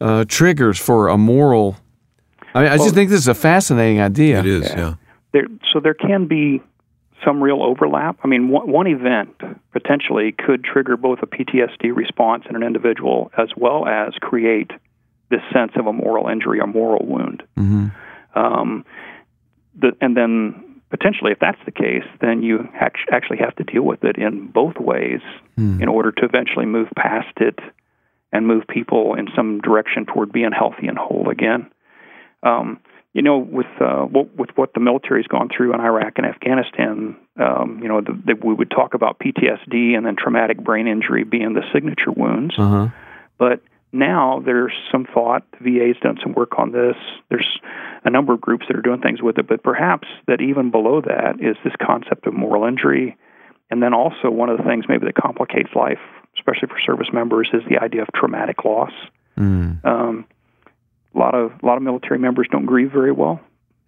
uh, 0.00 0.24
triggers 0.28 0.78
for 0.78 1.08
a 1.08 1.18
moral? 1.18 1.76
I 2.54 2.62
mean, 2.62 2.72
I 2.72 2.76
just 2.76 2.94
think 2.94 3.10
this 3.10 3.20
is 3.20 3.28
a 3.28 3.34
fascinating 3.34 4.00
idea. 4.00 4.38
It 4.38 4.46
is, 4.46 4.68
yeah. 4.70 4.94
there 5.32 5.46
so 5.72 5.80
there 5.80 5.94
can 5.94 6.26
be 6.26 6.62
some 7.24 7.42
real 7.42 7.60
overlap. 7.60 8.18
I 8.22 8.28
mean, 8.28 8.48
one, 8.48 8.70
one 8.70 8.86
event 8.86 9.34
potentially 9.72 10.32
could 10.32 10.62
trigger 10.62 10.96
both 10.96 11.18
a 11.22 11.26
PTSD 11.26 11.94
response 11.94 12.44
in 12.48 12.54
an 12.54 12.62
individual 12.62 13.32
as 13.36 13.48
well 13.56 13.86
as 13.88 14.14
create 14.20 14.70
this 15.28 15.40
sense 15.52 15.72
of 15.74 15.88
a 15.88 15.92
moral 15.92 16.28
injury, 16.28 16.60
a 16.60 16.66
moral 16.68 17.04
wound. 17.04 17.42
Um, 18.36 18.84
the, 19.78 19.92
and 20.00 20.16
then 20.16 20.80
potentially, 20.90 21.32
if 21.32 21.38
that's 21.38 21.58
the 21.64 21.72
case, 21.72 22.04
then 22.20 22.42
you 22.42 22.68
actually 22.80 23.38
have 23.38 23.54
to 23.56 23.64
deal 23.64 23.82
with 23.82 24.04
it 24.04 24.16
in 24.16 24.46
both 24.48 24.76
ways 24.78 25.20
in 25.80 25.88
order 25.88 26.12
to 26.12 26.24
eventually 26.24 26.66
move 26.66 26.88
past 26.96 27.36
it 27.38 27.58
and 28.32 28.46
move 28.46 28.64
people 28.68 29.14
in 29.14 29.28
some 29.34 29.60
direction 29.60 30.06
toward 30.06 30.32
being 30.32 30.52
healthy 30.52 30.86
and 30.86 30.98
whole 30.98 31.28
again. 31.30 31.70
Um, 32.42 32.80
you 33.12 33.22
know, 33.22 33.38
with 33.38 33.66
uh, 33.80 34.02
what, 34.02 34.36
with 34.36 34.50
what 34.56 34.74
the 34.74 34.80
military's 34.80 35.26
gone 35.26 35.48
through 35.48 35.72
in 35.72 35.80
Iraq 35.80 36.18
and 36.18 36.26
Afghanistan, 36.26 37.16
um, 37.40 37.80
you 37.82 37.88
know, 37.88 38.02
the, 38.02 38.12
the, 38.26 38.46
we 38.46 38.52
would 38.52 38.70
talk 38.70 38.92
about 38.92 39.18
PTSD 39.18 39.96
and 39.96 40.04
then 40.04 40.16
traumatic 40.16 40.58
brain 40.58 40.86
injury 40.86 41.24
being 41.24 41.54
the 41.54 41.62
signature 41.72 42.12
wounds. 42.12 42.54
Uh-huh. 42.58 42.88
But 43.38 43.62
now 43.92 44.42
there's 44.44 44.72
some 44.90 45.06
thought. 45.12 45.44
The 45.52 45.78
VA's 45.78 45.96
done 46.02 46.18
some 46.22 46.32
work 46.32 46.58
on 46.58 46.72
this. 46.72 46.96
There's 47.28 47.58
a 48.04 48.10
number 48.10 48.32
of 48.32 48.40
groups 48.40 48.66
that 48.68 48.76
are 48.76 48.82
doing 48.82 49.00
things 49.00 49.22
with 49.22 49.38
it, 49.38 49.46
but 49.48 49.62
perhaps 49.62 50.08
that 50.26 50.40
even 50.40 50.70
below 50.70 51.00
that 51.00 51.36
is 51.40 51.56
this 51.64 51.74
concept 51.80 52.26
of 52.26 52.34
moral 52.34 52.64
injury. 52.64 53.16
And 53.70 53.82
then 53.82 53.94
also 53.94 54.30
one 54.30 54.48
of 54.48 54.58
the 54.58 54.64
things 54.64 54.84
maybe 54.88 55.06
that 55.06 55.14
complicates 55.14 55.70
life, 55.74 55.98
especially 56.36 56.68
for 56.68 56.78
service 56.84 57.08
members, 57.12 57.48
is 57.52 57.62
the 57.68 57.78
idea 57.78 58.02
of 58.02 58.08
traumatic 58.14 58.64
loss. 58.64 58.92
Mm. 59.36 59.84
Um, 59.84 60.26
a 61.14 61.18
lot 61.18 61.34
of 61.34 61.52
a 61.62 61.66
lot 61.66 61.76
of 61.76 61.82
military 61.82 62.18
members 62.18 62.46
don't 62.50 62.66
grieve 62.66 62.92
very 62.92 63.12
well, 63.12 63.40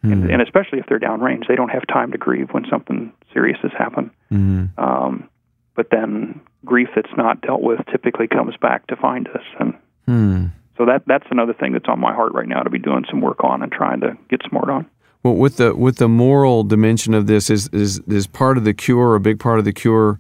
mm. 0.04 0.12
and, 0.12 0.30
and, 0.30 0.42
especially 0.42 0.78
if 0.78 0.86
they're 0.86 0.98
downrange, 0.98 1.46
they 1.46 1.56
don't 1.56 1.68
have 1.68 1.86
time 1.86 2.12
to 2.12 2.18
grieve 2.18 2.48
when 2.52 2.64
something 2.70 3.12
serious 3.32 3.58
has 3.62 3.72
happened. 3.76 4.10
Mm. 4.32 4.70
Um, 4.78 5.28
but 5.74 5.88
then 5.90 6.40
grief 6.64 6.88
that's 6.94 7.16
not 7.16 7.40
dealt 7.40 7.62
with 7.62 7.80
typically 7.90 8.26
comes 8.26 8.56
back 8.56 8.86
to 8.88 8.96
find 8.96 9.28
us, 9.28 9.44
and 9.60 9.74
mm. 10.08 10.50
so 10.76 10.86
that 10.86 11.02
that's 11.06 11.26
another 11.30 11.52
thing 11.52 11.72
that's 11.72 11.88
on 11.88 12.00
my 12.00 12.14
heart 12.14 12.32
right 12.32 12.48
now 12.48 12.62
to 12.62 12.70
be 12.70 12.78
doing 12.78 13.04
some 13.10 13.20
work 13.20 13.44
on 13.44 13.62
and 13.62 13.70
trying 13.70 14.00
to 14.00 14.16
get 14.30 14.40
smart 14.48 14.70
on. 14.70 14.86
Well, 15.22 15.34
with 15.34 15.56
the 15.56 15.74
with 15.74 15.96
the 15.96 16.08
moral 16.08 16.64
dimension 16.64 17.12
of 17.14 17.26
this, 17.26 17.50
is 17.50 17.68
is 17.68 17.98
is 18.06 18.26
part 18.26 18.56
of 18.56 18.64
the 18.64 18.74
cure, 18.74 19.14
a 19.14 19.20
big 19.20 19.40
part 19.40 19.58
of 19.58 19.64
the 19.64 19.72
cure, 19.72 20.18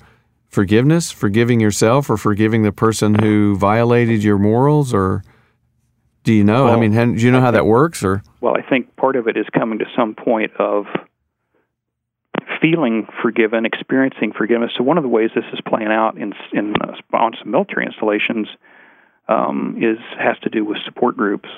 forgiveness, 0.48 1.10
forgiving 1.10 1.60
yourself, 1.60 2.10
or 2.10 2.16
forgiving 2.16 2.62
the 2.62 2.72
person 2.72 3.14
who 3.14 3.56
violated 3.56 4.24
your 4.24 4.38
morals, 4.38 4.92
or 4.92 5.22
do 6.24 6.32
you 6.32 6.44
know? 6.44 6.64
Well, 6.64 6.74
I 6.74 6.80
mean, 6.80 6.92
do 7.16 7.24
you 7.24 7.30
know 7.30 7.40
how 7.40 7.52
that 7.52 7.66
works? 7.66 8.02
Or 8.02 8.22
well, 8.40 8.56
I 8.56 8.68
think 8.68 8.96
part 8.96 9.16
of 9.16 9.28
it 9.28 9.36
is 9.36 9.46
coming 9.54 9.78
to 9.78 9.86
some 9.96 10.14
point 10.14 10.52
of 10.58 10.86
feeling 12.60 13.06
forgiven, 13.22 13.64
experiencing 13.64 14.32
forgiveness. 14.36 14.72
So 14.76 14.82
one 14.82 14.98
of 14.98 15.04
the 15.04 15.08
ways 15.08 15.30
this 15.34 15.44
is 15.52 15.60
playing 15.66 15.92
out 15.92 16.18
in 16.18 16.32
in 16.52 16.74
uh, 16.82 17.16
on 17.16 17.32
some 17.40 17.52
military 17.52 17.86
installations 17.86 18.48
um, 19.28 19.76
is 19.78 19.98
has 20.18 20.38
to 20.42 20.50
do 20.50 20.64
with 20.64 20.78
support 20.84 21.16
groups, 21.16 21.48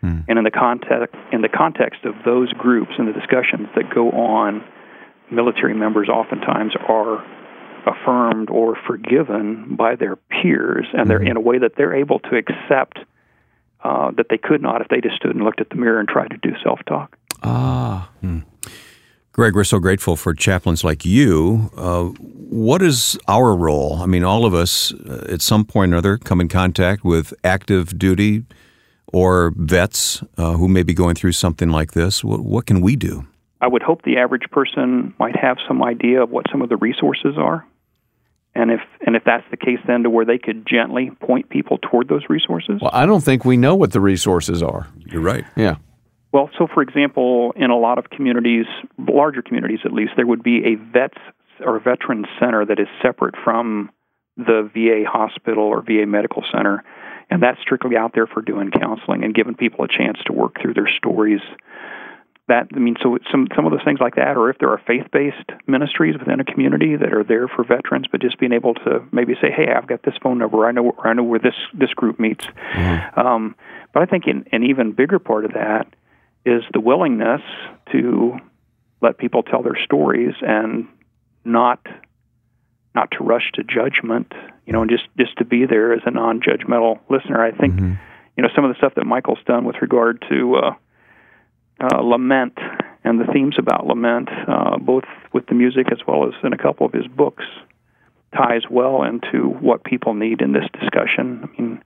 hmm. 0.00 0.20
and 0.28 0.38
in 0.38 0.44
the 0.44 0.50
context 0.50 1.16
in 1.32 1.42
the 1.42 1.48
context 1.48 2.04
of 2.04 2.14
those 2.24 2.52
groups 2.52 2.92
and 2.98 3.08
the 3.08 3.12
discussions 3.12 3.68
that 3.76 3.92
go 3.94 4.10
on, 4.10 4.64
military 5.30 5.74
members 5.74 6.08
oftentimes 6.08 6.74
are 6.88 7.24
affirmed 7.86 8.48
or 8.50 8.76
forgiven 8.86 9.76
by 9.76 9.94
their 9.94 10.16
peers, 10.16 10.86
and 10.92 11.08
they're 11.08 11.18
mm-hmm. 11.18 11.28
in 11.28 11.36
a 11.36 11.40
way 11.40 11.58
that 11.58 11.72
they're 11.76 11.94
able 11.94 12.18
to 12.18 12.36
accept 12.36 12.98
uh, 13.82 14.10
that 14.12 14.26
they 14.30 14.38
could 14.38 14.62
not 14.62 14.80
if 14.80 14.88
they 14.88 15.00
just 15.00 15.16
stood 15.16 15.34
and 15.34 15.44
looked 15.44 15.60
at 15.60 15.68
the 15.68 15.76
mirror 15.76 16.00
and 16.00 16.08
tried 16.08 16.30
to 16.30 16.38
do 16.38 16.50
self 16.62 16.80
talk. 16.86 17.16
Ah. 17.42 18.10
Hmm. 18.20 18.40
Greg, 19.34 19.54
we're 19.54 19.64
so 19.64 19.80
grateful 19.80 20.14
for 20.14 20.32
chaplains 20.32 20.84
like 20.84 21.04
you. 21.04 21.70
Uh, 21.76 22.04
what 22.04 22.80
is 22.80 23.18
our 23.26 23.54
role? 23.56 23.96
I 24.00 24.06
mean, 24.06 24.22
all 24.22 24.46
of 24.46 24.54
us 24.54 24.94
uh, 24.94 25.26
at 25.28 25.42
some 25.42 25.64
point 25.64 25.92
or 25.92 25.96
other 25.96 26.16
come 26.18 26.40
in 26.40 26.48
contact 26.48 27.04
with 27.04 27.34
active 27.42 27.98
duty 27.98 28.44
or 29.12 29.52
vets 29.56 30.22
uh, 30.38 30.52
who 30.52 30.68
may 30.68 30.84
be 30.84 30.94
going 30.94 31.16
through 31.16 31.32
something 31.32 31.70
like 31.70 31.92
this. 31.92 32.22
What, 32.22 32.40
what 32.40 32.66
can 32.66 32.80
we 32.80 32.94
do? 32.94 33.26
I 33.60 33.66
would 33.66 33.82
hope 33.82 34.02
the 34.02 34.18
average 34.18 34.48
person 34.52 35.12
might 35.18 35.34
have 35.36 35.56
some 35.66 35.82
idea 35.82 36.22
of 36.22 36.30
what 36.30 36.46
some 36.52 36.62
of 36.62 36.68
the 36.68 36.76
resources 36.76 37.36
are 37.36 37.66
and 38.54 38.70
if 38.70 38.80
and 39.04 39.16
if 39.16 39.24
that's 39.24 39.44
the 39.50 39.56
case, 39.56 39.78
then 39.86 40.02
to 40.04 40.10
where 40.10 40.24
they 40.24 40.38
could 40.38 40.66
gently 40.66 41.10
point 41.20 41.48
people 41.48 41.78
toward 41.78 42.08
those 42.08 42.22
resources. 42.28 42.80
Well, 42.80 42.90
I 42.92 43.06
don't 43.06 43.22
think 43.22 43.44
we 43.44 43.56
know 43.56 43.74
what 43.74 43.92
the 43.92 44.00
resources 44.00 44.62
are. 44.62 44.86
You're 45.06 45.22
right. 45.22 45.44
Yeah. 45.56 45.76
Well, 46.34 46.50
so 46.58 46.66
for 46.66 46.82
example, 46.82 47.52
in 47.54 47.70
a 47.70 47.78
lot 47.78 47.96
of 47.96 48.10
communities, 48.10 48.66
larger 48.98 49.40
communities 49.40 49.78
at 49.84 49.92
least, 49.92 50.14
there 50.16 50.26
would 50.26 50.42
be 50.42 50.64
a 50.64 50.74
vets 50.74 51.16
or 51.64 51.78
veteran 51.78 52.24
center 52.40 52.66
that 52.66 52.80
is 52.80 52.88
separate 53.00 53.36
from 53.44 53.90
the 54.36 54.68
VA 54.74 55.08
hospital 55.08 55.62
or 55.62 55.80
VA 55.82 56.06
medical 56.08 56.42
center, 56.52 56.82
and 57.30 57.40
that's 57.40 57.60
strictly 57.60 57.96
out 57.96 58.14
there 58.14 58.26
for 58.26 58.42
doing 58.42 58.72
counseling 58.72 59.22
and 59.22 59.32
giving 59.32 59.54
people 59.54 59.84
a 59.84 59.88
chance 59.88 60.18
to 60.26 60.32
work 60.32 60.60
through 60.60 60.74
their 60.74 60.88
stories 60.98 61.40
that 62.48 62.66
I 62.74 62.78
mean, 62.78 62.96
so 63.00 63.16
some 63.30 63.46
some 63.54 63.64
of 63.64 63.70
those 63.70 63.84
things 63.84 64.00
like 64.00 64.16
that, 64.16 64.36
or 64.36 64.50
if 64.50 64.58
there 64.58 64.70
are 64.70 64.80
faith-based 64.86 65.50
ministries 65.68 66.18
within 66.18 66.40
a 66.40 66.44
community 66.44 66.96
that 66.96 67.14
are 67.14 67.24
there 67.24 67.46
for 67.46 67.64
veterans, 67.64 68.06
but 68.10 68.20
just 68.20 68.38
being 68.38 68.52
able 68.52 68.74
to 68.74 69.02
maybe 69.12 69.34
say, 69.40 69.50
"Hey, 69.50 69.72
I've 69.72 69.86
got 69.86 70.02
this 70.02 70.14
phone 70.20 70.38
number. 70.38 70.66
I 70.66 70.72
know 70.72 70.94
I 71.02 71.14
know 71.14 71.22
where 71.22 71.38
this 71.38 71.54
this 71.72 71.94
group 71.94 72.18
meets." 72.18 72.44
Mm-hmm. 72.74 73.20
Um, 73.20 73.54
but 73.94 74.02
I 74.02 74.06
think 74.06 74.26
in, 74.26 74.44
an 74.52 74.64
even 74.64 74.92
bigger 74.92 75.18
part 75.18 75.44
of 75.44 75.52
that 75.54 75.86
is 76.44 76.62
the 76.72 76.80
willingness 76.80 77.40
to 77.92 78.36
let 79.00 79.18
people 79.18 79.42
tell 79.42 79.62
their 79.62 79.78
stories 79.84 80.34
and 80.42 80.88
not 81.44 81.86
not 82.94 83.10
to 83.12 83.24
rush 83.24 83.50
to 83.54 83.64
judgment. 83.64 84.32
You 84.66 84.72
know, 84.72 84.82
and 84.82 84.90
just 84.90 85.04
just 85.18 85.36
to 85.38 85.44
be 85.44 85.66
there 85.66 85.92
as 85.92 86.00
a 86.06 86.10
non-judgmental 86.10 87.00
listener. 87.10 87.42
I 87.42 87.52
think 87.52 87.74
mm-hmm. 87.74 87.94
you 88.36 88.42
know 88.42 88.48
some 88.54 88.64
of 88.64 88.70
the 88.70 88.78
stuff 88.78 88.94
that 88.96 89.04
Michael's 89.04 89.42
done 89.46 89.64
with 89.64 89.76
regard 89.80 90.24
to. 90.28 90.56
Uh, 90.56 90.74
uh, 91.80 92.00
lament 92.00 92.56
and 93.02 93.20
the 93.20 93.30
themes 93.32 93.56
about 93.58 93.86
lament, 93.86 94.28
uh, 94.48 94.78
both 94.78 95.04
with 95.32 95.46
the 95.46 95.54
music 95.54 95.88
as 95.92 95.98
well 96.06 96.26
as 96.26 96.34
in 96.42 96.52
a 96.52 96.58
couple 96.58 96.86
of 96.86 96.92
his 96.92 97.06
books, 97.06 97.44
ties 98.34 98.62
well 98.70 99.02
into 99.02 99.48
what 99.48 99.84
people 99.84 100.14
need 100.14 100.40
in 100.40 100.52
this 100.52 100.64
discussion. 100.72 101.42
I 101.42 101.60
mean, 101.60 101.82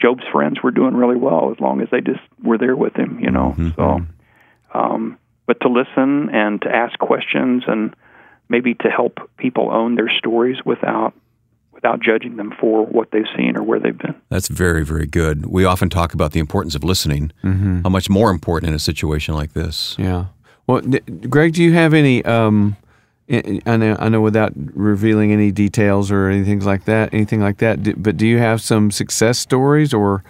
Job's 0.00 0.24
friends 0.30 0.62
were 0.62 0.70
doing 0.70 0.94
really 0.94 1.16
well 1.16 1.50
as 1.52 1.60
long 1.60 1.80
as 1.80 1.88
they 1.90 2.00
just 2.00 2.20
were 2.42 2.58
there 2.58 2.76
with 2.76 2.94
him, 2.94 3.18
you 3.20 3.30
know. 3.30 3.54
Mm-hmm. 3.56 3.70
So, 3.76 4.06
um, 4.74 5.18
but 5.46 5.60
to 5.60 5.68
listen 5.68 6.28
and 6.30 6.60
to 6.62 6.68
ask 6.68 6.98
questions 6.98 7.64
and 7.66 7.94
maybe 8.48 8.74
to 8.74 8.88
help 8.88 9.18
people 9.38 9.70
own 9.70 9.94
their 9.94 10.10
stories 10.10 10.58
without 10.64 11.14
without 11.72 12.00
judging 12.00 12.36
them 12.36 12.54
for 12.58 12.86
what 12.86 13.10
they've 13.10 13.26
seen 13.36 13.54
or 13.54 13.62
where 13.62 13.78
they've 13.78 13.98
been. 13.98 14.14
That's 14.30 14.48
very, 14.48 14.82
very 14.82 15.06
good. 15.06 15.44
We 15.44 15.66
often 15.66 15.90
talk 15.90 16.14
about 16.14 16.32
the 16.32 16.40
importance 16.40 16.74
of 16.74 16.82
listening, 16.82 17.32
mm-hmm. 17.44 17.82
how 17.82 17.90
much 17.90 18.08
more 18.08 18.30
important 18.30 18.70
in 18.70 18.74
a 18.74 18.78
situation 18.78 19.34
like 19.34 19.52
this. 19.52 19.94
Yeah. 19.98 20.26
Well, 20.66 20.80
Greg, 21.28 21.52
do 21.52 21.62
you 21.62 21.74
have 21.74 21.92
any? 21.94 22.24
Um, 22.24 22.76
I 23.28 23.76
know, 23.76 23.96
I 23.98 24.08
know, 24.08 24.20
without 24.20 24.52
revealing 24.54 25.32
any 25.32 25.50
details 25.50 26.12
or 26.12 26.28
anything 26.28 26.60
like 26.60 26.84
that, 26.84 27.12
anything 27.12 27.40
like 27.40 27.58
that. 27.58 28.00
But 28.00 28.16
do 28.16 28.26
you 28.26 28.38
have 28.38 28.60
some 28.60 28.92
success 28.92 29.38
stories 29.38 29.92
or 29.92 30.22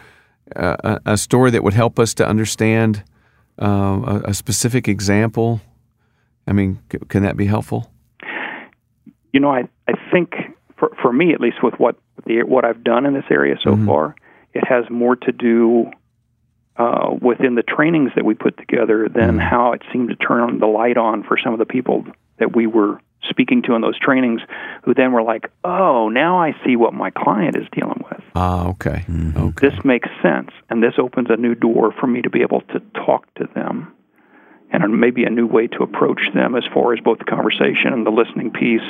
uh, 0.55 0.99
a 1.05 1.19
story 1.19 1.51
that 1.51 1.63
would 1.63 1.75
help 1.75 1.99
us 1.99 2.15
to 2.15 2.27
understand 2.27 3.05
uh, 3.61 4.21
a, 4.25 4.31
a, 4.31 4.35
specific 4.35 4.89
example? 4.89 5.61
I 6.47 6.53
mean, 6.53 6.79
c- 6.91 6.99
can 7.09 7.23
that 7.23 7.37
be 7.37 7.47
helpful? 7.47 7.91
You 9.33 9.41
know, 9.41 9.51
I 9.51 9.69
I 9.87 9.93
think 10.11 10.33
for 10.79 10.97
for 11.03 11.13
me 11.13 11.35
at 11.35 11.41
least 11.41 11.63
with 11.63 11.75
what 11.75 11.97
the 12.25 12.45
what 12.45 12.65
I've 12.65 12.83
done 12.83 13.05
in 13.05 13.13
this 13.13 13.25
area 13.31 13.57
so 13.63 13.71
mm-hmm. 13.71 13.87
far, 13.87 14.15
it 14.55 14.65
has 14.67 14.85
more 14.89 15.17
to 15.17 15.33
do 15.33 15.91
uh, 16.77 17.11
within 17.21 17.57
the 17.57 17.63
trainings 17.63 18.13
that 18.17 18.25
we 18.25 18.35
put 18.35 18.57
together 18.57 19.09
than 19.09 19.31
mm-hmm. 19.31 19.39
how 19.39 19.73
it 19.73 19.83
seemed 19.93 20.09
to 20.09 20.17
turn 20.17 20.61
the 20.61 20.67
light 20.67 20.97
on 20.97 21.25
for 21.25 21.37
some 21.43 21.53
of 21.53 21.59
the 21.59 21.67
people 21.67 22.07
that 22.39 22.55
we 22.55 22.67
were 22.67 23.01
speaking 23.29 23.63
to 23.63 23.75
in 23.75 23.83
those 23.83 23.99
trainings, 23.99 24.41
who 24.85 24.95
then 24.95 25.13
were 25.13 25.23
like, 25.23 25.51
"Oh, 25.65 26.09
now 26.09 26.39
I 26.39 26.55
see 26.65 26.77
what 26.77 26.95
my 26.95 27.11
client 27.11 27.57
is 27.57 27.67
dealing 27.73 28.05
with." 28.11 28.23
Ah, 28.35 28.69
okay. 28.69 29.05
Mm-hmm. 29.09 29.39
okay. 29.39 29.69
This 29.69 29.85
makes 29.85 30.09
sense, 30.23 30.51
and 30.71 30.83
this 30.83 30.95
opens 30.99 31.29
a 31.31 31.37
new 31.37 31.55
door 31.55 31.93
for 31.93 32.07
me 32.07 32.23
to 32.23 32.31
be 32.31 32.43
able 32.43 32.61
to 32.73 32.81
talk 32.95 33.33
to 33.35 33.49
them 33.55 33.93
and 34.73 35.01
maybe 35.01 35.25
a 35.25 35.31
new 35.31 35.47
way 35.47 35.67
to 35.69 35.83
approach 35.83 36.21
them 36.35 36.55
as 36.55 36.65
far 36.73 36.93
as 36.93 37.01
both 37.01 37.19
the 37.19 37.25
conversation 37.25 37.93
and 37.93 38.07
the 38.07 38.11
listening 38.11 38.51
piece. 38.51 38.81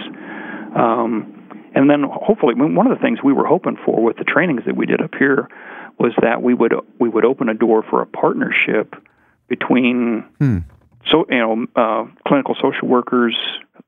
Um, 0.74 1.32
and 1.74 1.90
then 1.90 2.04
hopefully, 2.10 2.54
one 2.54 2.86
of 2.86 2.96
the 2.96 3.02
things 3.02 3.18
we 3.22 3.32
were 3.32 3.46
hoping 3.46 3.76
for 3.84 4.02
with 4.02 4.16
the 4.16 4.24
trainings 4.24 4.62
that 4.66 4.76
we 4.76 4.86
did 4.86 5.00
up 5.00 5.14
here 5.18 5.48
was 5.98 6.12
that 6.22 6.42
we 6.42 6.54
would 6.54 6.74
we 6.98 7.08
would 7.08 7.24
open 7.24 7.48
a 7.48 7.54
door 7.54 7.82
for 7.82 8.02
a 8.02 8.06
partnership 8.06 8.94
between 9.48 10.24
hmm. 10.38 10.58
So 11.10 11.26
you 11.28 11.38
know 11.38 11.66
uh, 11.76 12.06
clinical 12.26 12.56
social 12.60 12.88
workers, 12.88 13.36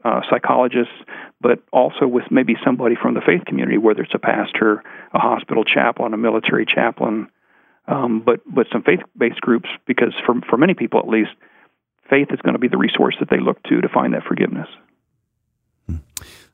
uh, 0.04 0.20
psychologists, 0.30 0.94
but 1.40 1.60
also 1.72 2.06
with 2.06 2.24
maybe 2.30 2.54
somebody 2.64 2.96
from 3.00 3.14
the 3.14 3.20
faith 3.20 3.44
community, 3.44 3.78
whether 3.78 4.02
it's 4.02 4.14
a 4.14 4.18
pastor, 4.18 4.82
a 5.12 5.18
hospital 5.18 5.64
chaplain, 5.64 6.14
a 6.14 6.16
military 6.16 6.66
chaplain, 6.66 7.28
um, 7.86 8.22
but 8.24 8.40
but 8.46 8.66
some 8.72 8.82
faith-based 8.82 9.40
groups 9.40 9.68
because 9.86 10.14
for 10.24 10.34
for 10.48 10.56
many 10.56 10.74
people 10.74 11.00
at 11.00 11.08
least, 11.08 11.30
faith 12.08 12.28
is 12.30 12.40
going 12.40 12.54
to 12.54 12.58
be 12.58 12.68
the 12.68 12.78
resource 12.78 13.16
that 13.20 13.30
they 13.30 13.40
look 13.40 13.62
to 13.64 13.80
to 13.80 13.88
find 13.88 14.14
that 14.14 14.24
forgiveness. 14.24 14.68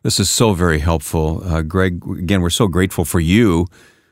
This 0.02 0.20
is 0.20 0.28
so 0.28 0.52
very 0.52 0.80
helpful. 0.80 1.42
Uh, 1.42 1.62
Greg, 1.62 2.04
again, 2.06 2.42
we're 2.42 2.50
so 2.50 2.68
grateful 2.68 3.06
for 3.06 3.20
you 3.20 3.66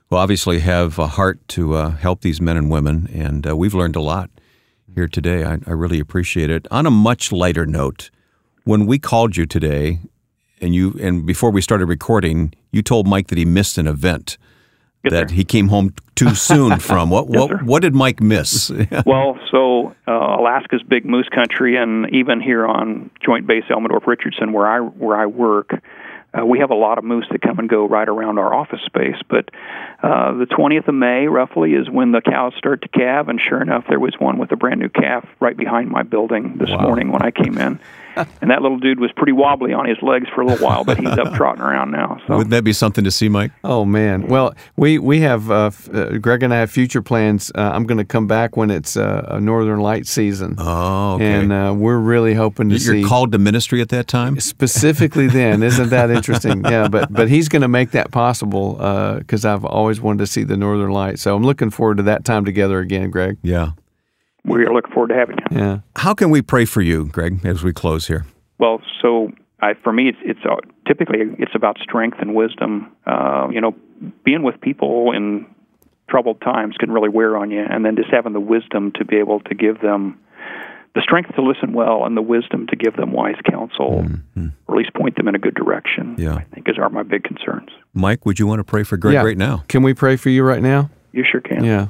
who 0.09 0.17
obviously 0.17 0.61
have 0.61 0.99
a 0.99 1.07
heart 1.07 1.47
to 1.49 1.75
uh, 1.75 1.91
help 1.91 2.23
these 2.23 2.41
men 2.41 2.57
and 2.57 2.71
women, 2.71 3.09
and 3.13 3.47
uh, 3.47 3.55
we've 3.55 3.75
learned 3.75 3.97
a 3.97 4.01
lot 4.01 4.31
here 4.95 5.09
today. 5.09 5.45
I, 5.45 5.59
I, 5.67 5.73
really 5.73 6.01
appreciate 6.01 6.51
it. 6.51 6.67
On 6.71 6.87
a 6.87 6.91
much 6.91 7.33
lighter 7.33 7.67
note, 7.67 8.11
when 8.65 8.87
we 8.87 8.99
called 8.99 9.37
you 9.37 9.47
today, 9.47 10.01
and 10.61 10.75
you 10.75 10.97
and 11.01 11.27
before 11.27 11.51
we 11.51 11.61
started 11.61 11.87
recording, 11.87 12.55
you 12.71 12.83
told 12.83 13.07
Mike 13.07 13.29
that 13.29 13.39
he 13.39 13.45
missed 13.45 13.79
an 13.79 13.87
event 13.87 14.39
yes, 15.05 15.13
that 15.13 15.31
sir. 15.31 15.35
he 15.35 15.45
came 15.45 15.69
home 15.69 15.95
too 16.15 16.35
soon 16.35 16.79
from. 16.79 17.11
What 17.11 17.29
yes, 17.29 17.41
what 17.51 17.63
what 17.63 17.83
did 17.83 17.95
Mike 17.95 18.21
miss? 18.21 18.71
well, 19.07 19.39
so 19.51 19.95
uh, 20.07 20.37
Alaska's 20.39 20.83
big 20.83 21.05
moose 21.05 21.29
country, 21.29 21.77
and 21.77 22.09
even 22.15 22.41
here 22.41 22.67
on 22.67 23.11
Joint 23.25 23.47
Base 23.47 23.65
Elmendorf 23.71 24.07
Richardson, 24.07 24.53
where 24.53 24.69
I 24.69 24.81
where 24.81 25.17
I 25.17 25.27
work, 25.27 25.71
Uh, 26.39 26.47
we 26.47 26.61
have 26.61 26.71
a 26.71 26.75
lot 26.75 26.97
of 26.99 27.05
moose 27.05 27.27
that 27.31 27.43
come 27.43 27.59
and 27.59 27.69
go 27.69 27.87
right 27.87 28.09
around 28.09 28.39
our 28.39 28.55
office 28.55 28.81
space, 28.87 29.17
but 29.29 29.51
uh, 30.03 30.33
the 30.33 30.47
20th 30.47 30.89
of 30.89 30.95
May, 30.95 31.27
roughly, 31.27 31.73
is 31.75 31.91
when 31.91 32.13
the 32.13 32.23
cows 32.23 32.55
start 32.57 32.81
to 32.83 32.89
calve, 32.89 33.29
and 33.29 33.39
sure 33.41 33.61
enough, 33.61 33.85
there 33.89 34.01
was 34.01 34.15
one 34.19 34.39
with 34.39 34.51
a 34.53 34.57
brand 34.57 34.81
new 34.81 34.89
calf 34.89 35.27
right 35.41 35.57
behind 35.57 35.91
my 35.91 36.03
building 36.03 36.57
this 36.59 36.71
Wow. 36.71 36.83
morning 36.87 37.13
when 37.13 37.23
I 37.23 37.31
came 37.31 37.59
in. 37.59 37.79
and 38.17 38.51
that 38.51 38.63
little 38.63 38.79
dude 38.79 39.01
was 39.01 39.11
pretty 39.17 39.33
wobbly 39.33 39.73
on 39.73 39.87
his 39.87 39.99
legs 40.03 40.27
for 40.35 40.41
a 40.43 40.47
little 40.47 40.67
while, 40.67 40.85
but 40.85 40.99
he's 40.99 41.09
up 41.09 41.35
trotting 41.35 41.63
around 41.63 41.91
now. 41.91 42.19
So 42.27 42.37
Wouldn't 42.37 42.51
that 42.51 42.65
be 42.65 42.73
something 42.73 43.05
to 43.05 43.11
see, 43.11 43.29
Mike? 43.29 43.53
Oh 43.65 43.85
man! 43.85 44.27
Well, 44.29 44.55
we 44.77 44.99
we 44.99 45.21
have 45.21 45.51
uh, 45.51 45.67
f- 45.67 45.89
uh, 45.95 46.19
Greg 46.19 46.43
and 46.43 46.53
I 46.53 46.59
have 46.59 46.71
future 46.71 47.03
plans. 47.03 47.51
Uh, 47.55 47.71
I'm 47.75 47.85
going 47.85 47.99
to 47.99 48.05
come 48.05 48.27
back 48.27 48.57
when 48.57 48.71
it's 48.71 48.97
uh, 48.97 49.27
a 49.29 49.41
Northern 49.41 49.81
Light 49.81 50.07
season, 50.07 50.57
Oh, 50.59 51.15
okay. 51.15 51.33
and 51.33 51.53
uh, 51.53 51.75
we're 51.77 51.99
really 51.99 52.35
hoping 52.35 52.69
to 52.71 52.79
see 52.79 53.01
You're 53.01 53.09
called 53.09 53.33
to 53.33 53.39
ministry 53.39 53.81
at 53.81 53.89
that 53.91 54.09
time? 54.09 54.39
specifically 54.41 55.29
then. 55.29 55.63
Isn't 55.63 55.91
that 55.91 56.11
interesting? 56.11 56.65
Yeah, 56.65 56.89
but 56.89 57.13
but 57.13 57.29
he's 57.29 57.49
going 57.49 57.63
to 57.63 57.69
make 57.69 57.93
that 57.93 58.11
possible 58.11 58.75
because 59.19 59.45
I've 59.45 59.65
always 59.65 60.01
wanted 60.01 60.19
to 60.19 60.27
see 60.27 60.45
the 60.45 60.57
Northern 60.57 60.91
Light. 60.91 61.19
So 61.19 61.35
I'm 61.37 61.43
looking 61.45 61.71
forward 61.71 61.97
to 61.99 62.03
that 62.05 62.25
time 62.25 62.45
together 62.45 62.79
again, 62.81 63.11
Greg. 63.11 63.39
Yeah. 63.43 63.71
We 64.45 64.65
are 64.65 64.73
looking 64.73 64.93
forward 64.93 65.09
to 65.09 65.15
having 65.15 65.39
you. 65.39 65.59
Yeah. 65.59 65.79
How 65.97 66.15
can 66.15 66.31
we 66.31 66.43
pray 66.43 66.65
for 66.65 66.83
you, 66.83 67.07
Greg, 67.07 67.45
as 67.45 67.63
we 67.63 67.73
close 67.73 68.07
here? 68.09 68.27
Well, 68.59 68.81
so 69.01 69.33
I, 69.61 69.75
for 69.75 69.93
me, 69.93 70.09
it's 70.09 70.19
it's 70.23 70.41
uh, 70.45 70.57
typically 70.87 71.19
it's 71.39 71.55
about 71.55 71.79
strength 71.79 72.19
and 72.21 72.35
wisdom. 72.35 72.95
Uh, 73.07 73.49
you 73.51 73.61
know, 73.61 73.75
being 74.25 74.43
with 74.43 74.61
people 74.61 75.13
in 75.13 75.47
troubled 76.09 76.41
times 76.41 76.77
can 76.79 76.91
really 76.91 77.09
wear 77.09 77.37
on 77.37 77.51
you, 77.51 77.65
and 77.69 77.85
then 77.85 77.97
just 77.97 78.11
having 78.11 78.33
the 78.33 78.41
wisdom 78.41 78.93
to 78.97 79.05
be 79.05 79.17
able 79.17 79.41
to 79.41 79.55
give 79.55 79.81
them 79.81 80.19
the 80.95 81.01
strength 81.01 81.35
to 81.35 81.43
listen 81.43 81.73
well 81.73 82.05
and 82.05 82.17
the 82.17 82.23
wisdom 82.23 82.67
to 82.67 82.77
give 82.77 82.97
them 82.97 83.13
wise 83.13 83.39
counsel, 83.51 84.05
or 84.69 84.75
at 84.75 84.77
least 84.77 84.93
point 84.95 85.17
them 85.17 85.27
in 85.27 85.35
a 85.35 85.39
good 85.39 85.55
direction. 85.55 86.17
Yeah. 86.19 86.35
I 86.35 86.45
think 86.53 86.69
is 86.69 86.77
are 86.79 86.91
my 86.91 87.03
big 87.03 87.25
concerns. 87.25 87.71
Mike, 87.95 88.27
would 88.27 88.39
you 88.39 88.47
want 88.47 88.59
to 88.59 88.65
pray 88.65 88.83
for 88.83 88.97
Greg 88.97 89.15
yeah. 89.15 89.23
right 89.23 89.39
now? 89.39 89.65
Can 89.69 89.83
we 89.83 89.95
pray 89.95 90.17
for 90.17 90.29
you 90.29 90.43
right 90.43 90.61
now? 90.61 90.91
You 91.13 91.25
sure 91.25 91.41
can. 91.41 91.65
Yeah. 91.65 91.87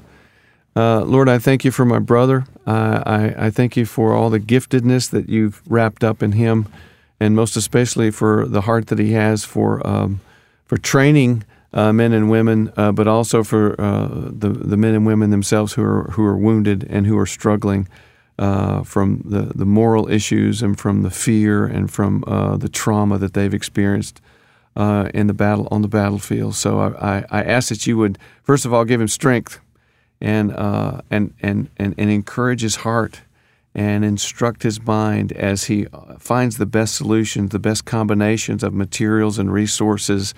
Uh, 0.74 1.02
Lord, 1.02 1.28
I 1.28 1.38
thank 1.38 1.64
you 1.64 1.70
for 1.70 1.84
my 1.84 1.98
brother. 1.98 2.44
I, 2.66 3.34
I 3.36 3.50
thank 3.50 3.76
you 3.76 3.84
for 3.84 4.14
all 4.14 4.30
the 4.30 4.40
giftedness 4.40 5.10
that 5.10 5.28
you've 5.28 5.62
wrapped 5.66 6.02
up 6.02 6.22
in 6.22 6.32
him, 6.32 6.66
and 7.20 7.36
most 7.36 7.56
especially 7.56 8.10
for 8.10 8.46
the 8.46 8.62
heart 8.62 8.86
that 8.86 8.98
he 8.98 9.12
has 9.12 9.44
for 9.44 9.86
um, 9.86 10.20
for 10.64 10.78
training 10.78 11.44
uh, 11.74 11.92
men 11.92 12.12
and 12.12 12.30
women, 12.30 12.72
uh, 12.76 12.92
but 12.92 13.06
also 13.06 13.42
for 13.42 13.78
uh, 13.80 14.08
the 14.08 14.48
the 14.48 14.76
men 14.76 14.94
and 14.94 15.06
women 15.06 15.30
themselves 15.30 15.74
who 15.74 15.82
are 15.82 16.04
who 16.12 16.24
are 16.24 16.36
wounded 16.36 16.86
and 16.88 17.06
who 17.06 17.18
are 17.18 17.26
struggling 17.26 17.86
uh, 18.38 18.82
from 18.82 19.22
the 19.26 19.52
the 19.54 19.66
moral 19.66 20.08
issues 20.08 20.62
and 20.62 20.78
from 20.78 21.02
the 21.02 21.10
fear 21.10 21.66
and 21.66 21.90
from 21.90 22.24
the 22.60 22.68
trauma 22.68 23.18
that 23.18 23.34
they've 23.34 23.54
experienced 23.54 24.22
in 24.76 25.26
the 25.26 25.34
battle 25.34 25.68
on 25.70 25.82
the 25.82 25.88
battlefield. 25.88 26.54
So 26.54 26.80
I, 26.80 27.18
I, 27.18 27.24
I 27.30 27.42
ask 27.42 27.68
that 27.68 27.86
you 27.86 27.98
would 27.98 28.18
first 28.42 28.64
of 28.64 28.72
all 28.72 28.86
give 28.86 29.02
him 29.02 29.08
strength 29.08 29.60
and 30.22 30.52
uh, 30.52 31.02
and, 31.10 31.34
and 31.42 31.68
and 31.76 31.94
and 31.98 32.10
encourage 32.10 32.62
his 32.62 32.76
heart 32.76 33.20
and 33.74 34.04
instruct 34.04 34.62
his 34.62 34.80
mind 34.82 35.32
as 35.32 35.64
he 35.64 35.86
uh, 35.92 36.16
finds 36.18 36.58
the 36.58 36.66
best 36.66 36.94
solutions, 36.94 37.50
the 37.50 37.58
best 37.58 37.84
combinations 37.84 38.62
of 38.62 38.72
materials 38.72 39.38
and 39.38 39.52
resources, 39.52 40.32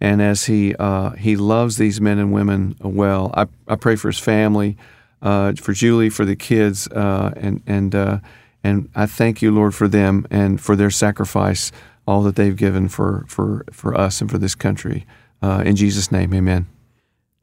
and 0.00 0.20
as 0.20 0.44
he 0.44 0.74
uh, 0.76 1.10
he 1.12 1.34
loves 1.36 1.76
these 1.76 2.00
men 2.00 2.18
and 2.18 2.32
women 2.32 2.76
well. 2.80 3.32
I, 3.34 3.46
I 3.66 3.76
pray 3.76 3.96
for 3.96 4.08
his 4.08 4.18
family, 4.18 4.76
uh, 5.22 5.54
for 5.54 5.72
Julie, 5.72 6.10
for 6.10 6.26
the 6.26 6.36
kids, 6.36 6.86
uh, 6.88 7.32
and 7.36 7.62
and 7.66 7.94
uh, 7.94 8.18
and 8.62 8.90
I 8.94 9.06
thank 9.06 9.40
you, 9.40 9.50
Lord, 9.50 9.74
for 9.74 9.88
them 9.88 10.26
and 10.30 10.60
for 10.60 10.76
their 10.76 10.90
sacrifice, 10.90 11.72
all 12.06 12.22
that 12.24 12.36
they've 12.36 12.56
given 12.56 12.88
for 12.88 13.24
for 13.28 13.64
for 13.72 13.96
us 13.96 14.20
and 14.20 14.30
for 14.30 14.38
this 14.38 14.54
country. 14.54 15.06
Uh, 15.40 15.62
in 15.64 15.74
Jesus' 15.74 16.12
name, 16.12 16.34
Amen. 16.34 16.66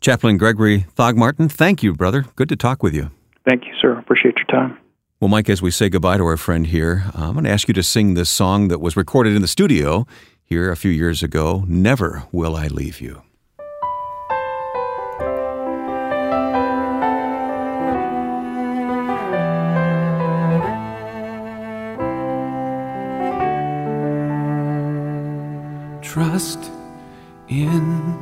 Chaplain 0.02 0.38
Gregory 0.38 0.86
Thogmartin, 0.96 1.52
thank 1.52 1.84
you, 1.84 1.94
brother. 1.94 2.26
Good 2.36 2.50
to 2.50 2.56
talk 2.56 2.82
with 2.82 2.94
you. 2.94 3.12
Thank 3.48 3.66
you, 3.66 3.74
sir. 3.82 3.98
Appreciate 3.98 4.36
your 4.38 4.46
time. 4.46 4.78
Well, 5.20 5.28
Mike, 5.28 5.50
as 5.50 5.62
we 5.62 5.72
say 5.72 5.90
goodbye 5.90 6.18
to 6.18 6.24
our 6.24 6.38
friend 6.38 6.66
here, 6.68 7.04
uh, 7.08 7.28
I'm 7.28 7.34
going 7.34 7.44
to 7.44 7.52
ask 7.52 7.68
you 7.68 7.74
to 7.74 7.84
sing 7.84 8.14
this 8.14 8.30
song 8.30 8.70
that 8.70 8.80
was 8.80 8.96
recorded 8.96 9.36
in 9.36 9.42
the 9.42 9.48
studio 9.48 10.08
here 10.46 10.72
a 10.72 10.78
few 10.78 10.92
years 10.92 11.22
ago 11.22 11.66
Never 11.68 12.24
Will 12.32 12.56
I 12.56 12.68
Leave 12.68 13.02
You. 13.02 13.22
Trust 26.02 26.72
in 27.50 28.18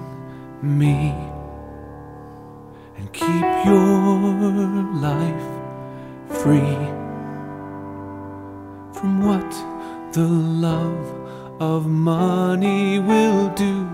me 0.63 1.11
and 1.11 1.26
keep 3.17 3.49
your 3.65 4.83
life 5.09 5.47
free 6.41 6.77
from 8.93 9.11
what 9.25 9.51
the 10.13 10.27
love 10.67 11.07
of 11.59 11.87
money 11.87 12.99
will 12.99 13.49
do. 13.55 13.89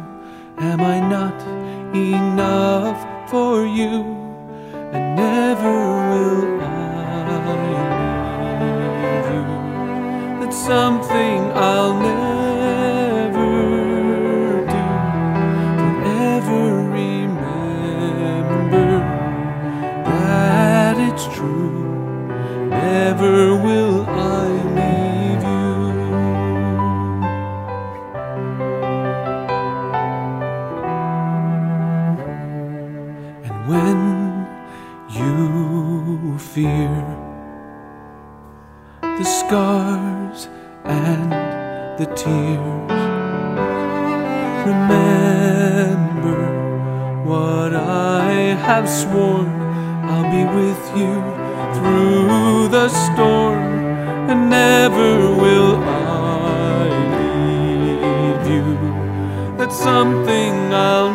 Am 0.57 0.81
I 0.81 0.99
not 0.99 1.39
enough 1.95 2.99
for 3.29 3.65
you? 3.65 3.95
And 4.91 5.15
never 5.15 5.75
will 6.11 6.61
I 6.61 7.33
leave 9.07 9.27
you. 9.35 9.45
That's 10.39 10.57
something 10.57 11.39
I'll 11.55 11.97
never 11.97 12.42
it's 21.25 21.35
true. 21.35 22.69
Never 22.69 23.55
will 23.55 24.05
I 24.07 24.47
leave 24.79 25.43
you. 25.43 25.73
And 33.43 33.57
when 33.69 33.99
you 35.09 36.37
fear 36.39 36.93
the 39.01 39.23
scars 39.23 40.49
and 40.83 41.31
the 41.99 42.05
tears, 42.15 42.91
remember 44.65 46.41
what 47.23 47.73
I 47.75 48.55
have 48.65 48.89
sworn. 48.89 49.62
With 50.53 50.85
you 50.95 51.15
through 51.75 52.67
the 52.67 52.87
storm, 52.89 53.57
and 54.29 54.49
never 54.51 55.33
will 55.43 55.77
I 55.83 56.89
leave 57.17 58.45
you. 58.53 58.65
That's 59.57 59.75
something 59.75 60.53
I'll 60.71 61.12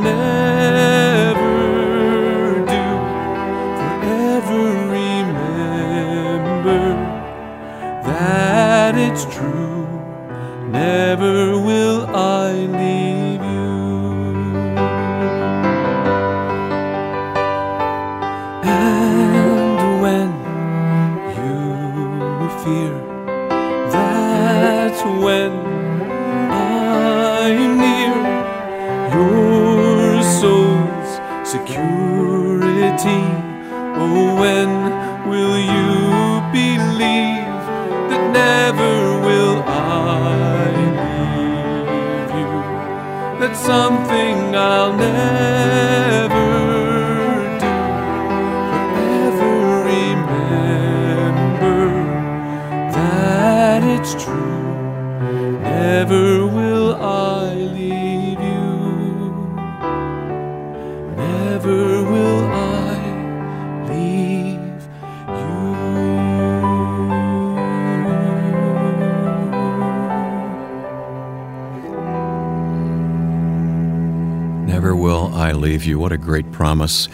leave 75.79 75.87
you. 75.87 75.99
What 76.01 76.11
a 76.11 76.19
great 76.19 76.51
promise. 76.51 77.09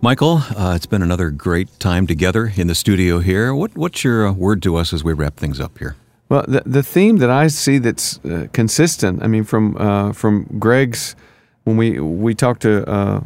Michael, 0.00 0.42
uh, 0.56 0.74
it's 0.76 0.86
been 0.86 1.02
another 1.02 1.30
great 1.30 1.80
time 1.80 2.06
together 2.06 2.52
in 2.54 2.68
the 2.68 2.74
studio 2.74 3.18
here. 3.18 3.52
What, 3.52 3.76
what's 3.76 4.04
your 4.04 4.28
uh, 4.28 4.32
word 4.32 4.62
to 4.62 4.76
us 4.76 4.92
as 4.92 5.02
we 5.02 5.12
wrap 5.12 5.34
things 5.34 5.58
up 5.58 5.78
here? 5.78 5.96
Well, 6.28 6.44
the, 6.46 6.62
the 6.64 6.84
theme 6.84 7.16
that 7.16 7.30
I 7.30 7.48
see 7.48 7.78
that's 7.78 8.24
uh, 8.24 8.46
consistent, 8.52 9.20
I 9.24 9.26
mean, 9.26 9.42
from 9.42 9.76
uh, 9.76 10.12
from 10.12 10.44
Greg's, 10.60 11.16
when 11.64 11.76
we 11.76 11.98
we 11.98 12.36
talked 12.36 12.62
to 12.62 12.88
uh, 12.88 13.20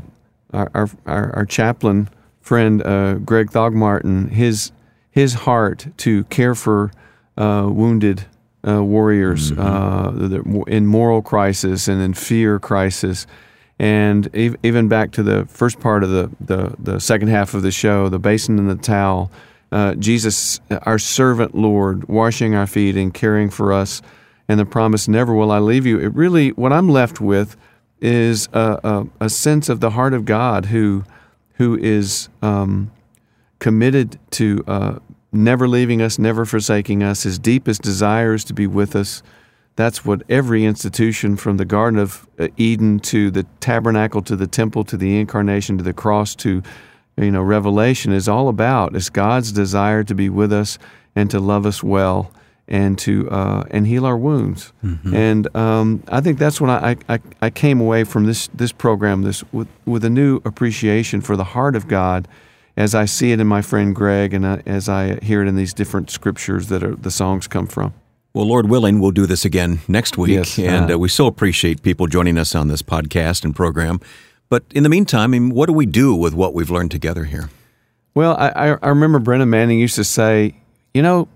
our, 0.54 0.88
our, 1.04 1.36
our 1.36 1.44
chaplain 1.44 2.08
friend 2.40 2.82
uh, 2.82 3.14
Greg 3.14 3.50
Thogmartin, 3.50 4.30
his 4.30 4.72
his 5.10 5.34
heart 5.34 5.88
to 5.98 6.24
care 6.24 6.54
for 6.54 6.92
wounded 7.36 8.24
warriors 8.64 9.52
mm-hmm. 9.52 10.62
in 10.66 10.86
moral 10.86 11.20
crisis 11.20 11.88
and 11.88 12.00
in 12.00 12.14
fear 12.14 12.58
crisis 12.58 13.26
and 13.78 14.28
even 14.34 14.88
back 14.88 15.12
to 15.12 15.22
the 15.22 15.46
first 15.46 15.78
part 15.78 16.02
of 16.02 16.10
the, 16.10 16.30
the, 16.40 16.74
the 16.78 17.00
second 17.00 17.28
half 17.28 17.54
of 17.54 17.62
the 17.62 17.70
show, 17.70 18.08
the 18.08 18.18
basin 18.18 18.58
and 18.58 18.68
the 18.68 18.74
towel, 18.74 19.30
uh, 19.70 19.94
Jesus, 19.94 20.60
our 20.82 20.98
servant 20.98 21.54
Lord, 21.54 22.08
washing 22.08 22.54
our 22.54 22.66
feet 22.66 22.96
and 22.96 23.14
caring 23.14 23.50
for 23.50 23.72
us, 23.72 24.02
and 24.48 24.58
the 24.58 24.64
promise, 24.64 25.06
never 25.08 25.34
will 25.34 25.52
I 25.52 25.58
leave 25.58 25.86
you. 25.86 25.98
It 25.98 26.14
really, 26.14 26.50
what 26.52 26.72
I'm 26.72 26.88
left 26.88 27.20
with 27.20 27.56
is 28.00 28.48
a, 28.52 28.80
a, 28.82 29.06
a 29.26 29.28
sense 29.28 29.68
of 29.68 29.80
the 29.80 29.90
heart 29.90 30.14
of 30.14 30.24
God 30.24 30.66
who, 30.66 31.04
who 31.54 31.76
is 31.78 32.28
um, 32.42 32.90
committed 33.58 34.18
to 34.30 34.64
uh, 34.66 34.98
never 35.32 35.68
leaving 35.68 36.00
us, 36.00 36.18
never 36.18 36.44
forsaking 36.44 37.02
us. 37.02 37.24
His 37.24 37.38
deepest 37.38 37.82
desire 37.82 38.34
is 38.34 38.44
to 38.44 38.54
be 38.54 38.66
with 38.66 38.96
us. 38.96 39.22
That's 39.78 40.04
what 40.04 40.24
every 40.28 40.64
institution 40.64 41.36
from 41.36 41.56
the 41.56 41.64
Garden 41.64 42.00
of 42.00 42.26
uh, 42.36 42.48
Eden 42.56 42.98
to 42.98 43.30
the 43.30 43.44
tabernacle 43.60 44.22
to 44.22 44.34
the 44.34 44.48
temple 44.48 44.82
to 44.82 44.96
the 44.96 45.20
incarnation 45.20 45.78
to 45.78 45.84
the 45.84 45.92
cross 45.92 46.34
to 46.36 46.64
you 47.16 47.30
know 47.30 47.42
Revelation 47.42 48.12
is 48.12 48.28
all 48.28 48.48
about. 48.48 48.96
It's 48.96 49.08
God's 49.08 49.52
desire 49.52 50.02
to 50.02 50.16
be 50.16 50.28
with 50.30 50.52
us 50.52 50.80
and 51.14 51.30
to 51.30 51.38
love 51.38 51.64
us 51.64 51.80
well 51.80 52.32
and 52.66 52.98
to 52.98 53.30
uh, 53.30 53.66
and 53.70 53.86
heal 53.86 54.04
our 54.04 54.16
wounds. 54.16 54.72
Mm-hmm. 54.82 55.14
And 55.14 55.56
um, 55.56 56.02
I 56.08 56.22
think 56.22 56.40
that's 56.40 56.60
when 56.60 56.70
I, 56.70 56.96
I, 57.08 57.20
I 57.40 57.48
came 57.48 57.80
away 57.80 58.02
from 58.02 58.26
this 58.26 58.48
this 58.52 58.72
program 58.72 59.22
this 59.22 59.44
with 59.52 59.68
with 59.86 60.04
a 60.04 60.10
new 60.10 60.42
appreciation 60.44 61.20
for 61.20 61.36
the 61.36 61.44
heart 61.44 61.76
of 61.76 61.86
God 61.86 62.26
as 62.76 62.96
I 62.96 63.04
see 63.04 63.30
it 63.30 63.38
in 63.38 63.46
my 63.46 63.62
friend 63.62 63.94
Greg 63.94 64.34
and 64.34 64.44
I, 64.44 64.60
as 64.66 64.88
I 64.88 65.20
hear 65.20 65.40
it 65.40 65.46
in 65.46 65.54
these 65.54 65.72
different 65.72 66.10
scriptures 66.10 66.66
that 66.66 66.82
are, 66.82 66.96
the 66.96 67.12
songs 67.12 67.46
come 67.46 67.68
from. 67.68 67.94
Well, 68.38 68.46
Lord 68.46 68.70
willing, 68.70 69.00
we'll 69.00 69.10
do 69.10 69.26
this 69.26 69.44
again 69.44 69.80
next 69.88 70.16
week. 70.16 70.30
Yes, 70.30 70.60
and 70.60 70.92
uh, 70.92 70.94
uh, 70.94 70.98
we 70.98 71.08
so 71.08 71.26
appreciate 71.26 71.82
people 71.82 72.06
joining 72.06 72.38
us 72.38 72.54
on 72.54 72.68
this 72.68 72.82
podcast 72.82 73.44
and 73.44 73.52
program. 73.52 73.98
But 74.48 74.62
in 74.70 74.84
the 74.84 74.88
meantime, 74.88 75.22
I 75.22 75.26
mean, 75.26 75.50
what 75.50 75.66
do 75.66 75.72
we 75.72 75.86
do 75.86 76.14
with 76.14 76.34
what 76.34 76.54
we've 76.54 76.70
learned 76.70 76.92
together 76.92 77.24
here? 77.24 77.50
Well, 78.14 78.36
I, 78.38 78.76
I 78.80 78.88
remember 78.90 79.18
Brennan 79.18 79.50
Manning 79.50 79.80
used 79.80 79.96
to 79.96 80.04
say, 80.04 80.54
you 80.94 81.02
know, 81.02 81.26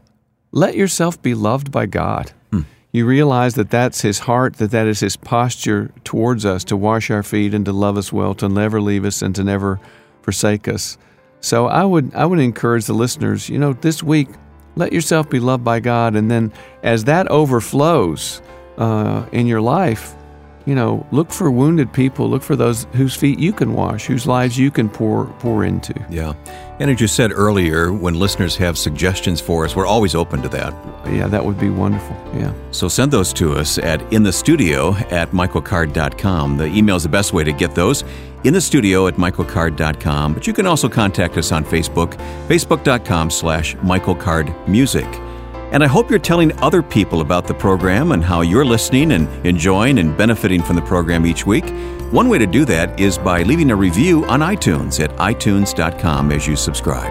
let 0.52 0.76
yourself 0.76 1.20
be 1.20 1.34
loved 1.34 1.72
by 1.72 1.86
God. 1.86 2.30
Hmm. 2.52 2.60
You 2.92 3.04
realize 3.04 3.54
that 3.54 3.68
that's 3.68 4.02
His 4.02 4.20
heart, 4.20 4.58
that 4.58 4.70
that 4.70 4.86
is 4.86 5.00
His 5.00 5.16
posture 5.16 5.90
towards 6.04 6.46
us 6.46 6.62
to 6.66 6.76
wash 6.76 7.10
our 7.10 7.24
feet 7.24 7.52
and 7.52 7.64
to 7.64 7.72
love 7.72 7.98
us 7.98 8.12
well, 8.12 8.32
to 8.36 8.48
never 8.48 8.80
leave 8.80 9.04
us 9.04 9.22
and 9.22 9.34
to 9.34 9.42
never 9.42 9.80
forsake 10.22 10.68
us. 10.68 10.98
So 11.40 11.66
I 11.66 11.84
would 11.84 12.14
I 12.14 12.26
would 12.26 12.38
encourage 12.38 12.84
the 12.84 12.94
listeners, 12.94 13.48
you 13.48 13.58
know, 13.58 13.72
this 13.72 14.04
week 14.04 14.28
let 14.76 14.92
yourself 14.92 15.28
be 15.28 15.40
loved 15.40 15.64
by 15.64 15.80
God. 15.80 16.16
And 16.16 16.30
then 16.30 16.52
as 16.82 17.04
that 17.04 17.28
overflows 17.30 18.42
uh, 18.78 19.26
in 19.32 19.46
your 19.46 19.60
life, 19.60 20.14
you 20.66 20.74
know, 20.74 21.06
look 21.10 21.30
for 21.32 21.50
wounded 21.50 21.92
people. 21.92 22.28
Look 22.28 22.42
for 22.42 22.56
those 22.56 22.86
whose 22.92 23.16
feet 23.16 23.38
you 23.38 23.52
can 23.52 23.74
wash, 23.74 24.06
whose 24.06 24.26
lives 24.26 24.58
you 24.58 24.70
can 24.70 24.88
pour 24.88 25.26
pour 25.40 25.64
into. 25.64 25.94
Yeah, 26.08 26.34
and 26.82 26.90
as 26.90 27.00
you 27.00 27.06
said 27.06 27.30
earlier, 27.30 27.92
when 27.92 28.14
listeners 28.18 28.56
have 28.56 28.76
suggestions 28.76 29.40
for 29.40 29.64
us, 29.64 29.76
we're 29.76 29.86
always 29.86 30.16
open 30.16 30.42
to 30.42 30.48
that. 30.48 30.74
Yeah, 31.06 31.28
that 31.28 31.44
would 31.44 31.56
be 31.56 31.70
wonderful. 31.70 32.16
Yeah. 32.34 32.52
So 32.72 32.88
send 32.88 33.12
those 33.12 33.32
to 33.34 33.52
us 33.52 33.78
at 33.78 34.02
in 34.12 34.24
the 34.24 34.32
studio 34.32 34.92
at 35.12 35.30
michaelcard.com. 35.30 36.56
The 36.56 36.66
email 36.66 36.96
is 36.96 37.04
the 37.04 37.08
best 37.08 37.32
way 37.32 37.44
to 37.44 37.52
get 37.52 37.76
those. 37.76 38.02
In 38.42 38.52
the 38.52 38.60
studio 38.60 39.06
at 39.06 39.14
michaelcard.com. 39.14 40.34
But 40.34 40.48
you 40.48 40.52
can 40.52 40.66
also 40.66 40.88
contact 40.88 41.36
us 41.36 41.52
on 41.52 41.64
Facebook, 41.64 42.14
facebook.com 42.48 43.30
slash 43.30 43.76
michaelcardmusic. 43.76 45.06
And 45.72 45.84
I 45.84 45.86
hope 45.86 46.10
you're 46.10 46.18
telling 46.18 46.50
other 46.58 46.82
people 46.82 47.20
about 47.20 47.46
the 47.46 47.54
program 47.54 48.10
and 48.10 48.24
how 48.24 48.40
you're 48.40 48.64
listening 48.64 49.12
and 49.12 49.28
enjoying 49.46 50.00
and 50.00 50.18
benefiting 50.18 50.64
from 50.64 50.74
the 50.74 50.82
program 50.82 51.26
each 51.26 51.46
week. 51.46 51.64
One 52.12 52.28
way 52.28 52.36
to 52.36 52.46
do 52.46 52.66
that 52.66 53.00
is 53.00 53.16
by 53.16 53.42
leaving 53.42 53.70
a 53.70 53.76
review 53.76 54.26
on 54.26 54.40
iTunes 54.40 55.02
at 55.02 55.10
itunes.com 55.16 56.30
as 56.30 56.46
you 56.46 56.56
subscribe. 56.56 57.10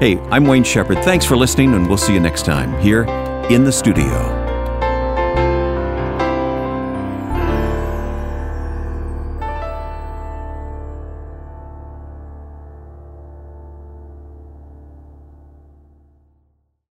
Hey, 0.00 0.20
I'm 0.30 0.44
Wayne 0.44 0.62
Shepherd. 0.62 0.98
Thanks 1.02 1.24
for 1.24 1.36
listening, 1.36 1.74
and 1.74 1.88
we'll 1.88 1.98
see 1.98 2.14
you 2.14 2.20
next 2.20 2.44
time 2.44 2.80
here 2.80 3.02
in 3.50 3.64
the 3.64 3.72
studio. 3.72 4.39